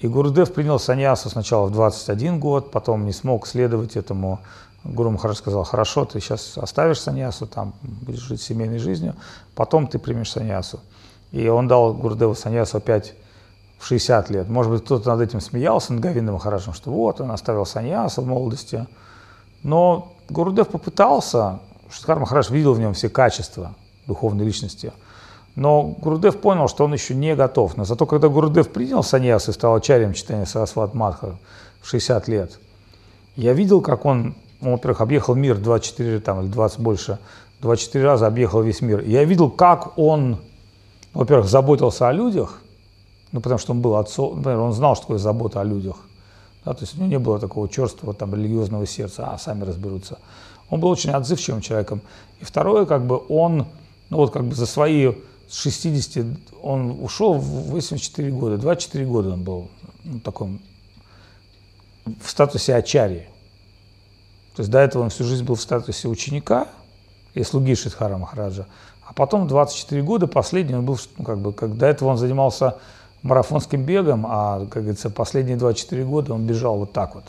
И 0.00 0.06
Гурудев 0.06 0.52
принял 0.52 0.78
саньясу 0.78 1.28
сначала 1.28 1.66
в 1.66 1.72
21 1.72 2.38
год, 2.38 2.70
потом 2.70 3.04
не 3.04 3.12
смог 3.12 3.46
следовать 3.46 3.96
этому 3.96 4.40
Гуру 4.88 5.10
Махарадж 5.10 5.36
сказал, 5.36 5.64
хорошо, 5.64 6.04
ты 6.04 6.20
сейчас 6.20 6.56
оставишь 6.56 7.00
саньясу, 7.00 7.46
там 7.46 7.74
будешь 7.82 8.20
жить 8.20 8.40
семейной 8.40 8.78
жизнью, 8.78 9.14
потом 9.54 9.86
ты 9.86 9.98
примешь 9.98 10.32
саньясу. 10.32 10.80
И 11.30 11.46
он 11.48 11.68
дал 11.68 11.92
Гурдеву 11.92 12.34
саньясу 12.34 12.78
опять 12.78 13.14
в 13.78 13.86
60 13.86 14.30
лет. 14.30 14.48
Может 14.48 14.72
быть, 14.72 14.84
кто-то 14.84 15.10
над 15.10 15.20
этим 15.20 15.40
смеялся, 15.40 15.92
над 15.92 16.02
Гавиндом 16.02 16.34
Махараджем, 16.34 16.72
что 16.72 16.90
вот, 16.90 17.20
он 17.20 17.30
оставил 17.30 17.66
саньясу 17.66 18.22
в 18.22 18.26
молодости. 18.26 18.86
Но 19.62 20.14
Гурудев 20.30 20.68
попытался, 20.68 21.60
Шидхар 21.90 22.18
Махарадж 22.18 22.50
видел 22.50 22.72
в 22.72 22.80
нем 22.80 22.94
все 22.94 23.08
качества 23.08 23.74
духовной 24.06 24.44
личности. 24.44 24.92
Но 25.54 25.82
Гурудев 25.82 26.40
понял, 26.40 26.68
что 26.68 26.84
он 26.84 26.92
еще 26.94 27.14
не 27.14 27.34
готов. 27.34 27.76
Но 27.76 27.84
зато 27.84 28.06
когда 28.06 28.28
Гурудев 28.28 28.70
принял 28.70 29.02
саньяс 29.02 29.48
и 29.48 29.52
стал 29.52 29.74
ачарьем 29.74 30.14
читания 30.14 30.46
Сарасват 30.46 30.94
Мадха 30.94 31.38
в 31.82 31.88
60 31.88 32.28
лет, 32.28 32.58
я 33.36 33.52
видел, 33.52 33.80
как 33.80 34.04
он 34.04 34.34
он, 34.60 34.72
во-первых, 34.72 35.00
объехал 35.00 35.34
мир 35.34 35.56
24 35.58 36.20
там, 36.20 36.42
или 36.42 36.48
20 36.48 36.80
больше, 36.80 37.18
24 37.60 38.04
раза 38.04 38.26
объехал 38.26 38.62
весь 38.62 38.80
мир. 38.80 39.00
я 39.00 39.24
видел, 39.24 39.50
как 39.50 39.98
он, 39.98 40.38
во-первых, 41.12 41.48
заботился 41.48 42.08
о 42.08 42.12
людях, 42.12 42.60
ну, 43.32 43.40
потому 43.40 43.58
что 43.58 43.72
он 43.72 43.80
был 43.80 43.96
отцом, 43.96 44.36
например, 44.36 44.60
он 44.60 44.72
знал, 44.72 44.94
что 44.94 45.02
такое 45.02 45.18
забота 45.18 45.60
о 45.60 45.64
людях. 45.64 45.96
Да, 46.64 46.74
то 46.74 46.82
есть 46.82 46.94
у 46.94 46.98
него 46.98 47.08
не 47.08 47.18
было 47.18 47.38
такого 47.38 47.68
черствого 47.68 48.14
там, 48.14 48.34
религиозного 48.34 48.86
сердца, 48.86 49.30
а 49.32 49.38
сами 49.38 49.64
разберутся. 49.64 50.18
Он 50.70 50.80
был 50.80 50.88
очень 50.88 51.10
отзывчивым 51.10 51.60
человеком. 51.60 52.00
И 52.40 52.44
второе, 52.44 52.84
как 52.84 53.06
бы 53.06 53.22
он, 53.28 53.66
ну 54.10 54.16
вот 54.16 54.32
как 54.32 54.44
бы 54.44 54.54
за 54.54 54.66
свои 54.66 55.12
60, 55.50 56.26
он 56.62 56.98
ушел 57.02 57.34
в 57.34 57.70
84 57.70 58.30
года, 58.32 58.58
24 58.58 59.06
года 59.06 59.30
он 59.30 59.42
был 59.42 59.68
ну, 60.04 60.20
таком, 60.20 60.60
в 62.04 62.28
статусе 62.28 62.74
ачарии. 62.74 63.26
То 64.58 64.62
есть 64.62 64.72
до 64.72 64.80
этого 64.80 65.04
он 65.04 65.10
всю 65.10 65.22
жизнь 65.22 65.44
был 65.44 65.54
в 65.54 65.60
статусе 65.60 66.08
ученика 66.08 66.66
и 67.32 67.44
слуги 67.44 67.76
Шидхара 67.76 68.16
Махараджа. 68.16 68.66
А 69.06 69.12
потом 69.12 69.46
24 69.46 70.02
года, 70.02 70.26
последний 70.26 70.74
он 70.74 70.84
был, 70.84 70.98
ну, 71.16 71.24
как 71.24 71.38
бы, 71.38 71.52
как 71.52 71.76
до 71.78 71.86
этого 71.86 72.08
он 72.08 72.18
занимался 72.18 72.74
марафонским 73.22 73.84
бегом, 73.84 74.26
а, 74.28 74.66
как 74.66 74.82
говорится, 74.82 75.10
последние 75.10 75.56
24 75.56 76.04
года 76.04 76.34
он 76.34 76.44
бежал 76.44 76.76
вот 76.76 76.92
так 76.92 77.14
вот. 77.14 77.26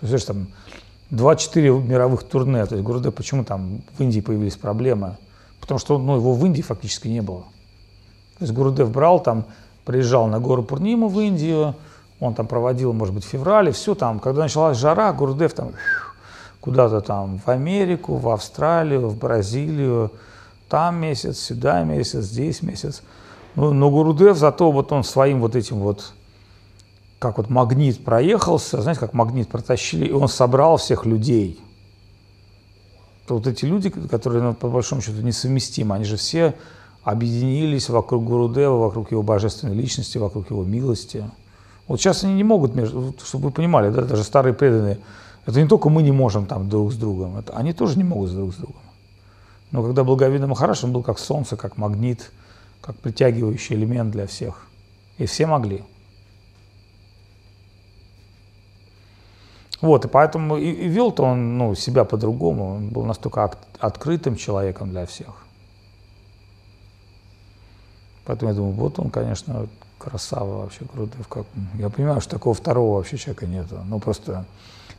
То 0.00 0.06
есть, 0.06 0.26
там 0.26 0.48
24 1.08 1.70
мировых 1.70 2.22
турне. 2.24 2.66
То 2.66 2.74
есть, 2.74 2.86
Гурудев, 2.86 3.14
почему 3.14 3.44
там 3.44 3.80
в 3.96 4.02
Индии 4.02 4.20
появились 4.20 4.56
проблемы? 4.56 5.16
Потому 5.58 5.78
что 5.78 5.96
ну, 5.96 6.16
его 6.16 6.34
в 6.34 6.44
Индии 6.44 6.60
фактически 6.60 7.08
не 7.08 7.22
было. 7.22 7.44
То 8.38 8.44
есть 8.44 8.52
Гурудев 8.52 8.90
брал 8.90 9.20
там, 9.20 9.46
приезжал 9.86 10.26
на 10.26 10.38
гору 10.38 10.62
Пурниму 10.64 11.08
в 11.08 11.18
Индию, 11.18 11.76
он 12.20 12.34
там 12.34 12.46
проводил, 12.46 12.92
может 12.92 13.14
быть, 13.14 13.24
в 13.24 13.28
феврале, 13.28 13.72
все 13.72 13.94
там. 13.94 14.20
Когда 14.20 14.42
началась 14.42 14.76
жара, 14.76 15.14
Гурудев 15.14 15.54
там 15.54 15.72
куда-то 16.62 17.00
там 17.00 17.38
в 17.38 17.48
Америку, 17.48 18.16
в 18.16 18.28
Австралию, 18.30 19.08
в 19.08 19.18
Бразилию, 19.18 20.12
там 20.68 21.00
месяц, 21.00 21.38
сюда 21.38 21.82
месяц, 21.82 22.24
здесь 22.24 22.62
месяц. 22.62 23.02
Ну, 23.56 23.74
но 23.74 23.90
Гурудев 23.90 24.38
зато 24.38 24.70
вот 24.70 24.92
он 24.92 25.04
своим 25.04 25.40
вот 25.40 25.56
этим 25.56 25.80
вот, 25.80 26.14
как 27.18 27.36
вот 27.36 27.50
магнит 27.50 28.02
проехался, 28.04 28.80
знаете, 28.80 29.00
как 29.00 29.12
магнит 29.12 29.48
протащили, 29.48 30.06
и 30.06 30.12
он 30.12 30.28
собрал 30.28 30.76
всех 30.76 31.04
людей. 31.04 31.60
То 33.26 33.34
вот 33.34 33.46
эти 33.46 33.64
люди, 33.64 33.90
которые, 33.90 34.42
ну, 34.42 34.54
по 34.54 34.68
большому 34.68 35.02
счету, 35.02 35.20
несовместимы, 35.20 35.96
они 35.96 36.04
же 36.04 36.16
все 36.16 36.54
объединились 37.02 37.88
вокруг 37.88 38.24
Гурудева, 38.24 38.78
вокруг 38.78 39.10
его 39.10 39.24
божественной 39.24 39.74
личности, 39.74 40.16
вокруг 40.16 40.50
его 40.50 40.62
милости. 40.62 41.28
Вот 41.88 42.00
сейчас 42.00 42.22
они 42.22 42.34
не 42.34 42.44
могут, 42.44 42.72
чтобы 43.24 43.46
вы 43.46 43.50
понимали, 43.50 43.90
да, 43.90 44.02
даже 44.02 44.22
старые 44.22 44.54
преданные, 44.54 44.98
это 45.46 45.60
не 45.60 45.68
только 45.68 45.88
мы 45.88 46.02
не 46.02 46.12
можем 46.12 46.46
там 46.46 46.68
друг 46.68 46.92
с 46.92 46.96
другом, 46.96 47.36
это, 47.36 47.52
они 47.54 47.72
тоже 47.72 47.96
не 47.96 48.04
могут 48.04 48.32
друг 48.32 48.52
с 48.54 48.56
другом. 48.56 48.82
Но 49.72 49.82
когда 49.82 50.04
Благовидный 50.04 50.46
Махараш, 50.46 50.84
он 50.84 50.92
был 50.92 51.02
как 51.02 51.18
солнце, 51.18 51.56
как 51.56 51.78
магнит, 51.78 52.30
как 52.80 52.96
притягивающий 52.96 53.74
элемент 53.74 54.12
для 54.12 54.26
всех. 54.26 54.66
И 55.18 55.26
все 55.26 55.46
могли. 55.46 55.82
Вот, 59.80 60.04
и 60.04 60.08
поэтому 60.08 60.58
и, 60.58 60.70
и 60.70 60.88
вел-то 60.88 61.24
он 61.24 61.58
ну, 61.58 61.74
себя 61.74 62.04
по-другому. 62.04 62.76
Он 62.76 62.88
был 62.90 63.04
настолько 63.04 63.44
от, 63.44 63.58
открытым 63.80 64.36
человеком 64.36 64.90
для 64.90 65.06
всех. 65.06 65.44
Поэтому 68.24 68.50
я 68.50 68.56
думаю, 68.56 68.74
вот 68.74 68.98
он, 69.00 69.10
конечно, 69.10 69.66
красава 69.98 70.62
вообще, 70.62 70.84
крутой. 70.84 71.24
Как... 71.28 71.46
Я 71.78 71.88
понимаю, 71.88 72.20
что 72.20 72.30
такого 72.30 72.54
второго 72.54 72.96
вообще 72.96 73.16
человека 73.16 73.46
нет. 73.46 73.66
Ну, 73.86 73.98
просто 73.98 74.44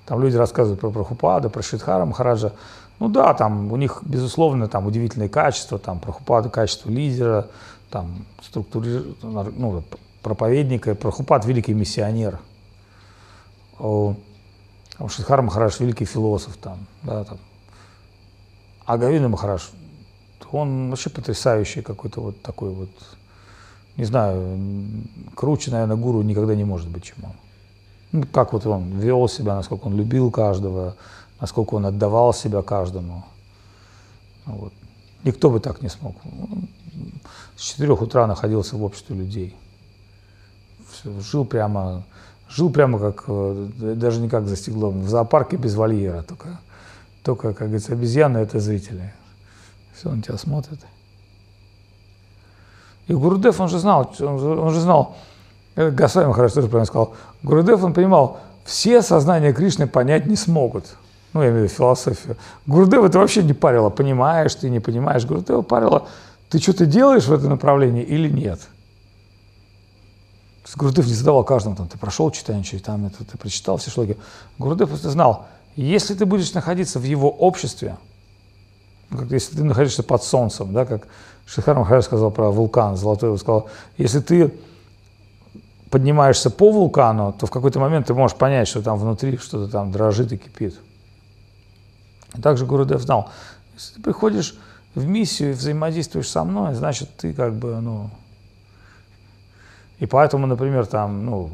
там 0.05 0.21
люди 0.21 0.35
рассказывают 0.35 0.81
про 0.81 0.89
Прабхупада, 0.89 1.49
про 1.49 1.61
Шридхара 1.61 2.05
Махараджа. 2.05 2.53
Ну 2.99 3.09
да, 3.09 3.33
там 3.33 3.71
у 3.71 3.75
них, 3.75 4.01
безусловно, 4.03 4.67
там 4.67 4.85
удивительные 4.85 5.29
качества, 5.29 5.79
там 5.79 5.99
Прабхупада, 5.99 6.49
качество 6.49 6.89
лидера, 6.89 7.47
там 7.89 8.25
структури... 8.41 9.15
ну, 9.21 9.83
проповедника. 10.21 10.95
Прабхупад– 10.95 11.45
великий 11.47 11.73
миссионер. 11.73 12.39
А 13.79 14.15
Шридхар 15.07 15.41
Махарадж– 15.41 15.77
великий 15.79 16.05
философ 16.05 16.57
там, 16.57 16.85
да, 17.01 17.23
там. 17.23 17.39
А 18.85 18.97
Гавина 18.97 19.29
Махарадж, 19.29 19.69
он 20.51 20.89
вообще 20.89 21.09
потрясающий 21.09 21.81
какой-то 21.81 22.21
вот 22.21 22.41
такой 22.41 22.69
вот, 22.69 22.89
не 23.97 24.05
знаю, 24.05 24.59
круче, 25.35 25.71
наверное, 25.71 25.95
гуру 25.95 26.21
никогда 26.21 26.53
не 26.55 26.63
может 26.63 26.89
быть, 26.89 27.03
чем 27.03 27.17
он. 27.23 27.31
Ну, 28.13 28.23
как 28.31 28.53
вот 28.53 28.65
он 28.67 28.99
вел 28.99 29.27
себя, 29.27 29.55
насколько 29.55 29.87
он 29.87 29.97
любил 29.97 30.29
каждого, 30.29 30.95
насколько 31.41 31.73
он 31.73 31.87
отдавал 31.87 32.31
себя 32.31 32.61
каждому. 32.61 33.25
Вот. 34.45 34.71
Никто 35.23 35.49
бы 35.49 35.59
так 35.59 35.81
не 35.81 35.89
смог. 35.89 36.15
С 37.55 37.63
четырех 37.63 38.01
утра 38.03 38.27
находился 38.27 38.77
в 38.77 38.83
обществе 38.83 39.15
людей. 39.15 39.55
Все, 40.91 41.19
жил 41.21 41.43
прямо, 41.43 42.03
жил 42.47 42.69
прямо 42.69 42.99
как, 42.99 43.23
э, 43.27 43.69
даже 43.95 44.21
не 44.21 44.29
как 44.29 44.47
за 44.47 44.57
стеклом, 44.57 45.01
в 45.01 45.09
зоопарке 45.09 45.57
без 45.57 45.73
вольера, 45.73 46.21
только, 46.21 46.59
только 47.23 47.53
как 47.53 47.67
говорится, 47.69 47.93
обезьяны– 47.93 48.37
это 48.39 48.59
зрители. 48.59 49.11
Все, 49.95 50.09
он 50.09 50.21
тебя 50.21 50.37
смотрит. 50.37 50.79
И 53.07 53.13
Гурудев, 53.13 53.59
он 53.59 53.69
же 53.69 53.79
знал, 53.79 54.13
он 54.19 54.39
же, 54.39 54.45
он 54.45 54.71
же 54.71 54.79
знал, 54.79 55.15
Госвами 55.75 56.33
хорошо 56.33 56.55
тоже 56.55 56.67
правильно 56.67 56.85
сказал, 56.85 57.15
Гурудев, 57.41 57.83
он 57.83 57.93
понимал, 57.93 58.39
все 58.63 59.01
сознания 59.01 59.53
Кришны 59.53 59.87
понять 59.87 60.25
не 60.25 60.35
смогут. 60.35 60.95
Ну, 61.33 61.41
я 61.41 61.49
имею 61.49 61.61
в 61.61 61.63
виду 61.65 61.75
философию. 61.75 62.37
Гурудев 62.67 63.03
это 63.03 63.19
вообще 63.19 63.41
не 63.41 63.53
парило, 63.53 63.89
понимаешь 63.89 64.53
ты, 64.53 64.69
не 64.69 64.79
понимаешь. 64.79 65.25
Гурудева 65.25 65.63
парило, 65.63 66.07
ты 66.49 66.59
что-то 66.59 66.85
делаешь 66.85 67.25
в 67.25 67.33
этом 67.33 67.49
направлении 67.49 68.03
или 68.03 68.29
нет. 68.29 68.59
Гурдев 70.75 71.05
не 71.05 71.13
задавал 71.13 71.43
каждому, 71.43 71.75
там, 71.75 71.87
ты 71.87 71.97
прошел 71.97 72.31
читание, 72.31 72.63
там, 72.79 73.05
это, 73.05 73.23
ты 73.23 73.37
прочитал 73.37 73.77
все 73.77 73.91
шлоги. 73.91 74.17
Гурдев 74.57 74.89
просто 74.89 75.09
знал, 75.09 75.47
если 75.75 76.13
ты 76.13 76.25
будешь 76.25 76.53
находиться 76.53 76.99
в 76.99 77.03
его 77.03 77.29
обществе, 77.29 77.97
ну, 79.09 79.17
как 79.17 79.31
если 79.31 79.55
ты 79.55 79.63
находишься 79.63 80.03
под 80.03 80.23
солнцем, 80.23 80.73
да, 80.73 80.85
как 80.85 81.07
Шихар 81.45 81.77
Махарадж 81.77 82.05
сказал 82.05 82.31
про 82.31 82.49
вулкан, 82.49 82.97
Золотой, 82.97 83.29
он 83.29 83.37
сказал, 83.37 83.69
если 83.97 84.19
ты 84.19 84.53
поднимаешься 85.93 86.49
по 86.49 86.71
вулкану, 86.71 87.35
то 87.39 87.45
в 87.45 87.51
какой-то 87.51 87.79
момент 87.79 88.07
ты 88.07 88.15
можешь 88.15 88.35
понять, 88.35 88.67
что 88.67 88.81
там 88.81 88.97
внутри 88.97 89.37
что-то 89.37 89.71
там 89.71 89.91
дрожит 89.91 90.31
и 90.31 90.37
кипит. 90.37 90.75
И 92.33 92.41
также 92.41 92.65
Гурудев 92.65 92.99
знал, 92.99 93.29
если 93.75 93.93
ты 93.93 94.01
приходишь 94.01 94.57
в 94.95 95.05
миссию 95.05 95.51
и 95.51 95.53
взаимодействуешь 95.53 96.27
со 96.27 96.43
мной, 96.43 96.73
значит, 96.73 97.15
ты 97.15 97.31
как 97.31 97.53
бы, 97.53 97.79
ну... 97.79 98.09
И 99.99 100.07
поэтому, 100.07 100.47
например, 100.47 100.87
там, 100.87 101.25
ну, 101.27 101.51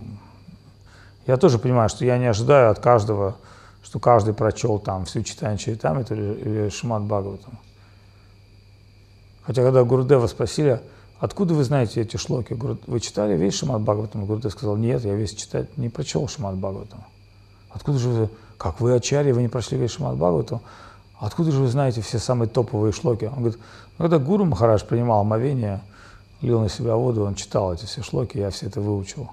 я 1.27 1.35
тоже 1.35 1.59
понимаю, 1.59 1.89
что 1.89 2.05
я 2.05 2.17
не 2.17 2.27
ожидаю 2.27 2.71
от 2.71 2.79
каждого, 2.79 3.35
что 3.83 3.99
каждый 3.99 4.33
прочел 4.33 4.79
там 4.79 5.03
всю 5.03 5.21
читание 5.21 5.57
Чайтамриту 5.57 6.15
или, 6.15 6.33
или 6.39 6.69
Шимат 6.69 7.01
Бхагаватам. 7.01 7.59
Хотя 9.43 9.63
когда 9.63 9.83
Гурудева 9.83 10.27
спросили, 10.27 10.79
откуда 11.19 11.53
вы 11.53 11.63
знаете 11.63 12.01
эти 12.01 12.17
шлоки, 12.17 12.53
вы 12.87 12.99
читали 12.99 13.37
весь 13.37 13.53
Шимат 13.53 13.81
Бхагаватам? 13.81 14.25
Гурудев 14.25 14.51
сказал, 14.51 14.77
нет, 14.77 15.03
я 15.05 15.13
весь 15.13 15.33
читать 15.33 15.77
не 15.77 15.89
прочел 15.89 16.27
Шимат 16.27 16.55
Бхагаватам. 16.55 17.03
Откуда 17.69 17.99
же 17.99 18.09
вы, 18.09 18.29
как 18.57 18.79
вы 18.79 18.95
Ачарья, 18.95 19.33
вы 19.33 19.41
не 19.41 19.47
прошли 19.47 19.77
весь 19.77 19.91
Шимат 19.91 20.15
Бхагаватам? 20.15 20.61
Откуда 21.19 21.51
же 21.51 21.59
вы 21.59 21.67
знаете 21.67 22.01
все 22.01 22.17
самые 22.17 22.47
топовые 22.47 22.93
шлоки? 22.93 23.25
Он 23.25 23.39
говорит, 23.39 23.59
ну, 23.97 24.05
когда 24.05 24.17
Гуру 24.19 24.45
Махараш 24.45 24.85
принимал 24.85 25.21
омовение, 25.21 25.81
лил 26.41 26.61
на 26.61 26.69
себя 26.69 26.95
воду, 26.95 27.25
он 27.25 27.35
читал 27.35 27.73
эти 27.73 27.85
все 27.85 28.01
шлоки, 28.01 28.37
я 28.37 28.49
все 28.49 28.67
это 28.67 28.79
выучил. 28.79 29.29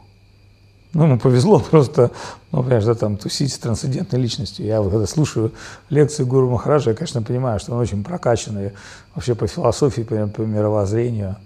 Ну, 0.93 1.05
ему 1.05 1.19
повезло 1.19 1.61
просто, 1.61 2.11
ну, 2.53 2.63
понимаешь, 2.63 2.85
да, 2.85 2.95
там, 2.95 3.17
тусить 3.17 3.53
с 3.53 3.59
трансцендентной 3.59 4.19
личностью. 4.19 4.67
Я 4.67 4.83
когда 4.83 5.07
слушаю 5.07 5.53
лекции 5.91 6.25
Гуру 6.25 6.51
Махараджа, 6.51 6.91
я, 6.91 6.97
конечно, 6.97 7.23
понимаю, 7.23 7.61
что 7.61 7.73
он 7.73 7.81
очень 7.81 8.03
прокачанный 8.03 8.73
вообще 9.15 9.35
по 9.35 9.47
философии, 9.47 10.03
по, 10.03 10.27
по 10.27 10.41
мировоззрению. 10.41 11.37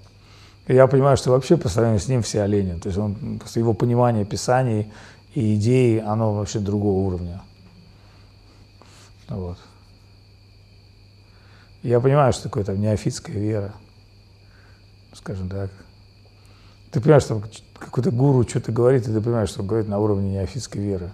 Я 0.72 0.86
понимаю, 0.86 1.16
что 1.16 1.30
вообще 1.30 1.56
по 1.56 1.68
сравнению 1.68 2.00
с 2.00 2.06
ним 2.06 2.22
все 2.22 2.42
олени. 2.42 2.78
То 2.78 2.88
есть 2.88 2.98
он, 2.98 3.40
его 3.56 3.74
понимание 3.74 4.24
писаний 4.24 4.92
и 5.34 5.56
идеи, 5.56 5.98
оно 5.98 6.32
вообще 6.32 6.60
другого 6.60 7.06
уровня. 7.08 7.42
Вот. 9.28 9.58
Я 11.82 11.98
понимаю, 11.98 12.32
что 12.32 12.44
такое 12.44 12.62
там 12.62 12.80
неофитская 12.80 13.36
вера, 13.36 13.72
скажем 15.12 15.48
так. 15.48 15.70
Ты 16.92 17.00
понимаешь, 17.00 17.24
что 17.24 17.42
какой-то 17.76 18.12
гуру 18.12 18.48
что-то 18.48 18.70
говорит, 18.70 19.08
и 19.08 19.12
ты 19.12 19.20
понимаешь, 19.20 19.48
что 19.48 19.62
он 19.62 19.66
говорит 19.66 19.88
на 19.88 19.98
уровне 19.98 20.34
неофитской 20.34 20.80
веры. 20.80 21.10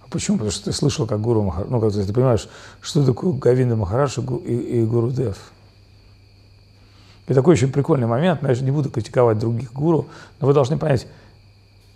А 0.00 0.06
почему? 0.08 0.38
Потому 0.38 0.50
что 0.50 0.64
ты 0.64 0.72
слышал, 0.72 1.06
как 1.06 1.20
гуру 1.20 1.42
Махарадж, 1.42 1.70
ну, 1.70 1.78
как 1.78 1.92
ты 1.92 2.10
понимаешь, 2.10 2.48
что 2.80 3.04
такое 3.04 3.34
Гавинда 3.34 3.76
Махарадж 3.76 4.18
и, 4.46 4.80
и 4.80 4.84
Гуру 4.84 5.10
Дев. 5.10 5.52
И 7.26 7.34
такой 7.34 7.54
очень 7.54 7.72
прикольный 7.72 8.06
момент, 8.06 8.42
я 8.42 8.54
же 8.54 8.64
не 8.64 8.70
буду 8.70 8.90
критиковать 8.90 9.38
других 9.38 9.72
гуру, 9.72 10.08
но 10.40 10.46
вы 10.46 10.52
должны 10.52 10.76
понять, 10.76 11.06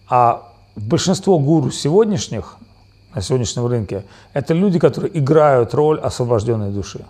а 0.09 0.53
большинство 0.75 1.39
гуру 1.39 1.71
сегодняшних, 1.71 2.57
на 3.15 3.21
сегодняшнем 3.21 3.67
рынке, 3.67 4.05
это 4.33 4.55
люди, 4.55 4.79
которые 4.79 5.19
играют 5.19 5.75
роль 5.75 6.01
освобожденной 6.01 6.71
души. 6.71 7.05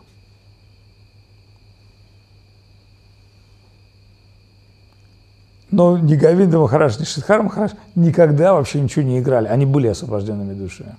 Но 5.70 5.98
ни 5.98 6.16
Говинда 6.16 6.58
Махараш, 6.58 6.98
ни 6.98 7.04
Шидхар 7.04 7.42
Махараш 7.42 7.72
никогда 7.94 8.54
вообще 8.54 8.80
ничего 8.80 9.04
не 9.04 9.20
играли. 9.20 9.48
Они 9.48 9.66
были 9.66 9.86
освобожденными 9.86 10.54
душами. 10.54 10.96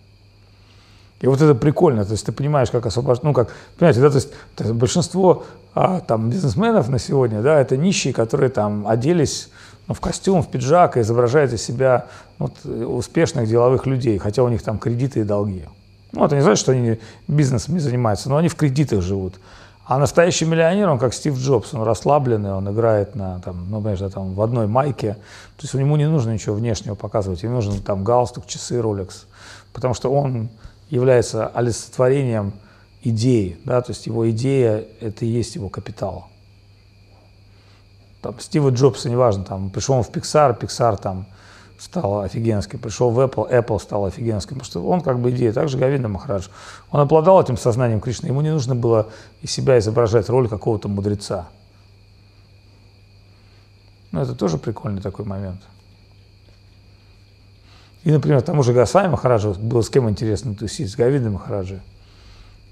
И 1.22 1.28
вот 1.28 1.42
это 1.42 1.54
прикольно, 1.54 2.06
то 2.06 2.12
есть 2.12 2.26
ты 2.26 2.32
понимаешь, 2.32 2.72
как 2.72 2.86
освобождать, 2.86 3.24
ну 3.24 3.34
как, 3.34 3.50
понимаете, 3.78 4.00
да, 4.00 4.10
то 4.10 4.16
есть, 4.16 4.32
то 4.56 4.64
есть 4.64 4.74
большинство 4.74 5.44
а, 5.76 6.00
там 6.00 6.30
бизнесменов 6.30 6.88
на 6.88 6.98
сегодня, 6.98 7.42
да, 7.42 7.60
это 7.60 7.76
нищие, 7.76 8.14
которые 8.14 8.50
там 8.50 8.88
оделись 8.88 9.50
ну, 9.88 9.94
в 9.94 10.00
костюм, 10.00 10.42
в 10.44 10.48
пиджак 10.50 10.96
и 10.96 11.02
изображают 11.02 11.52
из 11.52 11.62
себя 11.62 12.06
вот, 12.38 12.66
успешных 12.66 13.50
деловых 13.50 13.86
людей, 13.86 14.18
хотя 14.18 14.44
у 14.44 14.50
них 14.50 14.62
там 14.62 14.80
кредиты 14.80 15.22
и 15.22 15.24
долги. 15.24 15.66
Ну, 16.12 16.26
это 16.26 16.36
не 16.36 16.42
значит, 16.42 16.60
что 16.60 16.72
они 16.72 17.00
бизнесом 17.28 17.74
не 17.74 17.80
занимаются, 17.82 18.30
но 18.30 18.38
они 18.38 18.48
в 18.48 18.56
кредитах 18.56 19.02
живут. 19.02 19.36
А 19.86 19.98
настоящий 19.98 20.46
миллионер, 20.46 20.88
он 20.90 21.00
как 21.00 21.16
Стив 21.16 21.36
Джобс, 21.36 21.74
он 21.74 21.82
расслабленный, 21.82 22.54
он 22.54 22.72
играет 22.72 23.16
на, 23.16 23.40
там, 23.40 23.66
ну, 23.70 23.82
да, 23.82 24.10
там, 24.10 24.36
в 24.36 24.42
одной 24.42 24.68
майке. 24.68 25.14
То 25.58 25.64
есть 25.64 25.74
ему 25.74 25.98
не 25.98 26.08
нужно 26.08 26.32
ничего 26.32 26.56
внешнего 26.56 26.94
показывать, 26.94 27.42
ему 27.42 27.56
нужен 27.56 27.82
там 27.82 28.04
галстук, 28.04 28.46
часы, 28.46 28.76
Rolex. 28.76 29.26
Потому 29.74 29.96
что 29.96 30.14
он 30.14 30.50
является 30.90 31.48
олицетворением 31.48 32.54
идеи, 33.02 33.58
да, 33.66 33.82
то 33.82 33.92
есть 33.92 34.06
его 34.06 34.30
идея– 34.32 34.86
это 35.00 35.26
и 35.26 35.30
есть 35.30 35.56
его 35.56 35.70
капитал. 35.70 36.28
Там, 38.22 38.40
Стива 38.40 38.70
Джобса, 38.70 39.10
неважно, 39.10 39.46
там, 39.46 39.70
пришел 39.70 39.96
он 39.96 40.04
в 40.04 40.10
Pixar, 40.10 40.60
Pixar 40.60 41.02
там 41.02 41.26
стал 41.78 42.22
офигенским, 42.22 42.80
пришел 42.80 43.10
в 43.10 43.20
Apple, 43.20 43.50
Apple 43.50 43.80
стал 43.80 44.06
офигенским, 44.06 44.56
потому 44.56 44.66
что 44.66 44.86
он 44.86 45.02
как 45.02 45.20
бы 45.20 45.32
идея, 45.32 45.54
также 45.54 45.78
Гавинда 45.78 46.10
Махарадж, 46.10 46.50
он 46.92 47.00
обладал 47.00 47.42
этим 47.42 47.58
сознанием 47.58 48.02
Кришны, 48.02 48.28
ему 48.28 48.42
не 48.42 48.52
нужно 48.52 48.76
было 48.76 49.08
из 49.42 49.52
себя 49.52 49.80
изображать 49.80 50.28
роль 50.28 50.50
какого-то 50.50 50.90
мудреца. 50.90 51.48
Ну, 54.12 54.22
это 54.22 54.36
тоже 54.36 54.58
прикольный 54.58 55.02
такой 55.02 55.24
момент. 55.24 55.62
И, 58.04 58.12
например, 58.12 58.42
тому 58.42 58.64
же 58.64 58.74
Гасвами 58.74 59.10
Махараджа 59.10 59.52
было 59.52 59.82
с 59.82 59.90
кем 59.90 60.10
интересно 60.10 60.56
тусить, 60.56 60.92
с 60.92 60.96
Гавидой 60.96 61.32
Махараджи. 61.32 61.82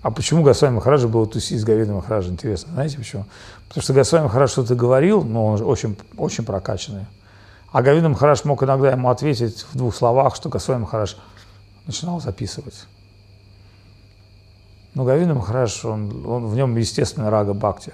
А 0.01 0.11
почему 0.11 0.43
Гасвами 0.43 0.75
Махараджа 0.75 1.07
было 1.07 1.27
тусить 1.27 1.59
с 1.59 1.63
Гавидой 1.63 1.95
Махараджи, 1.95 2.29
интересно, 2.29 2.73
знаете 2.73 2.97
почему? 2.97 3.25
Потому 3.67 3.83
что 3.83 3.93
Гасвами 3.93 4.23
Махарадж 4.23 4.51
что-то 4.51 4.75
говорил, 4.75 5.23
но 5.23 5.45
он 5.47 5.61
очень, 5.61 5.97
очень 6.17 6.45
прокачанный. 6.45 7.05
А 7.71 7.81
Гавинда 7.81 8.09
Махараш 8.09 8.45
мог 8.45 8.63
иногда 8.63 8.91
ему 8.91 9.09
ответить 9.09 9.65
в 9.71 9.77
двух 9.77 9.95
словах, 9.95 10.35
что 10.35 10.49
Госвами 10.49 10.81
Махараш 10.81 11.17
начинал 11.85 12.21
записывать. 12.21 12.85
Но 14.93 15.03
Гавинда 15.03 15.35
Махараш, 15.35 15.83
он, 15.85 16.25
он, 16.25 16.47
в 16.47 16.55
нем 16.55 16.75
естественно 16.77 17.29
рага 17.29 17.53
бхакти. 17.53 17.93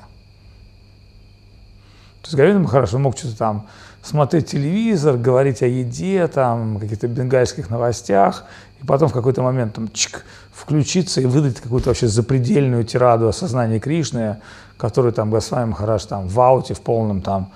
То 2.24 2.38
есть 2.38 2.60
Махараш, 2.60 2.94
он 2.94 3.04
мог 3.04 3.18
что-то 3.18 3.38
там 3.38 3.68
смотреть 4.02 4.48
телевизор, 4.48 5.18
говорить 5.18 5.62
о 5.62 5.68
еде, 5.68 6.28
там, 6.28 6.80
каких-то 6.80 7.08
бенгальских 7.08 7.70
новостях, 7.70 8.46
и 8.82 8.86
потом 8.86 9.10
в 9.10 9.14
какой-то 9.14 9.42
момент 9.42 9.74
там, 9.76 9.90
чик, 9.92 10.26
включиться 10.54 11.22
и 11.22 11.26
выдать 11.26 11.60
какую-то 11.60 11.90
вообще 11.90 12.08
запредельную 12.08 12.86
тираду 12.86 13.28
о 13.28 13.34
сознании 13.34 13.80
Кришны, 13.80 14.38
которую 14.78 15.14
там 15.14 15.30
Госвами 15.30 15.70
Махараш 15.70 16.06
там 16.06 16.28
в 16.28 16.40
ауте, 16.40 16.74
в 16.74 16.82
полном 16.82 17.22
там 17.22 17.52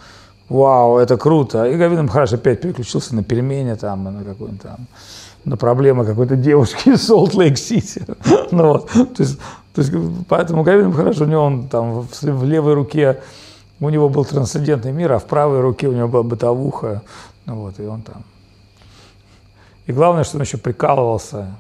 вау, 0.50 0.98
это 0.98 1.18
круто. 1.18 1.66
И 1.66 1.76
Гавин 1.76 2.06
Махараш 2.06 2.34
опять 2.34 2.62
переключился 2.62 3.16
на 3.16 3.24
пельмени, 3.24 3.74
там, 3.76 4.04
на 4.04 4.24
какой-нибудь 4.24 4.62
там, 4.62 4.88
на 5.46 5.58
проблемы 5.58 6.06
какой-то 6.06 6.36
девушки 6.36 6.90
из 6.90 7.06
Солт-Лейк-Сити. 7.06 8.06
ну, 8.52 8.68
вот. 8.68 8.90
то, 8.90 9.24
есть, 9.24 9.40
то 9.74 9.82
есть, 9.82 9.94
поэтому 10.28 10.64
Гавин 10.64 10.90
Махараш, 10.90 11.20
у 11.22 11.26
него 11.26 11.44
он 11.44 11.68
там 11.68 12.02
в, 12.02 12.22
в 12.22 12.44
левой 12.44 12.74
руке 12.74 13.20
у 13.80 13.90
него 13.90 14.10
был 14.10 14.26
трансцендентный 14.26 14.92
мир, 14.92 15.12
а 15.12 15.20
в 15.20 15.26
правой 15.26 15.62
руке 15.62 15.88
у 15.88 15.94
него 15.94 16.08
была 16.08 16.24
бытовуха. 16.24 17.04
Ну 17.46 17.56
вот, 17.56 17.80
и 17.80 17.84
он 17.84 18.02
там. 18.02 18.24
И 19.86 19.94
главное, 19.94 20.24
что 20.24 20.38
он 20.38 20.44
еще 20.44 20.58
прикалывался, 20.58 21.56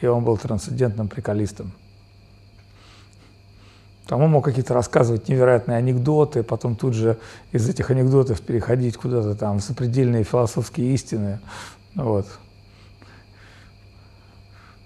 и 0.00 0.06
он 0.06 0.24
был 0.24 0.36
трансцендентным 0.36 1.08
приколистом. 1.08 1.72
Там 4.06 4.22
он 4.22 4.30
мог 4.30 4.44
какие-то 4.44 4.72
рассказывать 4.72 5.28
невероятные 5.28 5.76
анекдоты, 5.76 6.42
потом 6.42 6.76
тут 6.76 6.94
же 6.94 7.18
из 7.52 7.68
этих 7.68 7.90
анекдотов 7.90 8.40
переходить 8.40 8.96
куда-то 8.96 9.34
там 9.34 9.58
в 9.60 9.62
запредельные 9.62 10.24
философские 10.24 10.94
истины. 10.94 11.40
Вот. 11.94 12.26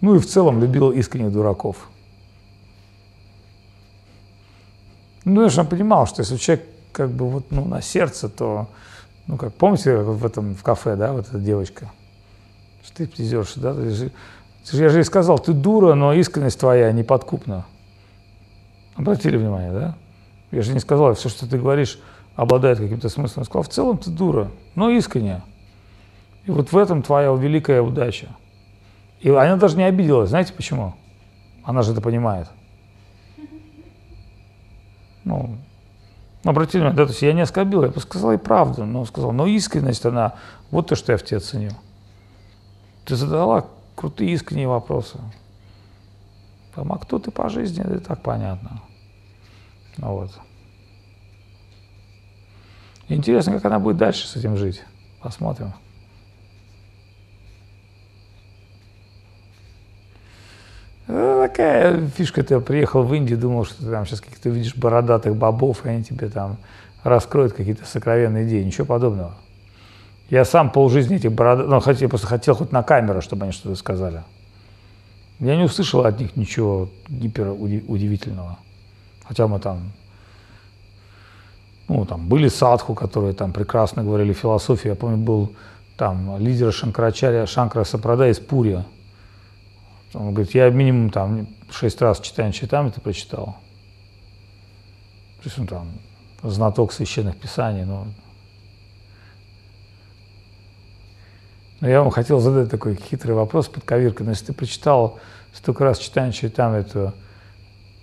Ну 0.00 0.16
и 0.16 0.18
в 0.18 0.26
целом 0.26 0.60
любил 0.60 0.90
искренних 0.90 1.32
дураков. 1.32 1.88
Ну, 5.24 5.34
знаешь, 5.36 5.58
он 5.58 5.66
понимал, 5.66 6.06
что 6.06 6.20
если 6.20 6.36
человек 6.36 6.66
как 6.92 7.10
бы 7.10 7.28
вот 7.28 7.50
ну, 7.50 7.64
на 7.64 7.80
сердце, 7.80 8.28
то, 8.28 8.68
ну, 9.26 9.36
как 9.36 9.54
помните 9.54 9.96
в 9.96 10.24
этом 10.24 10.54
в 10.54 10.62
кафе, 10.62 10.96
да, 10.96 11.12
вот 11.12 11.28
эта 11.28 11.38
девочка, 11.38 11.90
что 12.82 12.96
ты 12.96 13.04
стриптизерша, 13.04 13.60
да, 13.60 13.72
же, 13.74 14.10
ты 14.64 14.76
же, 14.76 14.82
я 14.82 14.88
же 14.88 14.98
ей 14.98 15.04
сказал, 15.04 15.38
ты 15.38 15.52
дура, 15.52 15.94
но 15.94 16.12
искренность 16.12 16.58
твоя 16.58 16.92
неподкупна. 16.92 17.64
Обратили 18.96 19.36
внимание, 19.36 19.72
да? 19.72 19.96
Я 20.50 20.62
же 20.62 20.72
не 20.72 20.80
сказал, 20.80 21.14
все, 21.14 21.28
что 21.28 21.48
ты 21.48 21.58
говоришь, 21.58 21.98
обладает 22.36 22.78
каким-то 22.78 23.08
смыслом. 23.08 23.42
Я 23.42 23.44
сказал, 23.46 23.62
в 23.62 23.68
целом 23.68 23.98
ты 23.98 24.10
дура, 24.10 24.50
но 24.74 24.90
искренне. 24.90 25.42
И 26.44 26.50
вот 26.50 26.72
в 26.72 26.76
этом 26.76 27.02
твоя 27.02 27.32
великая 27.32 27.80
удача. 27.80 28.28
И 29.20 29.30
она 29.30 29.56
даже 29.56 29.76
не 29.76 29.84
обиделась. 29.84 30.30
Знаете 30.30 30.52
почему? 30.52 30.94
Она 31.62 31.82
же 31.82 31.92
это 31.92 32.00
понимает. 32.00 32.48
Ну, 35.24 35.58
обратите 36.44 36.78
внимание, 36.78 36.96
да, 36.96 37.04
то 37.04 37.10
есть 37.10 37.22
я 37.22 37.32
не 37.32 37.42
оскорбил, 37.42 37.84
я 37.84 37.90
просто 37.90 38.08
сказал 38.08 38.32
и 38.32 38.36
правду, 38.36 38.84
но 38.84 39.04
сказал, 39.04 39.32
но 39.32 39.46
искренность 39.46 40.04
она, 40.04 40.34
вот 40.70 40.88
то, 40.88 40.96
что 40.96 41.12
я 41.12 41.18
в 41.18 41.22
тебе 41.22 41.40
ценю. 41.40 41.70
Ты 43.04 43.16
задала 43.16 43.66
крутые 43.94 44.32
искренние 44.32 44.68
вопросы. 44.68 45.18
Там, 46.74 46.92
а 46.92 46.98
кто 46.98 47.18
ты 47.18 47.30
по 47.30 47.48
жизни, 47.48 47.84
это 47.84 48.00
так 48.00 48.22
понятно. 48.22 48.80
Ну, 49.98 50.08
вот. 50.08 50.30
Интересно, 53.08 53.52
как 53.52 53.64
она 53.66 53.78
будет 53.78 53.98
дальше 53.98 54.26
с 54.26 54.36
этим 54.36 54.56
жить. 54.56 54.82
Посмотрим. 55.20 55.72
Ну, 61.08 61.42
такая 61.42 62.06
фишка, 62.08 62.42
ты 62.42 62.60
приехал 62.60 63.02
в 63.02 63.12
Индию, 63.12 63.38
думал, 63.38 63.64
что 63.64 63.84
ты 63.84 63.90
там 63.90 64.06
сейчас 64.06 64.20
каких-то 64.20 64.48
видишь 64.50 64.76
бородатых 64.76 65.34
бобов, 65.36 65.84
и 65.84 65.88
они 65.88 66.04
тебе 66.04 66.28
там 66.28 66.58
раскроют 67.02 67.52
какие-то 67.52 67.84
сокровенные 67.84 68.46
идеи. 68.46 68.62
Ничего 68.62 68.86
подобного. 68.86 69.34
Я 70.30 70.44
сам 70.44 70.70
полжизни 70.70 71.16
этих 71.16 71.32
бородатых, 71.32 71.70
ну, 71.70 71.80
хотя 71.80 72.00
я 72.00 72.08
просто 72.08 72.26
хотел 72.26 72.54
хоть 72.54 72.72
на 72.72 72.82
камеру, 72.82 73.20
чтобы 73.20 73.44
они 73.44 73.52
что-то 73.52 73.74
сказали. 73.74 74.22
Я 75.40 75.56
не 75.56 75.64
услышал 75.64 76.04
от 76.04 76.20
них 76.20 76.36
ничего 76.36 76.88
гипер 77.08 77.48
удивительного. 77.50 78.58
Хотя 79.24 79.48
мы 79.48 79.58
там, 79.58 79.90
ну, 81.88 82.06
там 82.06 82.28
были 82.28 82.46
садху, 82.46 82.94
которые 82.94 83.34
там 83.34 83.52
прекрасно 83.52 84.04
говорили 84.04 84.32
философию. 84.32 84.92
Я 84.92 84.94
помню, 84.94 85.16
был 85.16 85.52
там 85.96 86.38
лидер 86.38 86.72
Шанкарачаря, 86.72 87.46
Шанкара 87.46 87.82
Сапрада 87.84 88.28
из 88.28 88.38
Пурия. 88.38 88.86
Он 90.14 90.32
говорит, 90.32 90.54
я 90.54 90.68
минимум 90.70 91.10
там 91.10 91.48
шесть 91.70 92.00
раз 92.00 92.20
читание 92.20 92.52
читам 92.52 92.88
это 92.88 93.00
прочитал. 93.00 93.56
То 95.42 95.44
есть 95.44 95.58
он 95.58 95.66
там 95.66 95.88
знаток 96.42 96.92
священных 96.92 97.36
писаний, 97.36 97.84
но 97.84 98.06
Но 101.82 101.88
я 101.88 102.00
вам 102.00 102.12
хотел 102.12 102.38
задать 102.38 102.70
такой 102.70 102.94
хитрый 102.94 103.34
вопрос 103.34 103.66
под 103.66 103.82
коверкой. 103.82 104.24
Но 104.24 104.30
если 104.30 104.46
ты 104.46 104.52
прочитал 104.52 105.18
столько 105.52 105.82
раз 105.82 105.98
читание 105.98 106.32
Чайтам, 106.32 106.74
это 106.74 107.12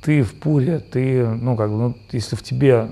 ты 0.01 0.21
в 0.21 0.35
Пуре, 0.35 0.79
ты, 0.79 1.25
ну, 1.25 1.55
как 1.55 1.71
бы, 1.71 1.77
ну, 1.77 1.97
если 2.11 2.35
в 2.35 2.43
тебе... 2.43 2.89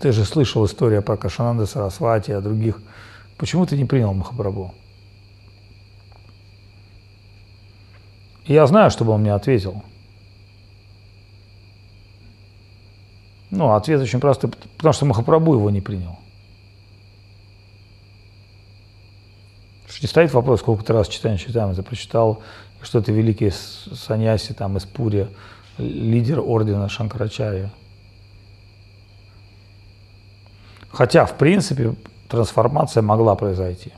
Ты 0.00 0.12
же 0.12 0.24
слышал 0.24 0.64
историю 0.64 1.02
про 1.02 1.18
Кашананда 1.18 1.66
Сарасвати, 1.66 2.30
о 2.30 2.40
других. 2.40 2.80
Почему 3.36 3.66
ты 3.66 3.76
не 3.76 3.84
принял 3.84 4.14
Махапрабху? 4.14 4.74
Я 8.46 8.66
знаю, 8.66 8.90
что 8.90 9.04
бы 9.04 9.12
он 9.12 9.22
мне 9.22 9.32
ответил. 9.32 9.82
Ну, 13.50 13.72
ответ 13.72 14.00
очень 14.00 14.20
простой, 14.20 14.50
потому 14.76 14.92
что 14.92 15.06
Махапрабху 15.06 15.54
его 15.54 15.70
не 15.70 15.80
принял. 15.80 16.18
Не 20.02 20.08
стоит 20.08 20.34
вопрос, 20.34 20.60
сколько 20.60 20.84
ты 20.84 20.92
раз 20.92 21.08
читаешь, 21.08 21.40
читаем, 21.40 21.74
ты 21.74 21.82
прочитал, 21.82 22.42
что 22.82 23.00
ты 23.00 23.12
великий 23.12 23.50
саньяси 23.50 24.52
там 24.52 24.76
из 24.76 24.84
Пури, 24.84 25.28
лидер 25.78 26.40
ордена 26.40 26.88
Шанкарачарья. 26.88 27.70
Хотя, 30.90 31.24
в 31.24 31.38
принципе, 31.38 31.94
трансформация 32.28 33.02
могла 33.02 33.34
произойти. 33.34 33.92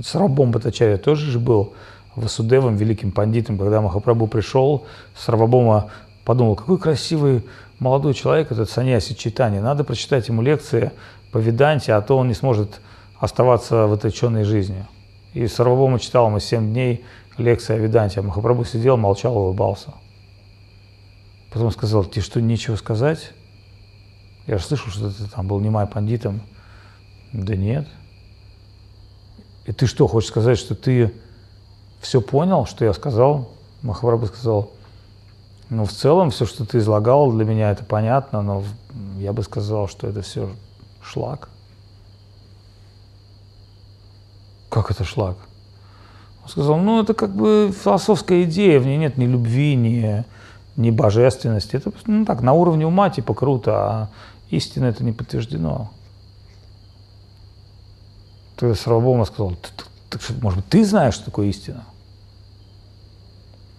С 0.00 0.14
Рабом 0.14 0.52
Батачарья 0.52 0.96
тоже 0.96 1.30
же 1.30 1.38
был 1.38 1.74
Васудевом, 2.18 2.76
великим 2.76 3.10
пандитом, 3.10 3.58
когда 3.58 3.80
Махапрабху 3.80 4.26
пришел, 4.26 4.86
с 5.16 5.28
Рабабома 5.28 5.90
подумал, 6.24 6.56
какой 6.56 6.78
красивый 6.78 7.44
молодой 7.78 8.14
человек 8.14 8.52
этот 8.52 8.68
Саньяси 8.68 9.14
Читани, 9.14 9.58
надо 9.58 9.84
прочитать 9.84 10.28
ему 10.28 10.42
лекции 10.42 10.92
по 11.32 11.38
Веданте, 11.38 11.92
а 11.94 12.00
то 12.02 12.16
он 12.18 12.28
не 12.28 12.34
сможет 12.34 12.80
оставаться 13.18 13.86
в 13.86 13.92
этой 13.92 14.08
ученой 14.08 14.44
жизни. 14.44 14.86
И 15.34 15.46
Сарвабома 15.46 15.98
читал 15.98 16.30
мы 16.30 16.40
7 16.40 16.72
дней 16.72 17.04
лекции 17.36 17.74
о 17.74 17.78
Веданте, 17.78 18.20
а 18.20 18.22
Махапрабху 18.22 18.64
сидел, 18.64 18.96
молчал, 18.96 19.36
улыбался. 19.36 19.94
Потом 21.52 21.70
сказал, 21.70 22.04
тебе 22.04 22.22
что, 22.22 22.40
нечего 22.40 22.76
сказать? 22.76 23.32
Я 24.46 24.58
же 24.58 24.64
слышал, 24.64 24.90
что 24.90 25.10
ты 25.10 25.24
там 25.24 25.46
был 25.46 25.60
немай 25.60 25.86
пандитом. 25.86 26.40
Да 27.32 27.56
нет. 27.56 27.86
И 29.66 29.72
ты 29.72 29.86
что, 29.86 30.06
хочешь 30.06 30.30
сказать, 30.30 30.58
что 30.58 30.74
ты 30.74 31.12
все 32.00 32.20
понял, 32.20 32.66
что 32.66 32.84
я 32.84 32.92
сказал? 32.92 33.48
Махапрабху 33.82 34.26
сказал, 34.26 34.70
ну, 35.70 35.84
в 35.84 35.92
целом, 35.92 36.30
все, 36.30 36.46
что 36.46 36.64
ты 36.64 36.78
излагал, 36.78 37.30
для 37.32 37.44
меня 37.44 37.70
это 37.70 37.84
понятно, 37.84 38.42
но 38.42 38.64
я 39.18 39.32
бы 39.32 39.42
сказал, 39.42 39.88
что 39.88 40.06
это 40.06 40.22
все 40.22 40.48
шлак. 41.02 41.48
Как 44.70 44.90
это 44.90 45.04
шлак? 45.04 45.36
Он 46.42 46.48
сказал, 46.48 46.76
ну 46.78 47.02
это 47.02 47.14
как 47.14 47.34
бы 47.34 47.74
философская 47.84 48.44
идея, 48.44 48.80
в 48.80 48.86
ней 48.86 48.96
нет 48.96 49.18
ни 49.18 49.26
любви, 49.26 49.74
ни, 49.74 50.24
ни 50.76 50.90
божественности. 50.90 51.76
Это 51.76 51.92
ну, 52.06 52.24
так, 52.24 52.40
на 52.40 52.54
уровне 52.54 52.86
ума 52.86 53.10
типа 53.10 53.34
круто, 53.34 53.72
а 53.74 54.08
истина 54.50 54.86
это 54.86 55.04
не 55.04 55.12
подтверждено. 55.12 55.90
То 58.56 58.66
есть 58.66 58.80
Сарабома 58.80 59.24
сказал, 59.24 59.54
может 60.40 60.60
быть, 60.60 60.68
ты 60.68 60.84
знаешь, 60.84 61.14
что 61.14 61.26
такое 61.26 61.48
истина? 61.48 61.84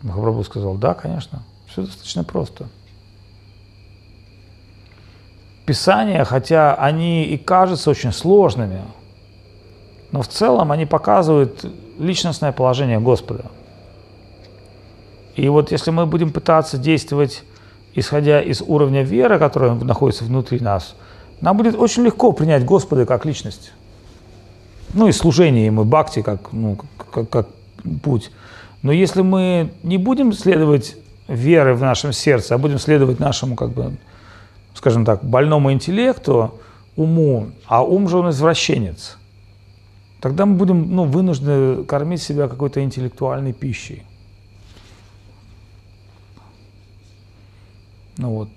Махапрабху 0.02 0.44
сказал, 0.44 0.76
да, 0.76 0.94
конечно, 0.94 1.44
все 1.68 1.82
достаточно 1.82 2.24
просто. 2.24 2.68
Писания, 5.66 6.24
хотя 6.24 6.74
они 6.76 7.26
и 7.26 7.38
кажутся 7.38 7.90
очень 7.90 8.12
сложными, 8.12 8.82
но 10.12 10.22
в 10.22 10.28
целом 10.28 10.72
они 10.72 10.86
показывают 10.86 11.66
личностное 12.00 12.52
положение 12.52 13.00
Господа. 13.00 13.46
И 15.36 15.48
вот 15.48 15.72
если 15.72 15.92
мы 15.92 16.06
будем 16.06 16.32
пытаться 16.32 16.78
действовать, 16.78 17.44
исходя 17.94 18.42
из 18.42 18.62
уровня 18.62 19.04
веры, 19.04 19.38
который 19.38 19.74
находится 19.76 20.24
внутри 20.24 20.60
нас, 20.60 20.96
нам 21.42 21.56
будет 21.58 21.76
очень 21.76 22.04
легко 22.04 22.32
принять 22.32 22.66
Господа 22.66 23.06
как 23.06 23.26
личность. 23.26 23.72
Ну 24.94 25.08
и 25.08 25.12
служение 25.12 25.66
ему, 25.66 25.84
бхакти 25.84 26.22
как, 26.22 26.52
ну, 26.52 26.78
как, 27.12 27.30
как 27.30 27.48
путь. 28.04 28.32
Но 28.82 28.92
если 28.92 29.22
мы 29.22 29.72
не 29.84 29.98
будем 29.98 30.34
следовать 30.34 30.98
веры 31.28 31.76
в 31.76 31.82
нашем 31.82 32.14
сердце, 32.14 32.56
а 32.56 32.58
будем 32.58 32.80
следовать 32.80 33.20
нашему, 33.20 33.56
как 33.56 33.72
бы, 33.72 33.98
скажем 34.74 35.06
так, 35.06 35.24
больному 35.24 35.72
интеллекту, 35.72 36.56
уму, 36.96 37.48
а 37.68 37.84
ум 37.84 38.10
же 38.10 38.18
он 38.18 38.30
извращенец– 38.30 39.18
тогда 40.20 40.46
мы 40.46 40.56
будем 40.56 40.96
ну, 40.96 41.06
вынуждены 41.06 41.84
кормить 41.86 42.22
себя 42.22 42.48
какой-то 42.48 42.84
интеллектуальной 42.84 43.54
пищей. 43.54 44.04
Ну 48.18 48.32
вот. 48.32 48.50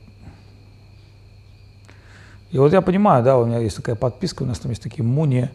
И 2.51 2.59
вот 2.59 2.73
я 2.73 2.83
понимаю, 2.83 3.25
да, 3.25 3.39
у 3.39 3.47
меня 3.47 3.59
есть 3.59 3.77
такая 3.77 3.95
подписка, 3.95 4.43
у 4.43 4.47
нас 4.47 4.59
там 4.59 4.71
есть 4.71 4.83
такие 4.83 5.05
Муни 5.05 5.51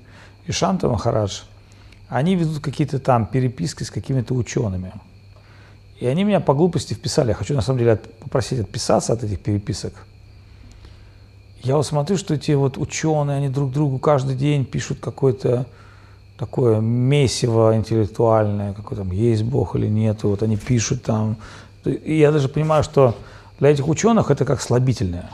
и 0.48 0.52
Шанта 0.52 0.88
Махарадж. 0.88 1.42
Они 2.10 2.36
ведут 2.36 2.60
какие-то 2.60 3.00
там 3.00 3.26
переписки 3.26 3.84
с 3.84 3.92
какими-то 3.92 4.34
учеными. 4.34 4.94
И 6.00 6.08
они 6.08 6.24
меня 6.24 6.40
по 6.40 6.54
глупости 6.54 6.94
вписали. 6.94 7.30
Я 7.30 7.34
хочу 7.34 7.54
на 7.54 7.62
самом 7.62 7.80
деле 7.80 7.98
попросить 7.98 8.60
отписаться 8.60 9.14
от 9.14 9.24
этих 9.24 9.42
переписок. 9.42 9.94
Я 11.64 11.76
вот 11.76 11.86
смотрю, 11.86 12.18
что 12.18 12.34
эти 12.34 12.52
вот 12.52 12.78
ученые, 12.78 13.38
они 13.38 13.50
друг 13.50 13.72
другу 13.72 14.00
каждый 14.00 14.36
день 14.36 14.64
пишут 14.64 15.00
какой-то 15.00 15.66
такое 16.38 16.80
месиво 16.80 17.76
интеллектуальное, 17.76 18.74
какой 18.74 18.96
там 18.96 19.12
есть 19.12 19.44
Бог 19.44 19.76
или 19.76 19.88
нет, 19.88 20.24
вот 20.24 20.44
они 20.44 20.56
пишут 20.56 21.04
там. 21.04 21.38
И 21.84 22.20
я 22.20 22.32
даже 22.32 22.48
понимаю, 22.48 22.84
что 22.84 23.16
для 23.60 23.70
этих 23.70 23.88
ученых 23.88 24.30
это 24.30 24.46
как 24.46 24.62
слабительное. 24.62 25.32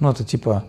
Ну, 0.00 0.10
это 0.10 0.24
типа 0.24 0.64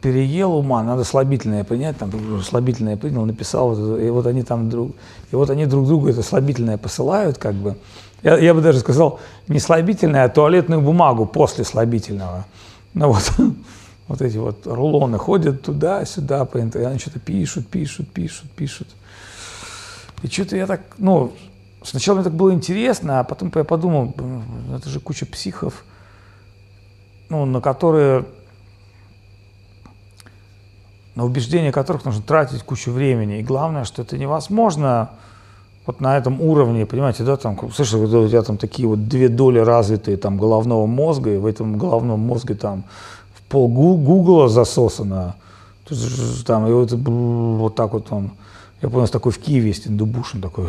переел 0.00 0.54
ума, 0.54 0.82
надо 0.82 1.04
слабительное 1.04 1.64
принять, 1.64 1.98
там 1.98 2.10
слабительное 2.42 2.96
принял, 2.96 3.24
написал, 3.24 3.96
и 3.96 4.08
вот 4.10 4.26
они 4.26 4.42
там 4.42 4.70
друг, 4.70 4.92
и 5.30 5.36
вот 5.36 5.50
они 5.50 5.66
друг 5.66 5.86
другу 5.86 6.08
это 6.08 6.22
слабительное 6.22 6.78
посылают, 6.78 7.38
как 7.38 7.54
бы. 7.54 7.76
Я, 8.22 8.36
я 8.38 8.54
бы 8.54 8.60
даже 8.60 8.80
сказал, 8.80 9.20
не 9.48 9.58
слабительное, 9.58 10.24
а 10.24 10.28
туалетную 10.28 10.80
бумагу 10.80 11.26
после 11.26 11.64
слабительного. 11.64 12.44
Ну 12.94 13.12
вот, 13.12 13.32
вот 14.08 14.22
эти 14.22 14.36
вот 14.36 14.66
рулоны 14.66 15.18
ходят 15.18 15.62
туда-сюда 15.62 16.44
по 16.44 16.60
интернету, 16.60 16.90
они 16.90 16.98
что-то 16.98 17.18
пишут, 17.18 17.66
пишут, 17.68 18.08
пишут, 18.08 18.50
пишут. 18.50 18.88
И 20.22 20.28
что-то 20.28 20.56
я 20.56 20.66
так, 20.66 20.82
ну, 20.98 21.32
сначала 21.82 22.16
мне 22.16 22.24
так 22.24 22.34
было 22.34 22.52
интересно, 22.52 23.20
а 23.20 23.24
потом 23.24 23.50
я 23.54 23.64
подумал, 23.64 24.14
это 24.76 24.88
же 24.88 25.00
куча 25.00 25.26
психов, 25.26 25.84
ну, 27.30 27.46
на 27.46 27.60
которые, 27.60 28.26
на 31.14 31.24
убеждение 31.24 31.72
которых 31.72 32.04
нужно 32.04 32.22
тратить 32.22 32.62
кучу 32.62 32.92
времени. 32.92 33.40
И 33.40 33.42
главное, 33.42 33.84
что 33.84 34.02
это 34.02 34.16
невозможно 34.16 35.10
вот 35.86 36.00
на 36.00 36.16
этом 36.16 36.40
уровне, 36.40 36.86
понимаете, 36.86 37.24
да, 37.24 37.36
там, 37.36 37.58
слышишь, 37.72 37.94
у 37.94 38.28
тебя 38.28 38.42
там 38.42 38.56
такие 38.56 38.86
вот 38.86 39.08
две 39.08 39.28
доли 39.28 39.58
развитые 39.58 40.16
там 40.16 40.36
головного 40.38 40.86
мозга, 40.86 41.34
и 41.34 41.38
в 41.38 41.46
этом 41.46 41.78
головном 41.78 42.20
мозге 42.20 42.54
там 42.54 42.84
в 43.34 43.42
пол 43.42 43.68
Гугла 43.68 44.48
засосано, 44.48 45.34
там, 46.46 46.68
и 46.68 46.72
вот, 46.72 46.92
вот 46.92 47.74
так 47.74 47.92
вот 47.92 48.12
он, 48.12 48.30
я 48.82 48.88
помню, 48.88 49.08
такой 49.08 49.32
в 49.32 49.38
Киеве 49.38 49.68
есть 49.68 49.88
Индубушин, 49.88 50.40
такой 50.40 50.68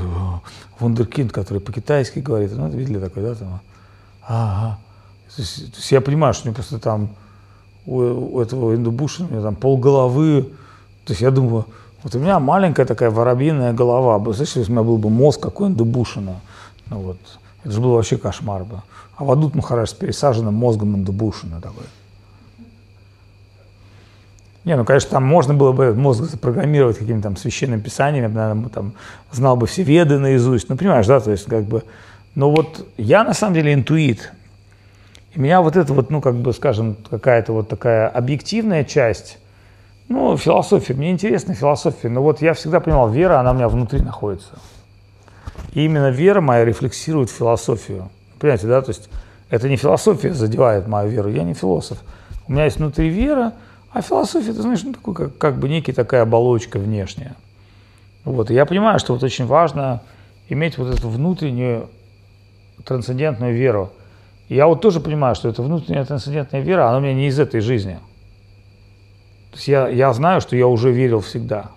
вундеркинд, 0.79 1.31
который 1.31 1.59
по-китайски 1.59 2.19
говорит, 2.19 2.51
ну, 2.55 2.67
видели 2.69 2.99
такой, 2.99 3.23
да, 3.23 3.35
там, 3.35 3.59
ага. 4.27 4.79
То 5.35 5.41
есть, 5.41 5.71
то 5.71 5.77
есть 5.77 5.91
я 5.91 6.01
понимаю, 6.01 6.33
что 6.33 6.43
у 6.43 6.47
него 6.47 6.55
просто 6.55 6.79
там 6.79 7.09
у, 7.85 7.97
у 7.97 8.41
этого 8.41 8.75
Индубушина 8.75 9.27
у 9.29 9.33
него 9.33 9.43
там 9.43 9.55
полголовы, 9.55 10.43
то 11.05 11.13
есть 11.13 11.21
я 11.21 11.31
думаю, 11.31 11.65
вот 12.03 12.15
у 12.15 12.19
меня 12.19 12.39
маленькая 12.39 12.85
такая 12.85 13.11
воробьиная 13.11 13.73
голова. 13.73 14.17
Представляешь, 14.17 14.55
если 14.55 14.71
у 14.71 14.75
меня 14.75 14.83
был 14.83 14.97
бы 14.97 15.09
мозг 15.09 15.39
какой-нибудь 15.39 15.77
Дубушина, 15.77 16.41
ну 16.89 16.99
вот, 16.99 17.17
это 17.63 17.73
же 17.73 17.81
был 17.81 17.91
вообще 17.91 18.17
кошмар 18.17 18.63
бы. 18.63 18.81
А 19.15 19.23
Вадут 19.23 19.55
Махарадж 19.55 19.89
с 19.89 19.93
пересаженным 19.93 20.53
мозгом 20.53 20.95
Индубушина 20.95 21.61
такой. 21.61 21.83
Не, 24.63 24.75
ну, 24.75 24.85
конечно, 24.85 25.09
там 25.09 25.25
можно 25.25 25.55
было 25.55 25.71
бы 25.71 25.93
мозг 25.95 26.23
запрограммировать 26.23 26.99
какими-то 26.99 27.23
там 27.23 27.37
священными 27.37 27.81
писаниями, 27.81 28.27
наверное, 28.27 28.69
там 28.69 28.93
знал 29.31 29.55
бы 29.55 29.65
все 29.65 29.81
веды 29.81 30.19
наизусть, 30.19 30.69
ну, 30.69 30.77
понимаешь, 30.77 31.07
да, 31.07 31.19
то 31.19 31.31
есть 31.31 31.45
как 31.45 31.63
бы, 31.63 31.83
но 32.35 32.51
вот 32.51 32.87
я 32.97 33.23
на 33.23 33.33
самом 33.33 33.55
деле 33.55 33.73
интуит, 33.73 34.31
и 35.33 35.39
меня 35.39 35.61
вот 35.61 35.77
это 35.77 35.93
вот, 35.93 36.09
ну, 36.09 36.21
как 36.21 36.35
бы, 36.35 36.53
скажем, 36.53 36.97
какая-то 37.09 37.53
вот 37.53 37.69
такая 37.69 38.09
объективная 38.09 38.83
часть, 38.83 39.37
ну, 40.09 40.35
философия. 40.35 40.93
Мне 40.93 41.11
интересна 41.11 41.53
философия. 41.53 42.09
Но 42.09 42.21
вот 42.21 42.41
я 42.41 42.53
всегда 42.53 42.81
понимал, 42.81 43.09
вера, 43.09 43.39
она 43.39 43.51
у 43.51 43.53
меня 43.53 43.69
внутри 43.69 44.01
находится. 44.01 44.59
И 45.73 45.85
именно 45.85 46.09
вера 46.09 46.41
моя 46.41 46.65
рефлексирует 46.65 47.29
философию. 47.29 48.09
Понимаете, 48.39 48.67
да? 48.67 48.81
То 48.81 48.89
есть 48.89 49.09
это 49.49 49.69
не 49.69 49.77
философия 49.77 50.33
задевает 50.33 50.87
мою 50.87 51.09
веру. 51.09 51.29
Я 51.29 51.43
не 51.43 51.53
философ. 51.53 51.99
У 52.47 52.51
меня 52.51 52.65
есть 52.65 52.77
внутри 52.77 53.07
вера, 53.07 53.53
а 53.93 54.01
философия, 54.01 54.51
ты 54.51 54.61
знаешь, 54.61 54.83
ну, 54.83 54.93
такой, 54.93 55.13
как, 55.13 55.37
как 55.37 55.59
бы 55.59 55.69
некий 55.69 55.93
такая 55.93 56.23
оболочка 56.23 56.77
внешняя. 56.77 57.35
Вот. 58.25 58.51
И 58.51 58.53
я 58.53 58.65
понимаю, 58.65 58.99
что 58.99 59.13
вот 59.13 59.23
очень 59.23 59.45
важно 59.45 60.01
иметь 60.49 60.77
вот 60.77 60.93
эту 60.93 61.07
внутреннюю 61.07 61.89
трансцендентную 62.83 63.55
веру. 63.55 63.91
Я 64.55 64.67
вот 64.67 64.81
тоже 64.81 64.99
понимаю, 64.99 65.35
что 65.35 65.49
эта 65.49 65.61
внутренняя 65.61 66.05
трансцендентная 66.05 66.61
вера, 66.61 66.87
она 66.89 66.97
у 66.97 67.01
меня 67.01 67.13
не 67.13 67.27
из 67.27 67.39
этой 67.39 67.61
жизни– 67.61 67.99
то 69.51 69.57
есть 69.57 69.67
я, 69.67 69.87
я 69.89 70.13
знаю, 70.13 70.39
что 70.39 70.55
я 70.55 70.65
уже 70.67 70.91
верил 70.91 71.19
всегда. 71.19 71.71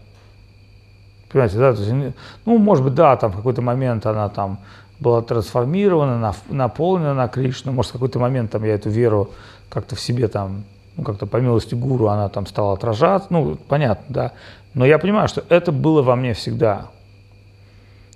Понимаете, 1.30 1.58
да? 1.58 1.74
То 1.74 1.82
есть, 1.82 2.16
ну, 2.46 2.58
может 2.58 2.84
быть, 2.84 2.94
да, 2.94 3.16
там 3.16 3.32
в 3.32 3.36
какой-то 3.36 3.62
момент 3.62 4.06
она 4.06 4.28
там 4.28 4.60
была 5.00 5.22
трансформирована, 5.22 6.32
наполнена 6.48 7.14
на 7.14 7.26
Кришну. 7.26 7.72
Может, 7.72 7.90
в 7.90 7.94
какой-то 7.94 8.20
момент 8.20 8.52
там 8.52 8.62
я 8.62 8.74
эту 8.74 8.90
веру 8.90 9.30
как-то 9.68 9.96
в 9.96 10.00
себе 10.00 10.28
там, 10.28 10.64
ну, 10.96 11.02
как-то 11.02 11.26
по 11.26 11.38
милости 11.38 11.74
гуру 11.74 12.06
она 12.06 12.28
там 12.28 12.46
стала 12.46 12.74
отражаться. 12.74 13.26
Ну, 13.30 13.56
понятно, 13.56 14.04
да. 14.08 14.32
Но 14.72 14.86
я 14.86 15.00
понимаю, 15.00 15.26
что 15.26 15.42
это 15.48 15.72
было 15.72 16.02
во 16.02 16.14
мне 16.14 16.32
всегда. 16.32 16.86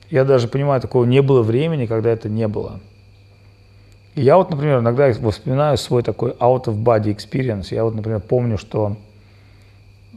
Я 0.08 0.24
даже 0.24 0.46
понимаю, 0.46 0.80
такого 0.80 1.04
не 1.04 1.20
было 1.20 1.42
времени, 1.42 1.86
когда 1.86 2.10
это 2.10 2.28
не 2.28 2.46
было. 2.46 2.78
Я 4.18 4.36
вот, 4.36 4.50
например, 4.50 4.80
иногда 4.80 5.12
вспоминаю 5.12 5.76
свой 5.76 6.02
такой 6.02 6.32
out 6.32 6.64
of 6.64 6.82
body 6.82 7.14
experience. 7.14 7.68
Я 7.70 7.84
вот, 7.84 7.94
например, 7.94 8.20
помню, 8.20 8.58
что 8.58 8.96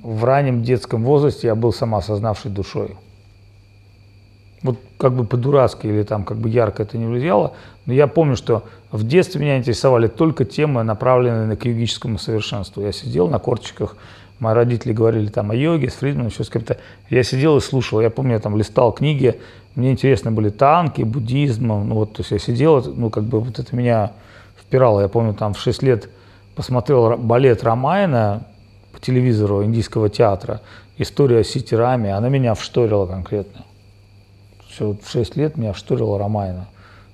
в 0.01 0.23
раннем 0.23 0.63
детском 0.63 1.03
возрасте 1.03 1.47
я 1.47 1.55
был 1.55 1.71
самоосознавшей 1.71 2.49
душой. 2.49 2.95
Вот 4.63 4.79
как 4.97 5.13
бы 5.13 5.23
по-дурацки 5.23 5.87
или 5.87 6.03
там 6.03 6.23
как 6.23 6.37
бы 6.37 6.49
ярко 6.49 6.83
это 6.83 6.97
не 6.97 7.05
влияло, 7.05 7.53
но 7.85 7.93
я 7.93 8.07
помню, 8.07 8.35
что 8.35 8.63
в 8.91 9.05
детстве 9.05 9.41
меня 9.41 9.57
интересовали 9.57 10.07
только 10.07 10.45
темы, 10.45 10.83
направленные 10.83 11.45
на 11.45 11.55
к 11.55 11.65
йогическому 11.65 12.17
совершенству. 12.17 12.81
Я 12.83 12.91
сидел 12.91 13.27
на 13.27 13.39
корточках, 13.39 13.95
мои 14.39 14.53
родители 14.53 14.93
говорили 14.93 15.27
там 15.27 15.51
о 15.51 15.55
йоге, 15.55 15.89
с 15.89 15.93
Фридманом, 15.93 16.29
еще 16.29 16.43
с 16.43 16.49
кем-то. 16.49 16.77
Я 17.09 17.23
сидел 17.23 17.57
и 17.57 17.61
слушал. 17.61 18.01
Я 18.01 18.09
помню, 18.09 18.33
я 18.33 18.39
там 18.39 18.57
листал 18.57 18.91
книги, 18.91 19.39
мне 19.75 19.91
интересны 19.91 20.31
были 20.31 20.49
танки, 20.49 21.01
буддизм. 21.01 21.67
Ну 21.67 21.95
вот, 21.95 22.13
то 22.13 22.21
есть 22.21 22.31
я 22.31 22.39
сидел, 22.39 22.83
ну 22.95 23.09
как 23.09 23.23
бы 23.23 23.39
вот 23.39 23.59
это 23.59 23.75
меня 23.75 24.11
впирало. 24.59 25.01
Я 25.01 25.07
помню, 25.07 25.33
там 25.33 25.53
в 25.53 25.59
6 25.59 25.83
лет 25.83 26.09
посмотрел 26.55 27.17
балет 27.17 27.63
Рамайна, 27.63 28.47
по 28.91 28.99
телевизору 28.99 29.63
индийского 29.63 30.09
театра 30.09 30.61
история 30.97 31.43
Сити 31.43 31.73
Рами, 31.73 32.09
она 32.09 32.29
меня 32.29 32.53
вшторила 32.53 33.05
конкретно. 33.05 33.65
Все, 34.69 34.95
в 35.01 35.09
6 35.09 35.35
лет 35.35 35.57
меня 35.57 35.73
вшторила 35.73 36.19
Рамайна. 36.19 36.67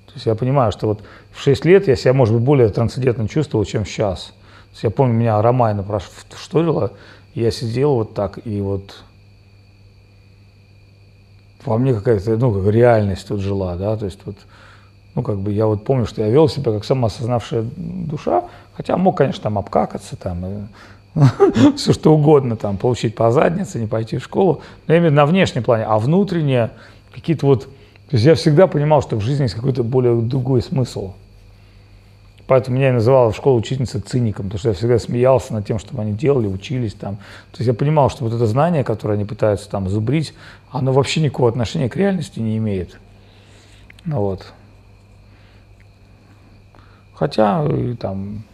То 0.06 0.12
есть 0.14 0.26
я 0.26 0.34
понимаю, 0.34 0.72
что 0.72 0.88
вот 0.88 1.02
в 1.32 1.40
6 1.40 1.64
лет 1.64 1.88
я 1.88 1.96
себя, 1.96 2.12
может 2.12 2.34
быть, 2.34 2.44
более 2.44 2.68
трансцендентно 2.68 3.28
чувствовал, 3.28 3.64
чем 3.64 3.84
сейчас. 3.84 4.26
То 4.26 4.72
есть 4.72 4.84
я 4.84 4.90
помню, 4.90 5.14
меня 5.14 5.40
Рамайна 5.40 5.84
вшторила, 6.30 6.92
я 7.34 7.50
сидел 7.50 7.94
вот 7.94 8.14
так, 8.14 8.38
и 8.44 8.60
вот 8.60 9.04
во 11.68 11.78
мне 11.78 11.94
какая-то, 11.94 12.36
ну, 12.36 12.52
как 12.52 12.72
реальность 12.72 13.28
тут 13.28 13.40
жила, 13.40 13.76
да, 13.76 13.96
то 13.96 14.06
есть 14.06 14.18
вот, 14.24 14.36
ну, 15.14 15.22
как 15.22 15.38
бы 15.38 15.52
я 15.52 15.66
вот 15.66 15.84
помню, 15.84 16.06
что 16.06 16.22
я 16.22 16.28
вел 16.28 16.48
себя 16.48 16.72
как 16.72 16.84
самоосознавшая 16.84 17.64
душа, 17.76 18.44
хотя 18.74 18.96
мог, 18.96 19.16
конечно, 19.16 19.42
там 19.42 19.58
обкакаться, 19.58 20.16
там, 20.16 20.68
все 21.76 21.92
что 21.92 22.14
угодно, 22.14 22.56
там, 22.56 22.76
получить 22.76 23.14
по 23.14 23.30
заднице, 23.30 23.78
не 23.80 23.86
пойти 23.86 24.18
в 24.18 24.24
школу, 24.24 24.62
но 24.86 24.94
именно 24.94 25.16
на 25.16 25.26
внешнем 25.26 25.62
плане, 25.62 25.84
а 25.84 25.98
внутреннее 25.98 26.70
какие-то 27.14 27.46
вот, 27.46 27.64
то 27.64 28.14
есть 28.14 28.24
я 28.24 28.34
всегда 28.34 28.66
понимал, 28.66 29.02
что 29.02 29.16
в 29.16 29.20
жизни 29.20 29.44
есть 29.44 29.54
какой-то 29.54 29.82
более 29.82 30.20
другой 30.20 30.62
смысл. 30.62 31.12
Поэтому 32.48 32.78
меня 32.78 32.88
и 32.88 32.92
называла 32.92 33.30
в 33.30 33.36
школе 33.36 33.58
учительница 33.58 34.00
циником, 34.00 34.46
потому 34.46 34.58
что 34.58 34.70
я 34.70 34.74
всегда 34.74 34.98
смеялся 34.98 35.52
над 35.52 35.66
тем, 35.66 35.78
что 35.78 35.96
они 36.00 36.14
делали, 36.14 36.46
учились 36.46 36.94
там. 36.94 37.16
То 37.52 37.58
есть 37.58 37.66
я 37.66 37.74
понимал, 37.74 38.08
что 38.08 38.24
вот 38.24 38.32
это 38.32 38.46
знание, 38.46 38.84
которое 38.84 39.14
они 39.14 39.26
пытаются 39.26 39.68
там 39.68 39.86
зубрить, 39.90 40.32
оно 40.70 40.92
вообще 40.92 41.20
никакого 41.20 41.50
отношения 41.50 41.90
к 41.90 41.96
реальности 41.96 42.40
не 42.40 42.56
имеет. 42.56 42.98
Ну 44.06 44.22
вот. 44.22 44.54
Хотя 47.14 47.66
и 47.66 47.94
там 47.94 48.44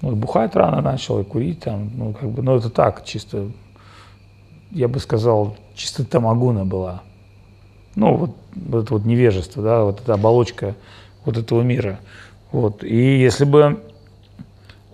ну, 0.00 0.16
бухать 0.16 0.56
рано 0.56 0.80
начал, 0.80 1.20
и 1.20 1.24
курить 1.24 1.60
там, 1.60 1.92
ну, 1.94 2.12
как 2.12 2.28
бы, 2.30 2.42
ну, 2.42 2.56
это 2.56 2.68
так, 2.68 3.04
чисто, 3.04 3.48
я 4.72 4.88
бы 4.88 4.98
сказал, 4.98 5.56
чисто 5.76 6.04
тамагуна 6.04 6.64
была. 6.64 7.02
Ну, 7.94 8.16
вот, 8.16 8.30
вот 8.56 8.84
это 8.84 8.94
вот 8.94 9.04
невежество, 9.04 9.62
да, 9.62 9.84
вот 9.84 10.00
эта 10.00 10.14
оболочка 10.14 10.74
вот 11.24 11.36
этого 11.36 11.62
мира. 11.62 12.00
Вот, 12.50 12.82
и 12.82 13.18
если 13.18 13.44
бы 13.44 13.82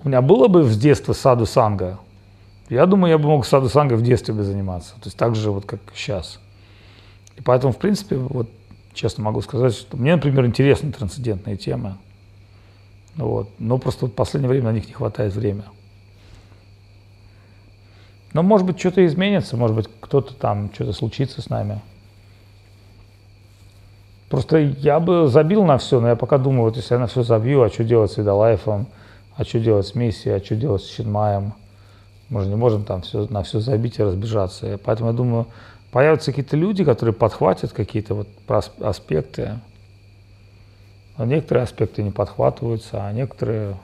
у 0.03 0.09
меня 0.09 0.21
было 0.23 0.49
бы 0.49 0.65
с 0.65 0.77
детства 0.77 1.13
саду 1.13 1.47
санга, 1.47 1.99
я 2.69 2.87
думаю, 2.87 3.11
я 3.11 3.19
бы 3.19 3.29
мог 3.29 3.47
саду 3.47 3.69
санга 3.69 3.95
в 3.95 4.03
детстве 4.03 4.35
бы 4.35 4.43
заниматься, 4.43 4.95
то 4.95 5.05
есть 5.05 5.17
так 5.17 5.35
же 5.35 5.51
вот, 5.51 5.67
как 5.67 5.81
сейчас. 5.95 6.41
И 7.37 7.43
поэтому, 7.43 7.73
в 7.73 7.79
принципе, 7.79 8.17
вот, 8.17 8.49
честно 8.93 9.25
могу 9.25 9.41
сказать, 9.41 9.75
что 9.75 9.97
мне, 9.97 10.15
например, 10.15 10.47
интересны 10.47 10.93
трансцендентные 10.93 11.57
темы. 11.57 11.97
Вот. 13.17 13.49
Но 13.59 13.79
просто 13.79 14.07
в 14.07 14.11
последнее 14.11 14.49
время 14.49 14.67
на 14.67 14.73
них 14.73 14.87
не 14.87 14.93
хватает 14.93 15.35
времени. 15.35 15.65
Но 18.33 18.43
может 18.43 18.67
быть 18.67 18.79
что-то 18.79 19.07
изменится, 19.07 19.57
может 19.57 19.77
быть 19.77 19.89
кто-то 20.01 20.35
там, 20.35 20.73
что-то 20.75 20.93
случится 20.93 21.41
с 21.41 21.49
нами. 21.49 21.81
Просто 24.29 24.59
я 24.59 25.01
бы 25.01 25.29
забил 25.29 25.65
на 25.65 25.79
все, 25.79 26.01
но 26.01 26.09
я 26.09 26.17
пока 26.17 26.39
думаю, 26.39 26.65
вот 26.65 26.77
если 26.77 26.95
я 26.95 27.01
на 27.01 27.07
все 27.07 27.23
забью, 27.23 27.63
а 27.63 27.69
что 27.69 27.85
делать 27.85 28.11
с 28.11 28.17
Видолайфом, 28.17 28.87
а 29.37 29.45
что 29.45 29.61
делать 29.61 29.87
с 29.87 29.95
миссией, 29.95 30.37
а 30.37 30.45
что 30.45 30.57
делать 30.57 30.83
с 30.83 30.91
Щенмаем. 30.91 31.55
Мы 32.31 32.43
же 32.43 32.49
не 32.49 32.57
можем 32.57 32.85
там 32.85 33.03
все, 33.03 33.27
на 33.29 33.43
все 33.43 33.61
забить 33.61 33.99
и 33.99 34.03
разбежаться. 34.03 34.75
И 34.75 34.77
поэтому 34.77 35.11
я 35.11 35.17
думаю, 35.17 35.47
появятся 35.93 36.33
какие-то 36.33 36.57
люди, 36.57 36.85
которые 36.85 37.15
подхватят 37.15 37.73
какие-то 37.73 38.15
вот 38.15 38.29
аспекты, 38.81 39.61
но 41.17 41.25
некоторые 41.25 41.65
аспекты 41.65 42.03
не 42.03 42.11
подхватываются, 42.11 43.07
а 43.07 43.13
некоторые 43.13 43.77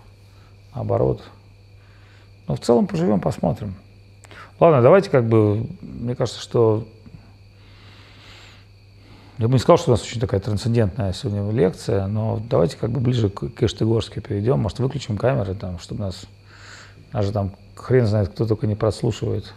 наоборот. 0.75 1.23
Но 2.49 2.57
в 2.57 2.61
целом 2.61 2.87
поживем, 2.87 3.21
посмотрим. 3.21 3.75
Ладно, 4.59 4.83
давайте 4.83 5.11
как 5.11 5.29
бы, 5.29 5.67
мне 5.81 6.15
кажется, 6.15 6.41
что 6.41 6.85
я 9.41 9.49
бы 9.49 9.55
не 9.55 9.59
сказал, 9.59 9.79
что 9.79 9.91
у 9.91 9.95
нас 9.95 10.03
очень 10.03 10.21
такая 10.21 10.39
трансцендентная 10.39 11.15
сегодня 11.15 11.51
лекция, 11.51 12.07
но 12.07 12.43
давайте 12.51 12.77
как 12.77 12.91
бы 12.91 13.01
ближе 13.01 13.31
к 13.31 13.49
Кэштыгорске 13.49 14.21
перейдем. 14.21 14.59
Может, 14.59 14.81
выключим 14.81 15.17
камеры, 15.17 15.55
там, 15.55 15.79
чтобы 15.79 16.03
нас, 16.03 16.27
нас 17.15 17.25
же 17.25 17.33
там 17.33 17.53
хрен 17.75 18.07
знает, 18.07 18.29
кто 18.29 18.45
только 18.45 18.67
не 18.67 18.75
прослушивает. 18.75 19.55